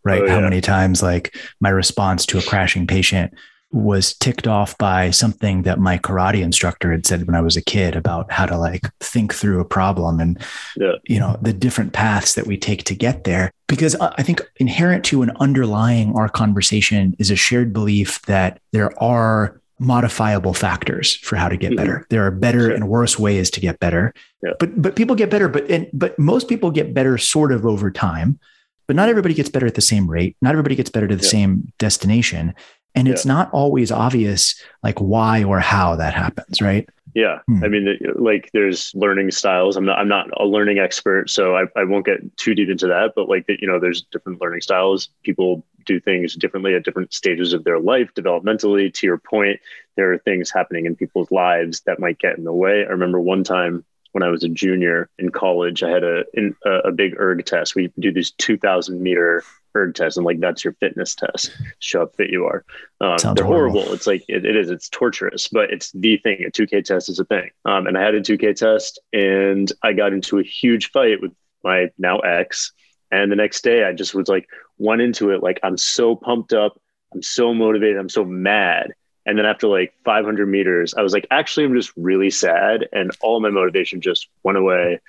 right? 0.03 0.21
Oh, 0.21 0.25
yeah. 0.25 0.35
How 0.35 0.41
many 0.41 0.61
times 0.61 1.01
like 1.03 1.35
my 1.59 1.69
response 1.69 2.25
to 2.27 2.37
a 2.37 2.41
crashing 2.41 2.87
patient 2.87 3.33
was 3.71 4.13
ticked 4.13 4.47
off 4.47 4.77
by 4.77 5.11
something 5.11 5.63
that 5.63 5.79
my 5.79 5.97
karate 5.97 6.41
instructor 6.41 6.91
had 6.91 7.05
said 7.05 7.27
when 7.27 7.35
I 7.35 7.41
was 7.41 7.57
a 7.57 7.61
kid 7.61 7.95
about 7.95 8.31
how 8.31 8.45
to 8.45 8.57
like 8.57 8.89
think 8.99 9.33
through 9.33 9.59
a 9.59 9.65
problem 9.65 10.19
and 10.19 10.41
yeah. 10.77 10.93
you 11.03 11.19
know 11.19 11.37
the 11.41 11.51
different 11.51 11.91
paths 11.91 12.35
that 12.35 12.47
we 12.47 12.57
take 12.57 12.85
to 12.85 12.95
get 12.95 13.25
there 13.25 13.51
because 13.67 13.95
I 13.95 14.23
think 14.23 14.41
inherent 14.57 15.03
to 15.05 15.21
and 15.21 15.35
underlying 15.39 16.15
our 16.15 16.29
conversation 16.29 17.13
is 17.19 17.29
a 17.29 17.35
shared 17.35 17.73
belief 17.73 18.21
that 18.23 18.61
there 18.71 18.91
are 19.03 19.59
modifiable 19.79 20.53
factors 20.53 21.15
for 21.17 21.35
how 21.35 21.49
to 21.49 21.57
get 21.57 21.67
mm-hmm. 21.67 21.77
better. 21.77 22.07
There 22.09 22.25
are 22.25 22.31
better 22.31 22.67
sure. 22.67 22.71
and 22.71 22.87
worse 22.87 23.19
ways 23.19 23.51
to 23.51 23.59
get 23.59 23.79
better. 23.79 24.13
Yeah. 24.41 24.53
But 24.59 24.81
but 24.81 24.95
people 24.95 25.15
get 25.15 25.29
better 25.29 25.49
but 25.49 25.69
and, 25.69 25.89
but 25.91 26.17
most 26.17 26.47
people 26.47 26.71
get 26.71 26.93
better 26.93 27.17
sort 27.17 27.51
of 27.51 27.65
over 27.65 27.91
time 27.91 28.39
but 28.87 28.95
not 28.95 29.09
everybody 29.09 29.33
gets 29.33 29.49
better 29.49 29.67
at 29.67 29.75
the 29.75 29.81
same 29.81 30.09
rate. 30.09 30.37
Not 30.41 30.51
everybody 30.51 30.75
gets 30.75 30.89
better 30.89 31.07
to 31.07 31.15
the 31.15 31.23
yeah. 31.23 31.29
same 31.29 31.73
destination. 31.77 32.55
And 32.97 33.07
it's 33.07 33.25
yeah. 33.25 33.33
not 33.33 33.51
always 33.51 33.91
obvious 33.91 34.61
like 34.83 34.99
why 34.99 35.43
or 35.43 35.59
how 35.59 35.95
that 35.95 36.13
happens, 36.13 36.61
right? 36.61 36.89
Yeah. 37.13 37.39
Hmm. 37.47 37.63
I 37.63 37.67
mean, 37.67 37.97
like 38.15 38.49
there's 38.53 38.93
learning 38.93 39.31
styles. 39.31 39.75
I'm 39.75 39.85
not, 39.85 39.97
I'm 39.97 40.07
not 40.07 40.29
a 40.39 40.45
learning 40.45 40.79
expert, 40.79 41.29
so 41.29 41.55
I, 41.55 41.63
I 41.75 41.83
won't 41.83 42.05
get 42.05 42.37
too 42.37 42.53
deep 42.53 42.69
into 42.69 42.87
that, 42.87 43.13
but 43.15 43.29
like, 43.29 43.45
you 43.47 43.67
know, 43.67 43.79
there's 43.79 44.03
different 44.03 44.41
learning 44.41 44.61
styles. 44.61 45.09
People 45.23 45.65
do 45.85 45.99
things 45.99 46.35
differently 46.35 46.75
at 46.75 46.83
different 46.83 47.13
stages 47.13 47.53
of 47.53 47.63
their 47.63 47.79
life 47.79 48.13
developmentally. 48.13 48.93
To 48.93 49.07
your 49.07 49.17
point, 49.17 49.59
there 49.95 50.13
are 50.13 50.19
things 50.19 50.51
happening 50.51 50.85
in 50.85 50.95
people's 50.95 51.31
lives 51.31 51.81
that 51.81 51.99
might 51.99 52.19
get 52.19 52.37
in 52.37 52.43
the 52.43 52.53
way. 52.53 52.85
I 52.85 52.89
remember 52.89 53.19
one 53.19 53.43
time 53.43 53.83
when 54.11 54.23
I 54.23 54.29
was 54.29 54.43
a 54.43 54.49
junior 54.49 55.09
in 55.17 55.31
college, 55.31 55.83
I 55.83 55.89
had 55.89 56.03
a 56.03 56.23
in, 56.33 56.55
a 56.65 56.91
big 56.91 57.15
erg 57.19 57.45
test. 57.45 57.75
We 57.75 57.91
do 57.99 58.11
these 58.11 58.31
2,000 58.31 59.01
meter 59.01 59.43
erg 59.77 59.95
tests, 59.95 60.17
and 60.17 60.25
like 60.25 60.39
that's 60.39 60.63
your 60.63 60.73
fitness 60.73 61.15
test. 61.15 61.51
Show 61.79 61.99
how 61.99 62.07
fit 62.07 62.29
you 62.29 62.45
are. 62.45 62.65
Um, 62.99 63.17
they're 63.35 63.45
horrible. 63.45 63.81
horrible. 63.81 63.93
It's 63.93 64.07
like 64.07 64.23
it, 64.27 64.45
it 64.45 64.55
is. 64.55 64.69
It's 64.69 64.89
torturous, 64.89 65.47
but 65.47 65.71
it's 65.71 65.91
the 65.91 66.17
thing. 66.17 66.43
A 66.45 66.51
2K 66.51 66.83
test 66.83 67.09
is 67.09 67.19
a 67.19 67.25
thing. 67.25 67.49
Um, 67.65 67.87
and 67.87 67.97
I 67.97 68.03
had 68.03 68.15
a 68.15 68.21
2K 68.21 68.55
test, 68.55 68.99
and 69.13 69.71
I 69.83 69.93
got 69.93 70.13
into 70.13 70.39
a 70.39 70.43
huge 70.43 70.91
fight 70.91 71.21
with 71.21 71.31
my 71.63 71.89
now 71.97 72.19
ex. 72.19 72.73
And 73.11 73.31
the 73.31 73.37
next 73.37 73.63
day, 73.63 73.85
I 73.85 73.93
just 73.93 74.13
was 74.13 74.27
like, 74.27 74.47
went 74.77 75.01
into 75.01 75.31
it 75.31 75.41
like 75.41 75.59
I'm 75.63 75.77
so 75.77 76.15
pumped 76.15 76.53
up. 76.53 76.79
I'm 77.13 77.21
so 77.21 77.53
motivated. 77.53 77.97
I'm 77.97 78.09
so 78.09 78.25
mad 78.25 78.93
and 79.27 79.37
then 79.37 79.45
after 79.45 79.67
like 79.67 79.93
500 80.05 80.47
meters, 80.47 80.93
I 80.93 81.01
was 81.01 81.11
like, 81.11 81.27
actually, 81.29 81.65
I'm 81.65 81.75
just 81.75 81.91
really 81.97 82.29
sad. 82.29 82.87
And 82.93 83.11
all 83.21 83.41
my 83.41 83.49
motivation 83.49 83.99
just 83.99 84.29
went 84.41 84.57
away. 84.57 85.01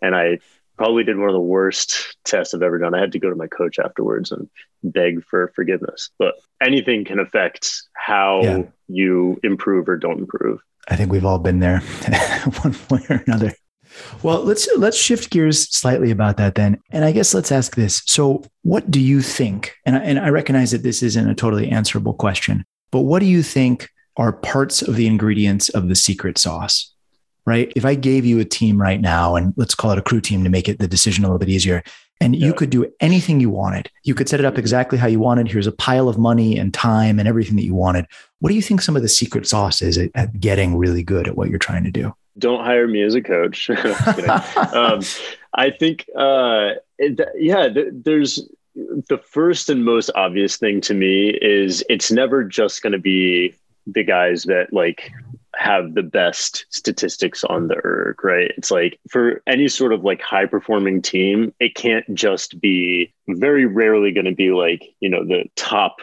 And 0.00 0.16
I 0.16 0.38
probably 0.76 1.04
did 1.04 1.18
one 1.18 1.28
of 1.28 1.34
the 1.34 1.40
worst 1.40 2.16
tests 2.24 2.54
I've 2.54 2.62
ever 2.62 2.78
done. 2.78 2.94
I 2.94 3.00
had 3.00 3.12
to 3.12 3.18
go 3.18 3.30
to 3.30 3.36
my 3.36 3.46
coach 3.46 3.78
afterwards 3.78 4.30
and 4.30 4.48
beg 4.82 5.24
for 5.24 5.52
forgiveness. 5.54 6.10
But 6.18 6.34
anything 6.62 7.04
can 7.04 7.18
affect 7.18 7.82
how 7.94 8.42
yeah. 8.42 8.62
you 8.88 9.40
improve 9.42 9.88
or 9.88 9.96
don't 9.96 10.18
improve. 10.18 10.60
I 10.88 10.96
think 10.96 11.10
we've 11.10 11.24
all 11.24 11.38
been 11.38 11.60
there 11.60 11.80
one 12.62 12.76
way 12.90 13.04
or 13.10 13.22
another. 13.26 13.52
Well, 14.22 14.42
let's 14.42 14.68
let's 14.76 14.96
shift 14.96 15.30
gears 15.30 15.70
slightly 15.74 16.10
about 16.10 16.36
that 16.36 16.54
then. 16.54 16.80
And 16.90 17.04
I 17.04 17.12
guess 17.12 17.32
let's 17.32 17.50
ask 17.50 17.76
this. 17.76 18.02
So, 18.06 18.44
what 18.62 18.90
do 18.90 19.00
you 19.00 19.22
think? 19.22 19.74
And 19.86 19.96
I, 19.96 20.00
and 20.00 20.18
I 20.18 20.28
recognize 20.28 20.72
that 20.72 20.82
this 20.82 21.02
isn't 21.02 21.28
a 21.28 21.34
totally 21.34 21.70
answerable 21.70 22.14
question, 22.14 22.64
but 22.90 23.02
what 23.02 23.20
do 23.20 23.26
you 23.26 23.42
think 23.42 23.88
are 24.16 24.32
parts 24.32 24.82
of 24.82 24.96
the 24.96 25.06
ingredients 25.06 25.68
of 25.70 25.88
the 25.88 25.94
secret 25.94 26.36
sauce? 26.38 26.94
Right? 27.46 27.72
If 27.76 27.84
I 27.84 27.94
gave 27.94 28.24
you 28.24 28.40
a 28.40 28.44
team 28.44 28.80
right 28.80 29.00
now, 29.00 29.36
and 29.36 29.54
let's 29.56 29.74
call 29.74 29.92
it 29.92 29.98
a 29.98 30.02
crew 30.02 30.20
team 30.20 30.42
to 30.42 30.50
make 30.50 30.68
it 30.68 30.78
the 30.80 30.88
decision 30.88 31.24
a 31.24 31.28
little 31.28 31.38
bit 31.38 31.48
easier, 31.48 31.82
and 32.20 32.34
yeah. 32.34 32.46
you 32.46 32.54
could 32.54 32.70
do 32.70 32.90
anything 33.00 33.40
you 33.40 33.50
wanted, 33.50 33.90
you 34.04 34.14
could 34.14 34.28
set 34.28 34.40
it 34.40 34.46
up 34.46 34.58
exactly 34.58 34.98
how 34.98 35.06
you 35.06 35.20
wanted. 35.20 35.48
Here's 35.48 35.66
a 35.66 35.72
pile 35.72 36.08
of 36.08 36.18
money 36.18 36.58
and 36.58 36.72
time 36.72 37.18
and 37.18 37.28
everything 37.28 37.56
that 37.56 37.64
you 37.64 37.74
wanted. 37.74 38.06
What 38.40 38.48
do 38.48 38.56
you 38.56 38.62
think 38.62 38.80
some 38.80 38.96
of 38.96 39.02
the 39.02 39.08
secret 39.08 39.46
sauce 39.46 39.82
is 39.82 39.98
at, 39.98 40.10
at 40.14 40.40
getting 40.40 40.76
really 40.76 41.02
good 41.02 41.28
at 41.28 41.36
what 41.36 41.50
you're 41.50 41.58
trying 41.58 41.84
to 41.84 41.90
do? 41.90 42.14
Don't 42.38 42.64
hire 42.64 42.88
me 42.88 43.02
as 43.02 43.14
a 43.14 43.22
coach. 43.22 43.70
um, 44.74 45.00
I 45.54 45.70
think, 45.70 46.06
uh, 46.16 46.72
it, 46.98 47.20
yeah, 47.36 47.68
th- 47.68 47.88
there's 47.92 48.48
the 49.08 49.18
first 49.18 49.70
and 49.70 49.84
most 49.84 50.10
obvious 50.14 50.56
thing 50.56 50.80
to 50.82 50.94
me 50.94 51.30
is 51.40 51.82
it's 51.88 52.10
never 52.10 52.44
just 52.44 52.82
going 52.82 52.92
to 52.92 52.98
be 52.98 53.54
the 53.86 54.02
guys 54.02 54.44
that 54.44 54.72
like 54.72 55.12
have 55.56 55.94
the 55.94 56.02
best 56.02 56.66
statistics 56.70 57.44
on 57.44 57.68
the 57.68 57.80
erg, 57.84 58.22
right? 58.22 58.52
It's 58.56 58.70
like 58.70 58.98
for 59.10 59.42
any 59.46 59.68
sort 59.68 59.92
of 59.92 60.04
like 60.04 60.20
high 60.20 60.46
performing 60.46 61.02
team, 61.02 61.54
it 61.60 61.74
can't 61.74 62.04
just 62.14 62.60
be 62.60 63.14
very 63.28 63.66
rarely 63.66 64.12
going 64.12 64.26
to 64.26 64.34
be 64.34 64.50
like, 64.50 64.82
you 65.00 65.08
know, 65.08 65.24
the 65.24 65.44
top 65.56 65.98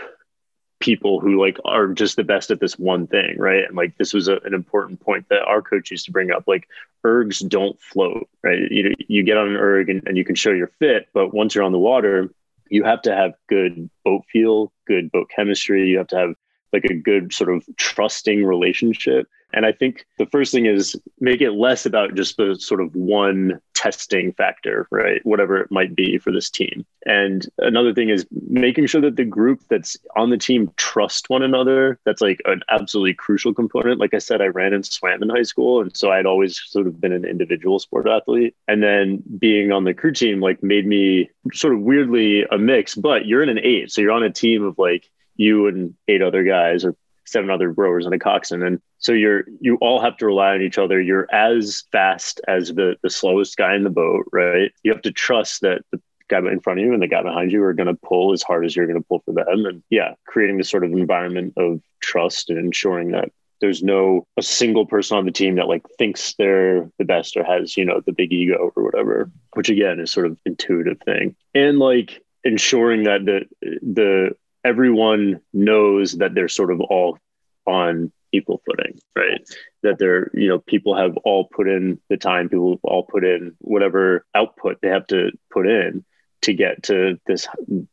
people 0.80 1.22
who 1.22 1.40
like 1.40 1.58
are 1.64 1.88
just 1.88 2.18
the 2.18 2.24
best 2.24 2.52
at 2.52 2.60
this 2.60 2.78
one 2.78 3.08
thing, 3.08 3.36
right? 3.38 3.64
And 3.64 3.76
like 3.76 3.98
this 3.98 4.14
was 4.14 4.28
a, 4.28 4.38
an 4.44 4.54
important 4.54 5.00
point 5.00 5.28
that 5.30 5.44
our 5.44 5.62
coach 5.62 5.92
used 5.92 6.06
to 6.06 6.12
bring 6.12 6.32
up. 6.32 6.44
Like 6.46 6.68
ergs 7.06 7.48
don't 7.48 7.80
float, 7.82 8.28
right? 8.44 8.60
You 8.70 8.94
you 9.08 9.24
get 9.24 9.38
on 9.38 9.50
an 9.50 9.56
erg 9.56 9.90
and, 9.90 10.04
and 10.06 10.18
you 10.18 10.26
can 10.26 10.36
show 10.36 10.52
you're 10.52 10.72
fit, 10.80 11.08
but 11.14 11.34
once 11.34 11.56
you're 11.56 11.64
on 11.64 11.72
the 11.72 11.80
water, 11.80 12.34
you 12.70 12.84
have 12.84 13.04
to 13.04 13.16
have 13.16 13.34
good 13.48 13.90
boat 14.04 14.26
feel, 14.32 14.74
good 14.86 15.12
boat 15.12 15.30
chemistry. 15.34 15.88
You 15.88 16.00
have 16.00 16.08
to 16.08 16.18
have 16.18 16.36
like 16.74 16.86
a 16.86 16.96
good 16.96 17.34
sort 17.34 17.54
of 17.54 17.64
trusting 17.78 18.44
relationship. 18.44 19.28
And 19.54 19.66
I 19.68 19.72
think 19.72 20.06
the 20.18 20.26
first 20.26 20.52
thing 20.52 20.66
is 20.66 21.00
make 21.20 21.40
it 21.40 21.52
less 21.52 21.86
about 21.86 22.16
just 22.16 22.38
the 22.38 22.56
sort 22.56 22.82
of 22.82 22.96
one 22.96 23.62
testing 23.76 24.34
factor, 24.34 24.88
right? 24.90 25.24
Whatever 25.26 25.58
it 25.58 25.72
might 25.72 25.96
be 25.96 26.18
for 26.18 26.32
this 26.32 26.50
team. 26.50 26.86
And 27.06 27.48
another 27.60 27.94
thing 27.94 28.10
is 28.10 28.26
making 28.50 28.88
sure 28.88 29.02
that 29.02 29.16
the 29.16 29.26
group 29.26 29.62
that's 29.70 29.96
on 30.16 30.32
the 30.32 30.38
team 30.38 30.72
trust 30.78 31.30
one 31.30 31.44
another. 31.44 32.00
That's 32.04 32.22
like 32.22 32.42
an 32.46 32.62
absolutely 32.70 33.14
crucial 33.14 33.54
component. 33.54 34.00
Like 34.00 34.16
I 34.16 34.20
said, 34.20 34.42
I 34.42 34.48
ran 34.48 34.74
and 34.74 34.86
swam 34.86 35.22
in 35.22 35.30
high 35.30 35.44
school. 35.44 35.82
And 35.82 35.96
so 35.96 36.12
I'd 36.12 36.26
always 36.26 36.60
sort 36.66 36.88
of 36.88 37.00
been 37.00 37.14
an 37.14 37.26
individual 37.26 37.78
sport 37.78 38.08
athlete. 38.08 38.56
And 38.68 38.82
then 38.82 39.22
being 39.38 39.72
on 39.72 39.84
the 39.84 39.94
crew 39.94 40.14
team 40.14 40.40
like 40.40 40.64
made 40.64 40.88
me 40.88 41.30
sort 41.54 41.74
of 41.74 41.82
weirdly 41.82 42.44
a 42.50 42.58
mix, 42.58 42.96
but 42.96 43.28
you're 43.28 43.44
in 43.44 43.50
an 43.50 43.60
eight. 43.60 43.92
So 43.92 44.02
you're 44.02 44.12
on 44.12 44.24
a 44.24 44.32
team 44.32 44.64
of 44.64 44.80
like 44.80 45.12
you 45.36 45.68
and 45.68 45.94
eight 46.08 46.22
other 46.22 46.44
guys 46.44 46.86
or 46.86 46.96
seven 47.26 47.50
other 47.50 47.72
rowers 47.72 48.06
and 48.06 48.14
a 48.14 48.20
coxswain. 48.20 48.64
And 48.64 48.82
so 48.98 49.12
you're 49.14 49.46
you 49.60 49.78
all 49.78 50.02
have 50.02 50.18
to 50.18 50.26
rely 50.26 50.54
on 50.54 50.62
each 50.62 50.78
other. 50.78 51.02
You're 51.02 51.34
as 51.34 51.84
fast 51.92 52.42
as 52.48 52.70
the 52.70 52.96
the 53.04 53.10
slowest 53.10 53.58
guy 53.58 53.76
in 53.76 53.84
the 53.84 53.90
boat, 53.90 54.26
right? 54.32 54.72
You 54.84 54.92
have 54.92 55.02
to 55.04 55.12
trust 55.12 55.62
that 55.62 55.82
the 55.92 56.02
guy 56.30 56.40
in 56.40 56.60
front 56.60 56.80
of 56.80 56.86
you 56.86 56.94
and 56.94 57.02
the 57.02 57.08
guy 57.08 57.22
behind 57.22 57.52
you 57.52 57.64
are 57.64 57.74
going 57.74 57.88
to 57.88 58.00
pull 58.06 58.34
as 58.34 58.44
hard 58.44 58.66
as 58.66 58.76
you're 58.76 58.88
going 58.88 59.02
to 59.02 59.08
pull 59.08 59.22
for 59.26 59.34
them. 59.34 59.66
And 59.66 59.84
yeah, 59.90 60.14
creating 60.26 60.58
this 60.58 60.70
sort 60.70 60.84
of 60.84 60.92
environment 60.92 61.54
of 61.58 61.82
trust 62.02 62.50
and 62.50 62.60
ensuring 62.60 63.12
that 63.12 63.32
there's 63.62 63.84
no 63.84 64.28
a 64.38 64.42
single 64.42 64.86
person 64.86 65.18
on 65.18 65.26
the 65.26 65.32
team 65.32 65.56
that 65.56 65.70
like 65.70 65.84
thinks 65.98 66.36
they're 66.38 66.90
the 66.98 67.06
best 67.06 67.38
or 67.38 67.46
has 67.46 67.78
you 67.78 67.86
know 67.86 68.02
the 68.06 68.12
big 68.12 68.34
ego 68.34 68.74
or 68.76 68.84
whatever 68.84 69.32
which 69.54 69.70
again 69.70 70.02
is 70.02 70.12
sort 70.12 70.26
of 70.26 70.38
intuitive 70.46 71.00
thing 71.06 71.34
and 71.56 71.80
like 71.80 72.22
ensuring 72.44 73.04
that 73.04 73.24
the 73.24 73.46
the 73.62 74.36
everyone 74.64 75.42
knows 75.54 76.14
that 76.14 76.34
they're 76.34 76.48
sort 76.48 76.72
of 76.72 76.82
all 76.82 77.18
on 77.66 78.12
equal 78.32 78.62
footing, 78.66 79.00
right? 79.16 79.42
That 79.84 80.00
they're, 80.00 80.32
you 80.34 80.48
know, 80.48 80.60
people 80.60 80.96
have 80.96 81.16
all 81.18 81.46
put 81.46 81.68
in 81.68 82.00
the 82.10 82.18
time, 82.18 82.50
people 82.50 82.72
have 82.72 82.84
all 82.84 83.04
put 83.04 83.24
in 83.24 83.56
whatever 83.60 84.26
output 84.36 84.80
they 84.82 84.90
have 84.90 85.08
to 85.08 85.32
put 85.52 85.68
in 85.68 86.04
to 86.42 86.54
get 86.54 86.84
to 86.84 87.18
this 87.26 87.48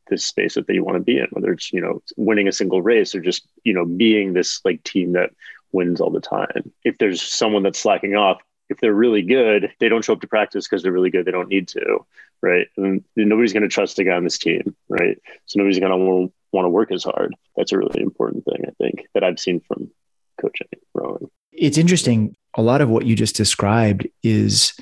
this 0.08 0.26
space 0.26 0.54
that 0.54 0.66
they 0.66 0.80
want 0.80 0.96
to 0.96 1.04
be 1.04 1.18
in, 1.18 1.26
whether 1.30 1.52
it's, 1.52 1.72
you 1.72 1.80
know, 1.80 2.02
winning 2.16 2.48
a 2.48 2.52
single 2.52 2.82
race 2.82 3.14
or 3.14 3.20
just, 3.20 3.46
you 3.62 3.72
know, 3.72 3.84
being 3.84 4.32
this 4.32 4.60
like 4.64 4.82
team 4.82 5.12
that 5.12 5.30
wins 5.72 6.00
all 6.00 6.10
the 6.10 6.20
time. 6.20 6.72
If 6.84 6.98
there's 6.98 7.22
someone 7.22 7.62
that's 7.62 7.78
slacking 7.78 8.16
off, 8.16 8.40
if 8.70 8.78
they're 8.78 8.94
really 8.94 9.22
good, 9.22 9.72
they 9.80 9.88
don't 9.88 10.04
show 10.04 10.12
up 10.12 10.20
to 10.20 10.28
practice 10.28 10.66
because 10.66 10.82
they're 10.82 10.92
really 10.92 11.10
good. 11.10 11.26
They 11.26 11.32
don't 11.32 11.48
need 11.48 11.68
to, 11.68 12.06
right? 12.40 12.68
And 12.76 13.04
nobody's 13.16 13.52
going 13.52 13.64
to 13.64 13.68
trust 13.68 13.98
a 13.98 14.04
guy 14.04 14.12
on 14.12 14.24
this 14.24 14.38
team, 14.38 14.74
right? 14.88 15.18
So 15.46 15.58
nobody's 15.58 15.80
going 15.80 15.92
to 15.92 16.32
want 16.52 16.64
to 16.64 16.70
work 16.70 16.92
as 16.92 17.04
hard. 17.04 17.34
That's 17.56 17.72
a 17.72 17.78
really 17.78 18.00
important 18.00 18.44
thing, 18.44 18.64
I 18.66 18.70
think, 18.78 19.06
that 19.14 19.24
I've 19.24 19.40
seen 19.40 19.60
from 19.60 19.90
coaching 20.40 20.68
rowing. 20.94 21.28
It's 21.52 21.76
interesting. 21.76 22.36
A 22.54 22.62
lot 22.62 22.80
of 22.80 22.88
what 22.88 23.04
you 23.04 23.16
just 23.16 23.36
described 23.36 24.06
is 24.22 24.72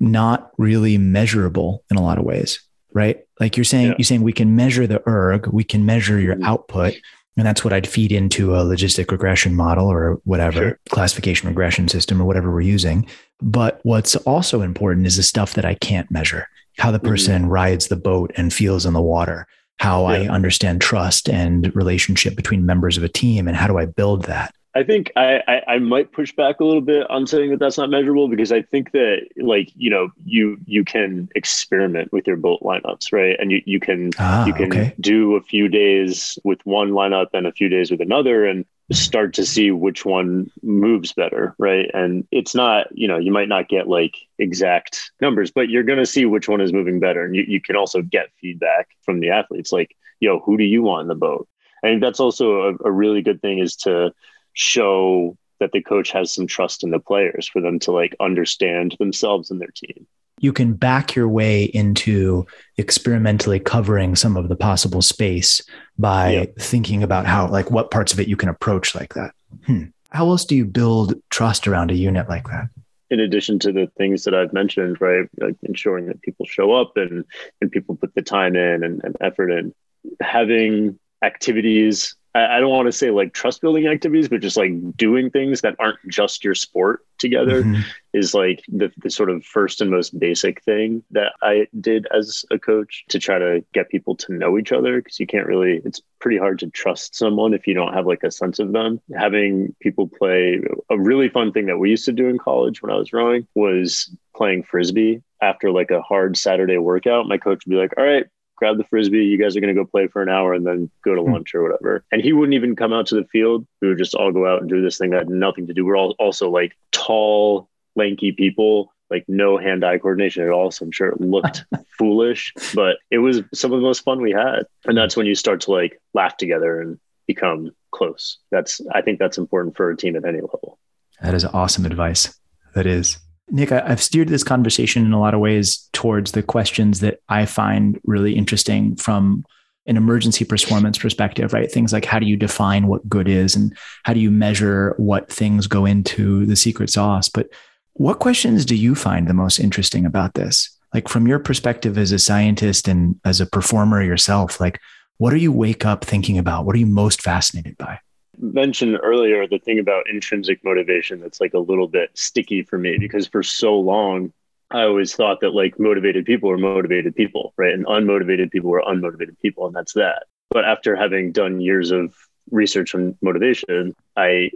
not 0.00 0.50
really 0.58 0.98
measurable 0.98 1.84
in 1.90 1.96
a 1.96 2.02
lot 2.02 2.18
of 2.18 2.24
ways, 2.24 2.60
right? 2.92 3.20
Like 3.38 3.56
you're 3.56 3.64
saying, 3.64 3.86
yeah. 3.86 3.94
you're 3.96 4.04
saying 4.04 4.22
we 4.22 4.32
can 4.32 4.56
measure 4.56 4.86
the 4.86 5.02
erg, 5.08 5.46
we 5.46 5.64
can 5.64 5.86
measure 5.86 6.20
your 6.20 6.34
mm-hmm. 6.34 6.44
output, 6.44 6.94
and 7.36 7.46
that's 7.46 7.62
what 7.62 7.72
I'd 7.72 7.88
feed 7.88 8.12
into 8.12 8.54
a 8.54 8.64
logistic 8.64 9.10
regression 9.10 9.54
model 9.54 9.86
or 9.86 10.20
whatever 10.24 10.60
sure. 10.60 10.78
classification 10.88 11.48
regression 11.48 11.88
system 11.88 12.20
or 12.20 12.24
whatever 12.24 12.50
we're 12.50 12.62
using. 12.62 13.06
But 13.42 13.80
what's 13.82 14.16
also 14.16 14.62
important 14.62 15.06
is 15.06 15.16
the 15.16 15.22
stuff 15.22 15.54
that 15.54 15.64
I 15.64 15.74
can't 15.74 16.10
measure 16.10 16.48
how 16.78 16.90
the 16.90 16.98
mm-hmm. 16.98 17.08
person 17.08 17.42
mm-hmm. 17.42 17.50
rides 17.50 17.88
the 17.88 17.96
boat 17.96 18.32
and 18.36 18.52
feels 18.52 18.86
in 18.86 18.92
the 18.92 19.02
water, 19.02 19.46
how 19.78 20.08
yeah. 20.08 20.30
I 20.30 20.34
understand 20.34 20.80
trust 20.80 21.28
and 21.28 21.74
relationship 21.74 22.36
between 22.36 22.66
members 22.66 22.96
of 22.96 23.04
a 23.04 23.08
team, 23.08 23.48
and 23.48 23.56
how 23.56 23.66
do 23.66 23.78
I 23.78 23.86
build 23.86 24.24
that. 24.24 24.54
I 24.76 24.82
think 24.82 25.10
I, 25.16 25.42
I, 25.48 25.62
I 25.66 25.78
might 25.78 26.12
push 26.12 26.36
back 26.36 26.60
a 26.60 26.64
little 26.64 26.82
bit 26.82 27.08
on 27.08 27.26
saying 27.26 27.50
that 27.50 27.58
that's 27.58 27.78
not 27.78 27.88
measurable 27.88 28.28
because 28.28 28.52
I 28.52 28.60
think 28.60 28.92
that 28.92 29.26
like 29.38 29.72
you 29.74 29.88
know 29.88 30.10
you 30.26 30.58
you 30.66 30.84
can 30.84 31.30
experiment 31.34 32.12
with 32.12 32.26
your 32.26 32.36
boat 32.36 32.60
lineups 32.60 33.10
right? 33.10 33.36
And 33.40 33.50
you 33.50 33.62
you 33.64 33.80
can 33.80 34.10
ah, 34.18 34.44
you 34.44 34.52
can 34.52 34.70
okay. 34.70 34.94
do 35.00 35.34
a 35.34 35.40
few 35.40 35.68
days 35.68 36.38
with 36.44 36.60
one 36.66 36.90
lineup 36.90 37.28
and 37.32 37.46
a 37.46 37.52
few 37.52 37.70
days 37.70 37.90
with 37.90 38.02
another 38.02 38.44
and 38.44 38.66
start 38.92 39.32
to 39.34 39.46
see 39.46 39.70
which 39.70 40.04
one 40.04 40.50
moves 40.62 41.14
better 41.14 41.54
right? 41.58 41.90
And 41.94 42.28
it's 42.30 42.54
not 42.54 42.88
you 42.92 43.08
know 43.08 43.16
you 43.16 43.32
might 43.32 43.48
not 43.48 43.70
get 43.70 43.88
like 43.88 44.14
exact 44.38 45.10
numbers 45.22 45.50
but 45.50 45.70
you're 45.70 45.84
going 45.84 46.00
to 46.00 46.04
see 46.04 46.26
which 46.26 46.50
one 46.50 46.60
is 46.60 46.74
moving 46.74 47.00
better. 47.00 47.24
And 47.24 47.34
you, 47.34 47.46
you 47.48 47.62
can 47.62 47.76
also 47.76 48.02
get 48.02 48.28
feedback 48.42 48.88
from 49.06 49.20
the 49.20 49.30
athletes 49.30 49.72
like 49.72 49.96
yo 50.20 50.38
who 50.40 50.58
do 50.58 50.64
you 50.64 50.82
want 50.82 51.00
in 51.00 51.08
the 51.08 51.14
boat? 51.14 51.48
I 51.82 51.88
think 51.88 52.02
that's 52.02 52.20
also 52.20 52.62
a, 52.62 52.88
a 52.88 52.90
really 52.90 53.22
good 53.22 53.40
thing 53.40 53.58
is 53.58 53.76
to 53.76 54.12
show 54.56 55.36
that 55.60 55.72
the 55.72 55.82
coach 55.82 56.10
has 56.10 56.32
some 56.32 56.46
trust 56.46 56.82
in 56.82 56.90
the 56.90 56.98
players 56.98 57.46
for 57.46 57.60
them 57.60 57.78
to 57.80 57.92
like 57.92 58.14
understand 58.20 58.96
themselves 58.98 59.50
and 59.50 59.60
their 59.60 59.70
team. 59.74 60.06
You 60.38 60.52
can 60.52 60.74
back 60.74 61.14
your 61.14 61.28
way 61.28 61.64
into 61.64 62.46
experimentally 62.76 63.58
covering 63.58 64.16
some 64.16 64.36
of 64.36 64.48
the 64.48 64.56
possible 64.56 65.00
space 65.00 65.62
by 65.98 66.52
thinking 66.58 67.02
about 67.02 67.24
how, 67.24 67.48
like, 67.48 67.70
what 67.70 67.90
parts 67.90 68.12
of 68.12 68.20
it 68.20 68.28
you 68.28 68.36
can 68.36 68.50
approach 68.50 68.94
like 68.94 69.14
that. 69.14 69.32
Hmm. 69.64 69.84
How 70.10 70.28
else 70.28 70.44
do 70.44 70.54
you 70.54 70.66
build 70.66 71.14
trust 71.30 71.66
around 71.66 71.90
a 71.90 71.94
unit 71.94 72.28
like 72.28 72.48
that? 72.48 72.68
in 73.10 73.20
addition 73.20 73.58
to 73.60 73.72
the 73.72 73.90
things 73.96 74.24
that 74.24 74.34
I've 74.34 74.52
mentioned, 74.52 75.00
right, 75.00 75.28
like 75.38 75.54
ensuring 75.62 76.06
that 76.06 76.22
people 76.22 76.44
show 76.44 76.72
up 76.72 76.96
and 76.96 77.24
and 77.60 77.70
people 77.70 77.94
put 77.94 78.14
the 78.14 78.22
time 78.22 78.56
in 78.56 78.82
and, 78.82 79.00
and 79.04 79.16
effort 79.20 79.50
in, 79.50 79.72
having 80.20 80.98
activities 81.22 82.16
I, 82.44 82.60
don't 82.60 82.70
want 82.70 82.86
to 82.86 82.92
say 82.92 83.10
like 83.10 83.32
trust 83.32 83.60
building 83.60 83.86
activities, 83.86 84.28
but 84.28 84.40
just 84.40 84.56
like 84.56 84.72
doing 84.96 85.30
things 85.30 85.60
that 85.62 85.76
aren't 85.78 85.98
just 86.08 86.44
your 86.44 86.54
sport 86.54 87.06
together 87.18 87.62
mm-hmm. 87.62 87.80
is 88.12 88.34
like 88.34 88.62
the, 88.68 88.92
the 88.98 89.10
sort 89.10 89.30
of 89.30 89.44
first 89.44 89.80
and 89.80 89.90
most 89.90 90.18
basic 90.18 90.62
thing 90.62 91.02
that 91.10 91.32
I 91.42 91.66
did 91.80 92.06
as 92.14 92.44
a 92.50 92.58
coach 92.58 93.04
to 93.10 93.18
try 93.18 93.38
to 93.38 93.64
get 93.72 93.88
people 93.88 94.16
to 94.16 94.32
know 94.32 94.58
each 94.58 94.72
other 94.72 95.00
because 95.00 95.20
you 95.20 95.26
can't 95.26 95.46
really, 95.46 95.80
it's 95.84 96.00
pretty 96.20 96.38
hard 96.38 96.58
to 96.60 96.70
trust 96.70 97.14
someone 97.14 97.54
if 97.54 97.66
you 97.66 97.74
don't 97.74 97.94
have 97.94 98.06
like 98.06 98.22
a 98.22 98.30
sense 98.30 98.58
of 98.58 98.72
them. 98.72 99.00
Having 99.16 99.74
people 99.80 100.08
play 100.08 100.60
a 100.90 100.98
really 100.98 101.28
fun 101.28 101.52
thing 101.52 101.66
that 101.66 101.78
we 101.78 101.90
used 101.90 102.06
to 102.06 102.12
do 102.12 102.28
in 102.28 102.38
college 102.38 102.82
when 102.82 102.92
I 102.92 102.96
was 102.96 103.12
rowing 103.12 103.46
was 103.54 104.14
playing 104.34 104.62
frisbee 104.64 105.22
after 105.40 105.70
like 105.70 105.90
a 105.90 106.02
hard 106.02 106.36
Saturday 106.36 106.78
workout. 106.78 107.28
My 107.28 107.38
coach 107.38 107.64
would 107.64 107.70
be 107.70 107.76
like, 107.76 107.92
all 107.96 108.04
right, 108.04 108.26
grab 108.56 108.78
the 108.78 108.84
frisbee. 108.84 109.24
You 109.24 109.38
guys 109.38 109.56
are 109.56 109.60
going 109.60 109.74
to 109.74 109.80
go 109.80 109.86
play 109.86 110.08
for 110.08 110.22
an 110.22 110.28
hour 110.28 110.54
and 110.54 110.66
then 110.66 110.90
go 111.02 111.14
to 111.14 111.22
hmm. 111.22 111.32
lunch 111.32 111.54
or 111.54 111.62
whatever. 111.62 112.04
And 112.10 112.22
he 112.22 112.32
wouldn't 112.32 112.54
even 112.54 112.76
come 112.76 112.92
out 112.92 113.06
to 113.06 113.14
the 113.14 113.26
field. 113.26 113.66
We 113.80 113.88
would 113.88 113.98
just 113.98 114.14
all 114.14 114.32
go 114.32 114.46
out 114.46 114.60
and 114.60 114.68
do 114.68 114.82
this 114.82 114.98
thing 114.98 115.10
that 115.10 115.18
had 115.18 115.30
nothing 115.30 115.66
to 115.68 115.74
do. 115.74 115.84
We're 115.84 115.96
all 115.96 116.14
also 116.18 116.50
like 116.50 116.76
tall, 116.92 117.68
lanky 117.94 118.32
people, 118.32 118.92
like 119.10 119.24
no 119.28 119.58
hand 119.58 119.84
eye 119.84 119.98
coordination 119.98 120.42
at 120.42 120.50
all. 120.50 120.70
So 120.70 120.84
I'm 120.84 120.92
sure 120.92 121.08
it 121.08 121.20
looked 121.20 121.64
foolish, 121.98 122.52
but 122.74 122.96
it 123.10 123.18
was 123.18 123.42
some 123.54 123.72
of 123.72 123.78
the 123.78 123.86
most 123.86 124.00
fun 124.00 124.20
we 124.20 124.32
had. 124.32 124.66
And 124.84 124.96
that's 124.96 125.16
when 125.16 125.26
you 125.26 125.34
start 125.34 125.60
to 125.62 125.70
like 125.70 126.00
laugh 126.14 126.36
together 126.36 126.80
and 126.80 126.98
become 127.26 127.70
close. 127.90 128.38
That's, 128.50 128.80
I 128.92 129.02
think 129.02 129.18
that's 129.18 129.38
important 129.38 129.76
for 129.76 129.90
a 129.90 129.96
team 129.96 130.16
at 130.16 130.24
any 130.24 130.40
level. 130.40 130.78
That 131.22 131.34
is 131.34 131.44
awesome 131.44 131.86
advice. 131.86 132.38
That 132.74 132.86
is. 132.86 133.18
Nick, 133.48 133.70
I, 133.70 133.88
have 133.88 134.02
steered 134.02 134.28
this 134.28 134.44
conversation 134.44 135.04
in 135.04 135.12
a 135.12 135.20
lot 135.20 135.34
of 135.34 135.40
ways 135.40 135.88
towards 135.92 136.32
the 136.32 136.42
questions 136.42 137.00
that 137.00 137.20
I 137.28 137.46
find 137.46 138.00
really 138.04 138.34
interesting 138.36 138.96
from 138.96 139.44
an 139.86 139.96
emergency 139.96 140.44
performance 140.44 140.98
perspective, 140.98 141.52
right? 141.52 141.70
Things 141.70 141.92
like 141.92 142.04
how 142.04 142.18
do 142.18 142.26
you 142.26 142.36
define 142.36 142.88
what 142.88 143.08
good 143.08 143.28
is 143.28 143.54
and 143.54 143.76
how 144.02 144.12
do 144.12 144.20
you 144.20 144.30
measure 144.30 144.94
what 144.96 145.30
things 145.30 145.68
go 145.68 145.86
into 145.86 146.44
the 146.46 146.56
secret 146.56 146.90
sauce? 146.90 147.28
But 147.28 147.48
what 147.92 148.18
questions 148.18 148.64
do 148.64 148.74
you 148.74 148.94
find 148.94 149.28
the 149.28 149.34
most 149.34 149.60
interesting 149.60 150.04
about 150.04 150.34
this? 150.34 150.76
Like 150.92 151.08
from 151.08 151.26
your 151.26 151.38
perspective 151.38 151.98
as 151.98 152.10
a 152.10 152.18
scientist 152.18 152.88
and 152.88 153.18
as 153.24 153.40
a 153.40 153.46
performer 153.46 154.02
yourself, 154.02 154.60
like 154.60 154.80
what 155.18 155.30
do 155.30 155.36
you 155.36 155.52
wake 155.52 155.84
up 155.84 156.04
thinking 156.04 156.36
about? 156.36 156.66
What 156.66 156.74
are 156.74 156.80
you 156.80 156.86
most 156.86 157.22
fascinated 157.22 157.78
by? 157.78 158.00
Mentioned 158.38 158.98
earlier 159.02 159.46
the 159.46 159.58
thing 159.58 159.78
about 159.78 160.08
intrinsic 160.08 160.62
motivation 160.64 161.20
that's 161.20 161.40
like 161.40 161.54
a 161.54 161.58
little 161.58 161.88
bit 161.88 162.10
sticky 162.14 162.62
for 162.62 162.78
me 162.78 162.98
because 162.98 163.26
for 163.26 163.42
so 163.42 163.78
long 163.78 164.32
I 164.70 164.82
always 164.82 165.14
thought 165.14 165.40
that 165.40 165.54
like 165.54 165.78
motivated 165.78 166.24
people 166.24 166.48
were 166.48 166.58
motivated 166.58 167.14
people, 167.14 167.54
right? 167.56 167.72
And 167.72 167.86
unmotivated 167.86 168.50
people 168.50 168.70
were 168.70 168.82
unmotivated 168.82 169.38
people, 169.40 169.66
and 169.66 169.74
that's 169.74 169.92
that. 169.92 170.24
But 170.50 170.64
after 170.64 170.96
having 170.96 171.32
done 171.32 171.60
years 171.60 171.92
of 171.92 172.14
research 172.50 172.94
on 172.94 173.16
motivation, 173.22 173.94
I 174.16 174.50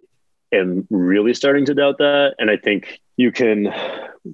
am 0.53 0.87
really 0.91 1.35
starting 1.35 1.65
to 1.67 1.75
doubt 1.75 1.99
that. 1.99 2.35
And 2.39 2.51
I 2.51 2.57
think 2.57 3.01
you 3.17 3.31
can 3.31 3.73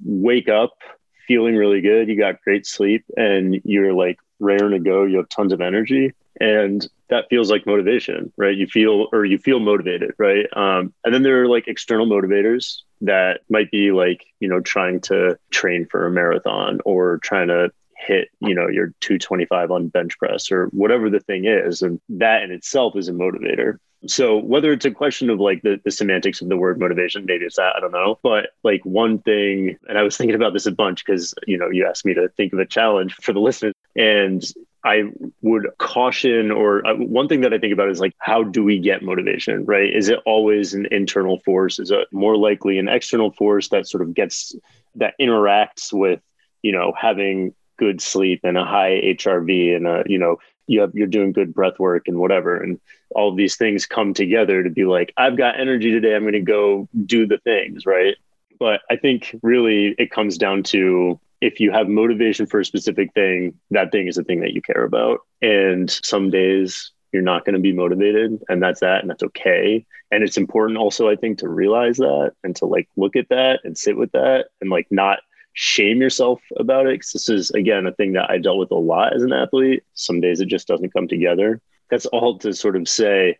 wake 0.04 0.48
up 0.48 0.78
feeling 1.26 1.56
really 1.56 1.80
good, 1.80 2.08
you 2.08 2.16
got 2.16 2.40
great 2.42 2.66
sleep, 2.66 3.04
and 3.16 3.60
you're 3.64 3.92
like 3.92 4.18
raring 4.38 4.70
to 4.70 4.78
go, 4.78 5.04
you 5.04 5.18
have 5.18 5.28
tons 5.28 5.52
of 5.52 5.60
energy. 5.60 6.12
And 6.40 6.86
that 7.08 7.28
feels 7.30 7.50
like 7.50 7.66
motivation, 7.66 8.32
right? 8.36 8.56
You 8.56 8.66
feel 8.66 9.08
or 9.12 9.24
you 9.24 9.38
feel 9.38 9.60
motivated, 9.60 10.12
right? 10.18 10.46
Um, 10.56 10.92
and 11.04 11.14
then 11.14 11.22
there 11.22 11.42
are 11.42 11.48
like 11.48 11.68
external 11.68 12.06
motivators 12.06 12.82
that 13.02 13.40
might 13.48 13.70
be 13.70 13.92
like 13.92 14.24
you 14.40 14.48
know 14.48 14.60
trying 14.60 15.00
to 15.00 15.38
train 15.50 15.86
for 15.86 16.06
a 16.06 16.10
marathon 16.10 16.80
or 16.84 17.18
trying 17.18 17.48
to 17.48 17.70
hit 17.96 18.28
you 18.40 18.54
know 18.54 18.68
your 18.68 18.88
225 19.00 19.70
on 19.70 19.88
bench 19.88 20.18
press 20.18 20.50
or 20.50 20.66
whatever 20.66 21.10
the 21.10 21.20
thing 21.20 21.44
is 21.44 21.82
and 21.82 22.00
that 22.08 22.42
in 22.42 22.50
itself 22.50 22.94
is 22.96 23.08
a 23.08 23.12
motivator 23.12 23.78
so 24.06 24.36
whether 24.36 24.72
it's 24.72 24.84
a 24.84 24.90
question 24.90 25.30
of 25.30 25.40
like 25.40 25.62
the, 25.62 25.80
the 25.84 25.90
semantics 25.90 26.40
of 26.40 26.48
the 26.48 26.56
word 26.56 26.78
motivation 26.78 27.24
maybe 27.26 27.44
it's 27.44 27.56
that 27.56 27.74
i 27.76 27.80
don't 27.80 27.92
know 27.92 28.18
but 28.22 28.50
like 28.62 28.84
one 28.84 29.18
thing 29.20 29.76
and 29.88 29.98
i 29.98 30.02
was 30.02 30.16
thinking 30.16 30.36
about 30.36 30.52
this 30.52 30.66
a 30.66 30.72
bunch 30.72 31.04
because 31.04 31.34
you 31.46 31.58
know 31.58 31.70
you 31.70 31.86
asked 31.86 32.04
me 32.04 32.14
to 32.14 32.28
think 32.36 32.52
of 32.52 32.58
a 32.58 32.66
challenge 32.66 33.14
for 33.14 33.32
the 33.32 33.40
listeners 33.40 33.74
and 33.96 34.52
I 34.86 35.10
would 35.42 35.66
caution, 35.78 36.52
or 36.52 36.86
uh, 36.86 36.94
one 36.94 37.26
thing 37.26 37.40
that 37.40 37.52
I 37.52 37.58
think 37.58 37.72
about 37.72 37.90
is 37.90 37.98
like, 37.98 38.14
how 38.18 38.44
do 38.44 38.62
we 38.62 38.78
get 38.78 39.02
motivation, 39.02 39.64
right? 39.64 39.92
Is 39.92 40.08
it 40.08 40.20
always 40.24 40.74
an 40.74 40.86
internal 40.92 41.40
force? 41.40 41.80
Is 41.80 41.90
it 41.90 42.06
more 42.12 42.36
likely 42.36 42.78
an 42.78 42.88
external 42.88 43.32
force 43.32 43.68
that 43.70 43.88
sort 43.88 44.02
of 44.02 44.14
gets, 44.14 44.54
that 44.94 45.14
interacts 45.20 45.92
with, 45.92 46.20
you 46.62 46.70
know, 46.70 46.92
having 46.96 47.52
good 47.78 48.00
sleep 48.00 48.40
and 48.44 48.56
a 48.56 48.64
high 48.64 49.00
HRV 49.02 49.74
and 49.74 49.88
a, 49.88 50.04
you 50.06 50.18
know, 50.18 50.36
you 50.68 50.80
have 50.80 50.94
you're 50.94 51.06
doing 51.06 51.32
good 51.32 51.54
breath 51.54 51.78
work 51.78 52.08
and 52.08 52.18
whatever 52.18 52.56
and 52.56 52.80
all 53.14 53.30
of 53.30 53.36
these 53.36 53.56
things 53.56 53.86
come 53.86 54.12
together 54.12 54.64
to 54.64 54.70
be 54.70 54.84
like 54.84 55.12
i've 55.16 55.36
got 55.36 55.60
energy 55.60 55.92
today 55.92 56.14
i'm 56.14 56.22
going 56.22 56.32
to 56.32 56.40
go 56.40 56.88
do 57.04 57.24
the 57.24 57.38
things 57.38 57.86
right 57.86 58.16
but 58.58 58.80
i 58.90 58.96
think 58.96 59.34
really 59.42 59.94
it 59.96 60.10
comes 60.10 60.36
down 60.36 60.64
to 60.64 61.20
if 61.46 61.60
you 61.60 61.70
have 61.70 61.88
motivation 61.88 62.44
for 62.44 62.58
a 62.58 62.64
specific 62.64 63.12
thing 63.14 63.54
that 63.70 63.92
thing 63.92 64.08
is 64.08 64.16
the 64.16 64.24
thing 64.24 64.40
that 64.40 64.52
you 64.52 64.60
care 64.60 64.84
about. 64.84 65.20
And 65.40 65.88
some 65.90 66.28
days 66.30 66.90
you're 67.12 67.22
not 67.22 67.44
going 67.44 67.54
to 67.54 67.60
be 67.60 67.72
motivated 67.72 68.42
and 68.48 68.60
that's 68.60 68.80
that 68.80 69.00
and 69.00 69.08
that's 69.08 69.22
okay. 69.22 69.86
And 70.10 70.22
it's 70.24 70.36
important 70.36 70.78
also 70.78 71.08
i 71.08 71.16
think 71.16 71.38
to 71.38 71.48
realize 71.48 71.98
that 71.98 72.32
and 72.42 72.54
to 72.56 72.66
like 72.66 72.88
look 72.96 73.16
at 73.16 73.28
that 73.30 73.60
and 73.64 73.76
sit 73.76 73.96
with 73.96 74.12
that 74.12 74.46
and 74.60 74.70
like 74.70 74.86
not 74.90 75.20
shame 75.52 76.00
yourself 76.00 76.40
about 76.58 76.86
it 76.86 76.94
because 76.94 77.12
this 77.12 77.28
is 77.28 77.50
again 77.52 77.86
a 77.86 77.92
thing 77.92 78.12
that 78.12 78.30
i 78.30 78.36
dealt 78.38 78.58
with 78.58 78.70
a 78.70 78.74
lot 78.92 79.14
as 79.14 79.22
an 79.22 79.32
athlete. 79.32 79.82
Some 79.94 80.20
days 80.20 80.40
it 80.40 80.48
just 80.48 80.68
doesn't 80.68 80.92
come 80.92 81.08
together. 81.08 81.60
That's 81.90 82.06
all 82.06 82.38
to 82.38 82.52
sort 82.52 82.76
of 82.76 82.88
say 82.88 83.36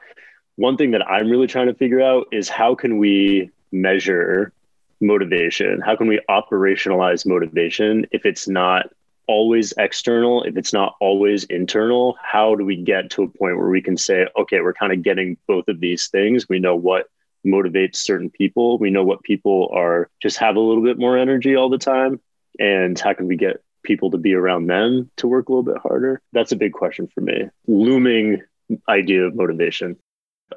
one 0.57 0.77
thing 0.77 0.93
that 0.93 1.07
i'm 1.09 1.31
really 1.31 1.47
trying 1.47 1.69
to 1.69 1.75
figure 1.75 2.01
out 2.01 2.27
is 2.33 2.49
how 2.49 2.75
can 2.75 2.99
we 2.99 3.51
measure 3.73 4.53
motivation 5.01 5.81
how 5.81 5.95
can 5.97 6.07
we 6.07 6.21
operationalize 6.29 7.27
motivation 7.27 8.07
if 8.13 8.25
it's 8.25 8.49
not 8.49 8.87
always 9.29 9.75
external 9.77 10.43
if 10.45 10.57
it's 10.57 10.73
not 10.73 10.95
always 11.01 11.45
internal 11.45 12.17
how 12.23 12.55
do 12.55 12.65
we 12.65 12.77
get 12.77 13.11
to 13.11 13.23
a 13.23 13.29
point 13.29 13.59
where 13.59 13.69
we 13.69 13.83
can 13.83 13.97
say 13.97 14.27
okay 14.39 14.61
we're 14.61 14.73
kind 14.73 14.93
of 14.93 15.03
getting 15.03 15.37
both 15.47 15.69
of 15.69 15.81
these 15.81 16.09
things 16.09 16.49
we 16.49 16.59
know 16.59 16.77
what 16.77 17.09
motivates 17.47 17.97
certain 17.97 18.29
people. 18.29 18.79
We 18.79 18.91
know 18.91 19.05
what 19.05 19.23
people 19.23 19.71
are 19.73 20.11
just 20.21 20.37
have 20.39 20.57
a 20.57 20.61
little 20.61 20.83
bit 20.83 20.99
more 20.99 21.17
energy 21.17 21.55
all 21.55 21.71
the 21.71 21.79
time. 21.79 22.21
And 22.59 22.99
how 22.99 23.15
can 23.15 23.29
we 23.29 23.37
get 23.37 23.63
people 23.83 24.11
to 24.11 24.19
be 24.19 24.35
around 24.35 24.67
them 24.67 25.11
to 25.19 25.29
work 25.29 25.49
a 25.49 25.53
little 25.53 25.73
bit 25.73 25.81
harder? 25.81 26.21
That's 26.33 26.53
a 26.53 26.57
big 26.57 26.73
question 26.73 27.07
for 27.07 27.21
me. 27.21 27.49
Looming 27.67 28.43
idea 28.89 29.25
of 29.25 29.35
motivation. 29.35 29.97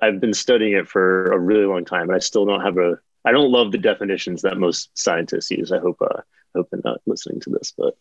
I've 0.01 0.19
been 0.19 0.33
studying 0.33 0.73
it 0.73 0.87
for 0.87 1.25
a 1.31 1.39
really 1.39 1.65
long 1.65 1.85
time 1.85 2.03
and 2.03 2.15
I 2.15 2.19
still 2.19 2.45
don't 2.45 2.61
have 2.61 2.77
a 2.77 2.99
I 3.29 3.31
don't 3.31 3.51
love 3.51 3.71
the 3.71 3.77
definitions 3.77 4.41
that 4.41 4.57
most 4.57 4.89
scientists 4.97 5.51
use. 5.51 5.71
I 5.71 5.77
hope 5.77 6.01
uh, 6.01 6.17
I 6.17 6.23
hope 6.55 6.67
they're 6.71 6.81
not 6.83 6.99
listening 7.05 7.39
to 7.41 7.51
this, 7.51 7.71
but 7.77 7.95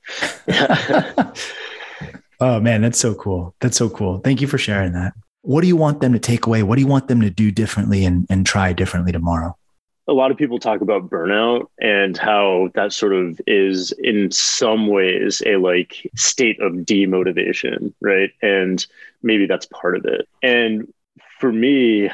yeah. 0.48 1.32
oh 2.40 2.60
man, 2.60 2.80
that's 2.80 2.98
so 2.98 3.14
cool. 3.14 3.54
That's 3.60 3.76
so 3.76 3.90
cool. 3.90 4.20
Thank 4.20 4.40
you 4.40 4.46
for 4.46 4.56
sharing 4.56 4.92
that. 4.92 5.12
What 5.42 5.60
do 5.60 5.66
you 5.66 5.76
want 5.76 6.00
them 6.00 6.14
to 6.14 6.18
take 6.18 6.46
away? 6.46 6.62
What 6.62 6.76
do 6.76 6.80
you 6.80 6.86
want 6.86 7.08
them 7.08 7.20
to 7.20 7.28
do 7.28 7.50
differently 7.50 8.06
and, 8.06 8.26
and 8.30 8.46
try 8.46 8.72
differently 8.72 9.12
tomorrow? 9.12 9.54
A 10.06 10.14
lot 10.14 10.30
of 10.30 10.38
people 10.38 10.58
talk 10.58 10.80
about 10.80 11.10
burnout 11.10 11.66
and 11.78 12.16
how 12.16 12.70
that 12.74 12.94
sort 12.94 13.12
of 13.12 13.38
is 13.46 13.92
in 13.98 14.30
some 14.30 14.86
ways 14.86 15.42
a 15.44 15.56
like 15.56 16.10
state 16.16 16.58
of 16.62 16.72
demotivation, 16.72 17.92
right? 18.00 18.30
And 18.40 18.86
maybe 19.22 19.44
that's 19.44 19.66
part 19.66 19.94
of 19.94 20.06
it. 20.06 20.26
And 20.42 20.90
for 21.38 21.52
me, 21.52 22.08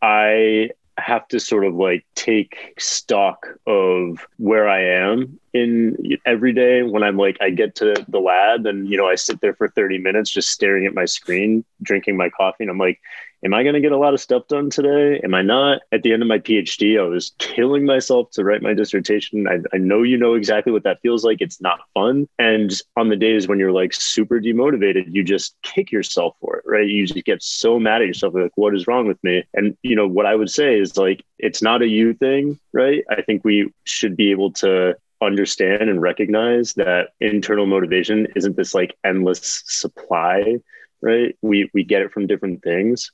I 0.00 0.70
have 0.98 1.26
to 1.28 1.40
sort 1.40 1.64
of 1.64 1.74
like 1.74 2.04
take 2.14 2.74
stock 2.78 3.46
of 3.66 4.26
where 4.38 4.68
I 4.68 4.84
am 4.84 5.40
in 5.52 6.18
every 6.24 6.52
day. 6.52 6.82
When 6.82 7.02
I'm 7.02 7.16
like 7.16 7.36
I 7.40 7.50
get 7.50 7.74
to 7.76 8.04
the 8.08 8.20
lab 8.20 8.66
and 8.66 8.88
you 8.88 8.96
know 8.96 9.08
I 9.08 9.16
sit 9.16 9.40
there 9.40 9.54
for 9.54 9.68
30 9.68 9.98
minutes 9.98 10.30
just 10.30 10.50
staring 10.50 10.86
at 10.86 10.94
my 10.94 11.04
screen, 11.04 11.64
drinking 11.82 12.16
my 12.16 12.28
coffee 12.30 12.64
and 12.64 12.70
I'm 12.70 12.78
like 12.78 13.00
am 13.44 13.52
I 13.52 13.62
going 13.62 13.74
to 13.74 13.80
get 13.80 13.92
a 13.92 13.98
lot 13.98 14.14
of 14.14 14.20
stuff 14.20 14.48
done 14.48 14.70
today? 14.70 15.20
Am 15.22 15.34
I 15.34 15.42
not? 15.42 15.82
At 15.92 16.02
the 16.02 16.12
end 16.12 16.22
of 16.22 16.28
my 16.28 16.38
PhD, 16.38 16.98
I 16.98 17.06
was 17.06 17.32
killing 17.38 17.84
myself 17.84 18.30
to 18.32 18.44
write 18.44 18.62
my 18.62 18.72
dissertation. 18.72 19.46
I, 19.46 19.58
I 19.74 19.78
know 19.78 20.02
you 20.02 20.16
know 20.16 20.34
exactly 20.34 20.72
what 20.72 20.84
that 20.84 21.00
feels 21.02 21.24
like. 21.24 21.40
It's 21.40 21.60
not 21.60 21.80
fun. 21.92 22.26
And 22.38 22.72
on 22.96 23.10
the 23.10 23.16
days 23.16 23.46
when 23.46 23.58
you're 23.58 23.72
like 23.72 23.92
super 23.92 24.40
demotivated, 24.40 25.04
you 25.08 25.22
just 25.22 25.56
kick 25.62 25.92
yourself 25.92 26.36
for 26.40 26.56
it, 26.56 26.64
right? 26.66 26.86
You 26.86 27.06
just 27.06 27.24
get 27.24 27.42
so 27.42 27.78
mad 27.78 28.00
at 28.00 28.08
yourself, 28.08 28.34
like, 28.34 28.52
what 28.56 28.74
is 28.74 28.86
wrong 28.86 29.06
with 29.06 29.22
me? 29.22 29.44
And, 29.52 29.76
you 29.82 29.94
know, 29.94 30.08
what 30.08 30.26
I 30.26 30.34
would 30.34 30.50
say 30.50 30.78
is 30.78 30.96
like, 30.96 31.24
it's 31.38 31.62
not 31.62 31.82
a 31.82 31.88
you 31.88 32.14
thing, 32.14 32.58
right? 32.72 33.04
I 33.10 33.20
think 33.22 33.44
we 33.44 33.72
should 33.84 34.16
be 34.16 34.30
able 34.30 34.52
to 34.52 34.96
understand 35.22 35.88
and 35.88 36.02
recognize 36.02 36.74
that 36.74 37.10
internal 37.20 37.66
motivation 37.66 38.26
isn't 38.36 38.56
this 38.56 38.74
like 38.74 38.96
endless 39.04 39.62
supply 39.66 40.56
right 41.00 41.36
we 41.40 41.70
we 41.72 41.82
get 41.82 42.02
it 42.02 42.12
from 42.12 42.26
different 42.26 42.62
things 42.62 43.10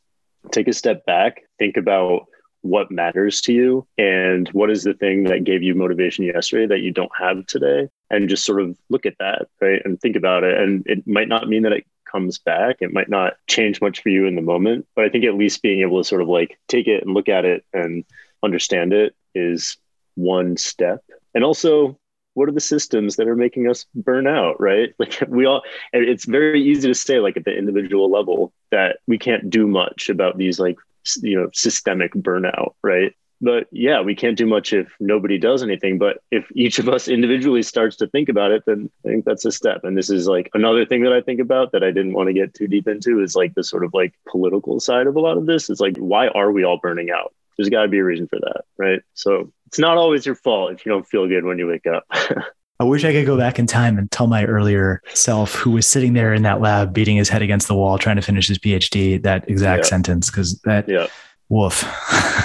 take 0.52 0.68
a 0.68 0.72
step 0.72 1.04
back, 1.06 1.42
think 1.58 1.76
about 1.76 2.26
what 2.62 2.90
matters 2.90 3.40
to 3.40 3.54
you 3.54 3.86
and 3.96 4.48
what 4.48 4.70
is 4.70 4.84
the 4.84 4.92
thing 4.92 5.24
that 5.24 5.44
gave 5.44 5.62
you 5.62 5.74
motivation 5.74 6.26
yesterday 6.26 6.66
that 6.66 6.82
you 6.82 6.92
don't 6.92 7.10
have 7.18 7.46
today 7.46 7.88
and 8.10 8.28
just 8.28 8.44
sort 8.44 8.60
of 8.60 8.76
look 8.90 9.06
at 9.06 9.16
that 9.18 9.46
right 9.62 9.80
and 9.84 9.98
think 10.00 10.14
about 10.14 10.44
it. 10.44 10.58
And 10.58 10.82
it 10.86 11.06
might 11.06 11.28
not 11.28 11.48
mean 11.48 11.62
that 11.62 11.72
it 11.72 11.86
comes 12.04 12.38
back. 12.38 12.76
It 12.80 12.92
might 12.92 13.08
not 13.08 13.34
change 13.46 13.80
much 13.80 14.02
for 14.02 14.10
you 14.10 14.26
in 14.26 14.34
the 14.34 14.42
moment 14.42 14.86
but 14.94 15.04
i 15.04 15.08
think 15.08 15.24
at 15.24 15.36
least 15.36 15.62
being 15.62 15.80
able 15.80 15.98
to 15.98 16.06
sort 16.06 16.20
of 16.20 16.28
like 16.28 16.58
take 16.68 16.86
it 16.86 17.02
and 17.02 17.14
look 17.14 17.28
at 17.28 17.44
it 17.44 17.64
and 17.72 18.04
understand 18.42 18.92
it 18.92 19.14
is 19.34 19.76
one 20.14 20.56
step. 20.56 21.02
And 21.34 21.44
also 21.44 21.98
what 22.40 22.48
are 22.48 22.52
the 22.52 22.60
systems 22.60 23.16
that 23.16 23.28
are 23.28 23.36
making 23.36 23.68
us 23.68 23.84
burn 23.94 24.26
out 24.26 24.58
right? 24.58 24.94
Like 24.98 25.22
we 25.28 25.44
all 25.44 25.62
it's 25.92 26.24
very 26.24 26.62
easy 26.64 26.88
to 26.88 26.94
say 26.94 27.20
like 27.20 27.36
at 27.36 27.44
the 27.44 27.54
individual 27.56 28.10
level 28.10 28.52
that 28.70 29.00
we 29.06 29.18
can't 29.18 29.50
do 29.50 29.66
much 29.66 30.08
about 30.08 30.38
these 30.38 30.58
like 30.58 30.78
you 31.20 31.38
know 31.38 31.50
systemic 31.52 32.14
burnout 32.14 32.72
right? 32.82 33.12
But 33.42 33.66
yeah 33.72 34.00
we 34.00 34.14
can't 34.14 34.38
do 34.38 34.46
much 34.46 34.72
if 34.72 34.88
nobody 35.00 35.36
does 35.36 35.62
anything. 35.62 35.98
But 35.98 36.22
if 36.30 36.50
each 36.54 36.78
of 36.78 36.88
us 36.88 37.08
individually 37.08 37.62
starts 37.62 37.96
to 37.96 38.06
think 38.06 38.30
about 38.30 38.52
it 38.52 38.62
then 38.66 38.90
i 39.04 39.08
think 39.08 39.26
that's 39.26 39.44
a 39.44 39.52
step. 39.52 39.84
And 39.84 39.94
this 39.94 40.08
is 40.08 40.26
like 40.26 40.48
another 40.54 40.86
thing 40.86 41.02
that 41.02 41.12
i 41.12 41.20
think 41.20 41.40
about 41.40 41.72
that 41.72 41.84
i 41.84 41.90
didn't 41.90 42.14
want 42.14 42.28
to 42.28 42.38
get 42.40 42.54
too 42.54 42.68
deep 42.68 42.88
into 42.88 43.22
is 43.22 43.36
like 43.36 43.54
the 43.54 43.64
sort 43.64 43.84
of 43.84 43.92
like 43.92 44.14
political 44.26 44.80
side 44.80 45.06
of 45.06 45.16
a 45.16 45.20
lot 45.20 45.36
of 45.36 45.44
this 45.44 45.68
is 45.68 45.78
like 45.78 45.98
why 45.98 46.28
are 46.28 46.50
we 46.50 46.64
all 46.64 46.78
burning 46.78 47.10
out 47.10 47.34
there's 47.60 47.68
got 47.68 47.82
to 47.82 47.88
be 47.88 47.98
a 47.98 48.04
reason 48.04 48.26
for 48.26 48.38
that, 48.40 48.62
right? 48.78 49.02
So 49.12 49.52
it's 49.66 49.78
not 49.78 49.98
always 49.98 50.24
your 50.24 50.34
fault 50.34 50.72
if 50.72 50.86
you 50.86 50.90
don't 50.90 51.06
feel 51.06 51.28
good 51.28 51.44
when 51.44 51.58
you 51.58 51.66
wake 51.66 51.86
up. 51.86 52.04
I 52.80 52.84
wish 52.84 53.04
I 53.04 53.12
could 53.12 53.26
go 53.26 53.36
back 53.36 53.58
in 53.58 53.66
time 53.66 53.98
and 53.98 54.10
tell 54.10 54.26
my 54.26 54.46
earlier 54.46 55.02
self 55.12 55.54
who 55.54 55.72
was 55.72 55.86
sitting 55.86 56.14
there 56.14 56.32
in 56.32 56.42
that 56.44 56.62
lab 56.62 56.94
beating 56.94 57.16
his 57.16 57.28
head 57.28 57.42
against 57.42 57.68
the 57.68 57.74
wall 57.74 57.98
trying 57.98 58.16
to 58.16 58.22
finish 58.22 58.48
his 58.48 58.58
PhD 58.58 59.22
that 59.22 59.46
exact 59.50 59.84
yeah. 59.84 59.88
sentence 59.90 60.30
because 60.30 60.58
that 60.62 60.88
yeah. 60.88 61.06
woof. 61.50 61.84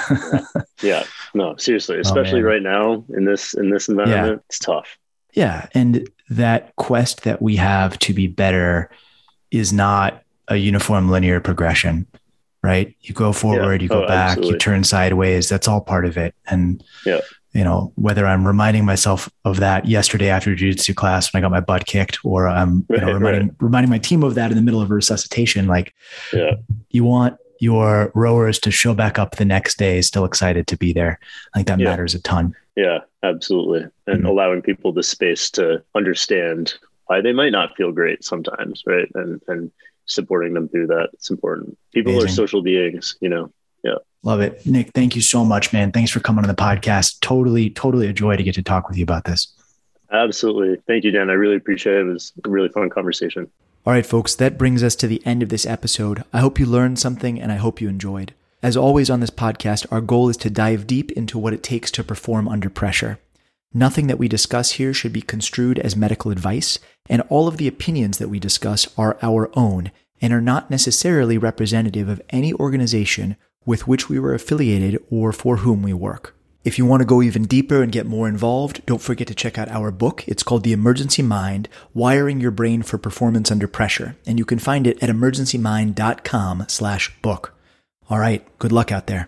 yeah. 0.09 0.39
yeah. 0.84 1.03
No, 1.34 1.55
seriously, 1.55 1.95
oh, 1.95 2.01
especially 2.01 2.41
oh, 2.41 2.45
right 2.45 2.61
now 2.61 3.05
in 3.16 3.24
this 3.24 3.53
in 3.53 3.70
this 3.70 3.88
environment, 3.88 4.41
yeah. 4.41 4.45
it's 4.49 4.59
tough. 4.59 4.97
Yeah, 5.34 5.68
and 5.74 6.09
that 6.30 6.76
quest 6.76 7.24
that 7.24 7.41
we 7.41 7.55
have 7.55 7.97
to 7.99 8.13
be 8.13 8.28
better 8.28 8.89
is 9.51 9.72
not 9.72 10.22
a 10.49 10.57
uniform 10.57 11.09
linear 11.09 11.39
progression 11.39 12.07
right? 12.66 12.95
You 13.01 13.13
go 13.13 13.32
forward, 13.32 13.82
yeah. 13.82 13.84
you 13.84 13.89
go 13.89 14.03
oh, 14.03 14.07
back, 14.07 14.32
absolutely. 14.32 14.53
you 14.53 14.57
turn 14.57 14.84
sideways. 14.84 15.47
That's 15.47 15.68
all 15.68 15.82
part 15.82 16.05
of 16.05 16.18
it. 16.18 16.34
And 16.47 16.84
yeah. 17.05 17.22
you 17.53 17.63
know, 17.63 17.93
whether 17.95 18.26
I'm 18.26 18.45
reminding 18.45 18.84
myself 18.86 19.30
of 19.45 19.59
that 19.59 19.86
yesterday 19.86 20.30
after 20.30 20.55
jiu-jitsu 20.55 20.93
class 20.93 21.32
when 21.32 21.41
I 21.41 21.45
got 21.45 21.51
my 21.51 21.61
butt 21.61 21.86
kicked, 21.86 22.18
or 22.26 22.47
I'm 22.47 22.86
you 22.89 22.97
know, 22.97 23.13
reminding 23.13 23.47
right. 23.47 23.57
reminding 23.59 23.89
my 23.89 23.99
team 23.99 24.24
of 24.24 24.36
that 24.36 24.51
in 24.51 24.57
the 24.57 24.63
middle 24.63 24.82
of 24.82 24.91
a 24.91 24.95
resuscitation, 24.95 25.68
like 25.68 25.93
yeah. 26.34 26.55
you 26.89 27.03
want 27.03 27.38
your 27.61 28.11
rowers 28.16 28.59
to 28.59 28.72
show 28.72 28.93
back 28.93 29.18
up 29.18 29.38
the 29.38 29.45
next 29.45 29.78
day 29.78 30.01
still 30.01 30.26
excited 30.26 30.68
to 30.68 30.78
be 30.78 30.91
there. 30.91 31.20
Like 31.55 31.68
that 31.68 31.80
yeah. 31.80 31.86
matters 31.86 32.13
a 32.13 32.22
ton. 32.22 32.53
Yeah, 32.76 32.99
absolutely. 33.24 33.88
And 34.07 34.18
mm-hmm. 34.18 34.26
allowing 34.26 34.61
people 34.61 34.91
the 34.91 35.03
space 35.03 35.49
to 35.51 35.82
understand 35.95 36.74
why 37.05 37.22
they 37.22 37.32
might 37.32 37.51
not 37.51 37.76
feel 37.78 37.91
great 37.91 38.24
sometimes, 38.24 38.84
right? 38.86 39.09
And 39.16 39.41
and 39.47 39.72
supporting 40.06 40.53
them 40.53 40.70
through 40.70 40.88
that. 40.88 41.10
It's 41.14 41.30
important. 41.30 41.78
People 41.93 42.14
Amazing. 42.14 42.30
are 42.30 42.34
social 42.34 42.62
beings, 42.62 43.16
you 43.22 43.30
know. 43.30 43.51
Yeah. 43.84 43.95
Love 44.24 44.41
it. 44.41 44.66
Nick, 44.66 44.91
thank 44.93 45.16
you 45.16 45.22
so 45.22 45.45
much, 45.45 45.72
man. 45.72 45.91
Thanks 45.91 46.12
for 46.12 46.20
coming 46.20 46.43
on 46.43 46.47
the 46.47 46.56
podcast. 46.56 47.20
Totally, 47.20 47.70
totally 47.70 48.08
a 48.08 48.14
joy 48.14 48.36
to 48.36 48.43
get 48.43 48.56
to 48.56 48.64
talk 48.64 48.88
with 48.88 48.97
you 48.97 49.03
about 49.03 49.26
this. 49.26 49.53
Absolutely. 50.12 50.82
Thank 50.88 51.03
you, 51.03 51.12
Dan. 51.12 51.30
I 51.30 51.34
really 51.34 51.56
appreciate 51.56 51.97
it. 51.97 52.08
It 52.08 52.14
was 52.14 52.34
a 52.43 52.49
really 52.49 52.70
fun 52.70 52.89
conversation. 52.89 53.49
All 53.86 53.93
right, 53.93 54.06
folks, 54.06 54.34
that 54.36 54.58
brings 54.58 54.82
us 54.82 54.95
to 54.95 55.08
the 55.08 55.24
end 55.26 55.43
of 55.43 55.49
this 55.49 55.66
episode. 55.66 56.24
I 56.34 56.39
hope 56.39 56.60
you 56.60 56.66
learned 56.66 56.97
something 56.97 57.39
and 57.39 57.51
I 57.51 57.56
hope 57.56 57.80
you 57.80 57.88
enjoyed. 57.88 58.34
As 58.64 58.76
always 58.76 59.12
on 59.12 59.20
this 59.20 59.30
podcast, 59.30 59.86
our 59.91 60.01
goal 60.01 60.30
is 60.30 60.38
to 60.38 60.49
dive 60.49 60.88
deep 60.88 61.12
into 61.12 61.38
what 61.38 61.53
it 61.53 61.62
takes 61.62 61.91
to 61.91 62.03
perform 62.03 62.47
under 62.47 62.70
pressure. 62.70 63.20
Nothing 63.78 64.07
that 64.07 64.17
we 64.17 64.30
discuss 64.30 64.71
here 64.71 64.93
should 64.93 65.11
be 65.11 65.21
construed 65.21 65.80
as 65.80 65.97
medical 65.97 66.32
advice, 66.32 66.80
and 67.09 67.21
all 67.28 67.49
of 67.49 67.57
the 67.57 67.67
opinions 67.67 68.19
that 68.19 68.30
we 68.30 68.39
discuss 68.39 68.88
are 68.97 69.17
our 69.21 69.49
own 69.53 69.91
and 70.21 70.32
are 70.32 70.39
not 70.39 70.71
necessarily 70.71 71.38
representative 71.38 72.07
of 72.07 72.21
any 72.30 72.53
organization 72.53 73.36
with 73.65 73.86
which 73.86 74.07
we 74.07 74.17
were 74.17 74.34
affiliated 74.34 75.03
or 75.09 75.34
for 75.34 75.57
whom 75.57 75.84
we 75.84 75.91
work. 75.91 76.38
If 76.63 76.78
you 76.78 76.86
want 76.86 77.01
to 77.01 77.05
go 77.05 77.21
even 77.21 77.43
deeper 77.43 77.84
and 77.84 77.91
get 77.91 78.05
more 78.05 78.30
involved, 78.30 78.82
don't 78.86 79.01
forget 79.01 79.28
to 79.28 79.36
check 79.36 79.57
out 79.57 79.67
our 79.67 79.91
book. 79.91 80.23
It's 80.26 80.41
called 80.41 80.63
The 80.63 80.71
Emergency 80.71 81.21
Mind, 81.21 81.67
Wiring 81.93 82.39
Your 82.39 82.51
Brain 82.51 82.82
for 82.82 82.97
Performance 82.97 83.51
Under 83.51 83.67
Pressure, 83.67 84.15
and 84.26 84.39
you 84.39 84.45
can 84.45 84.57
find 84.57 84.88
it 84.88 85.03
at 85.03 85.09
emergencymind.com 85.09 86.67
slash 86.69 87.13
book. 87.21 87.53
All 88.09 88.19
right, 88.19 88.47
good 88.57 88.71
luck 88.71 88.93
out 88.93 89.07
there. 89.07 89.28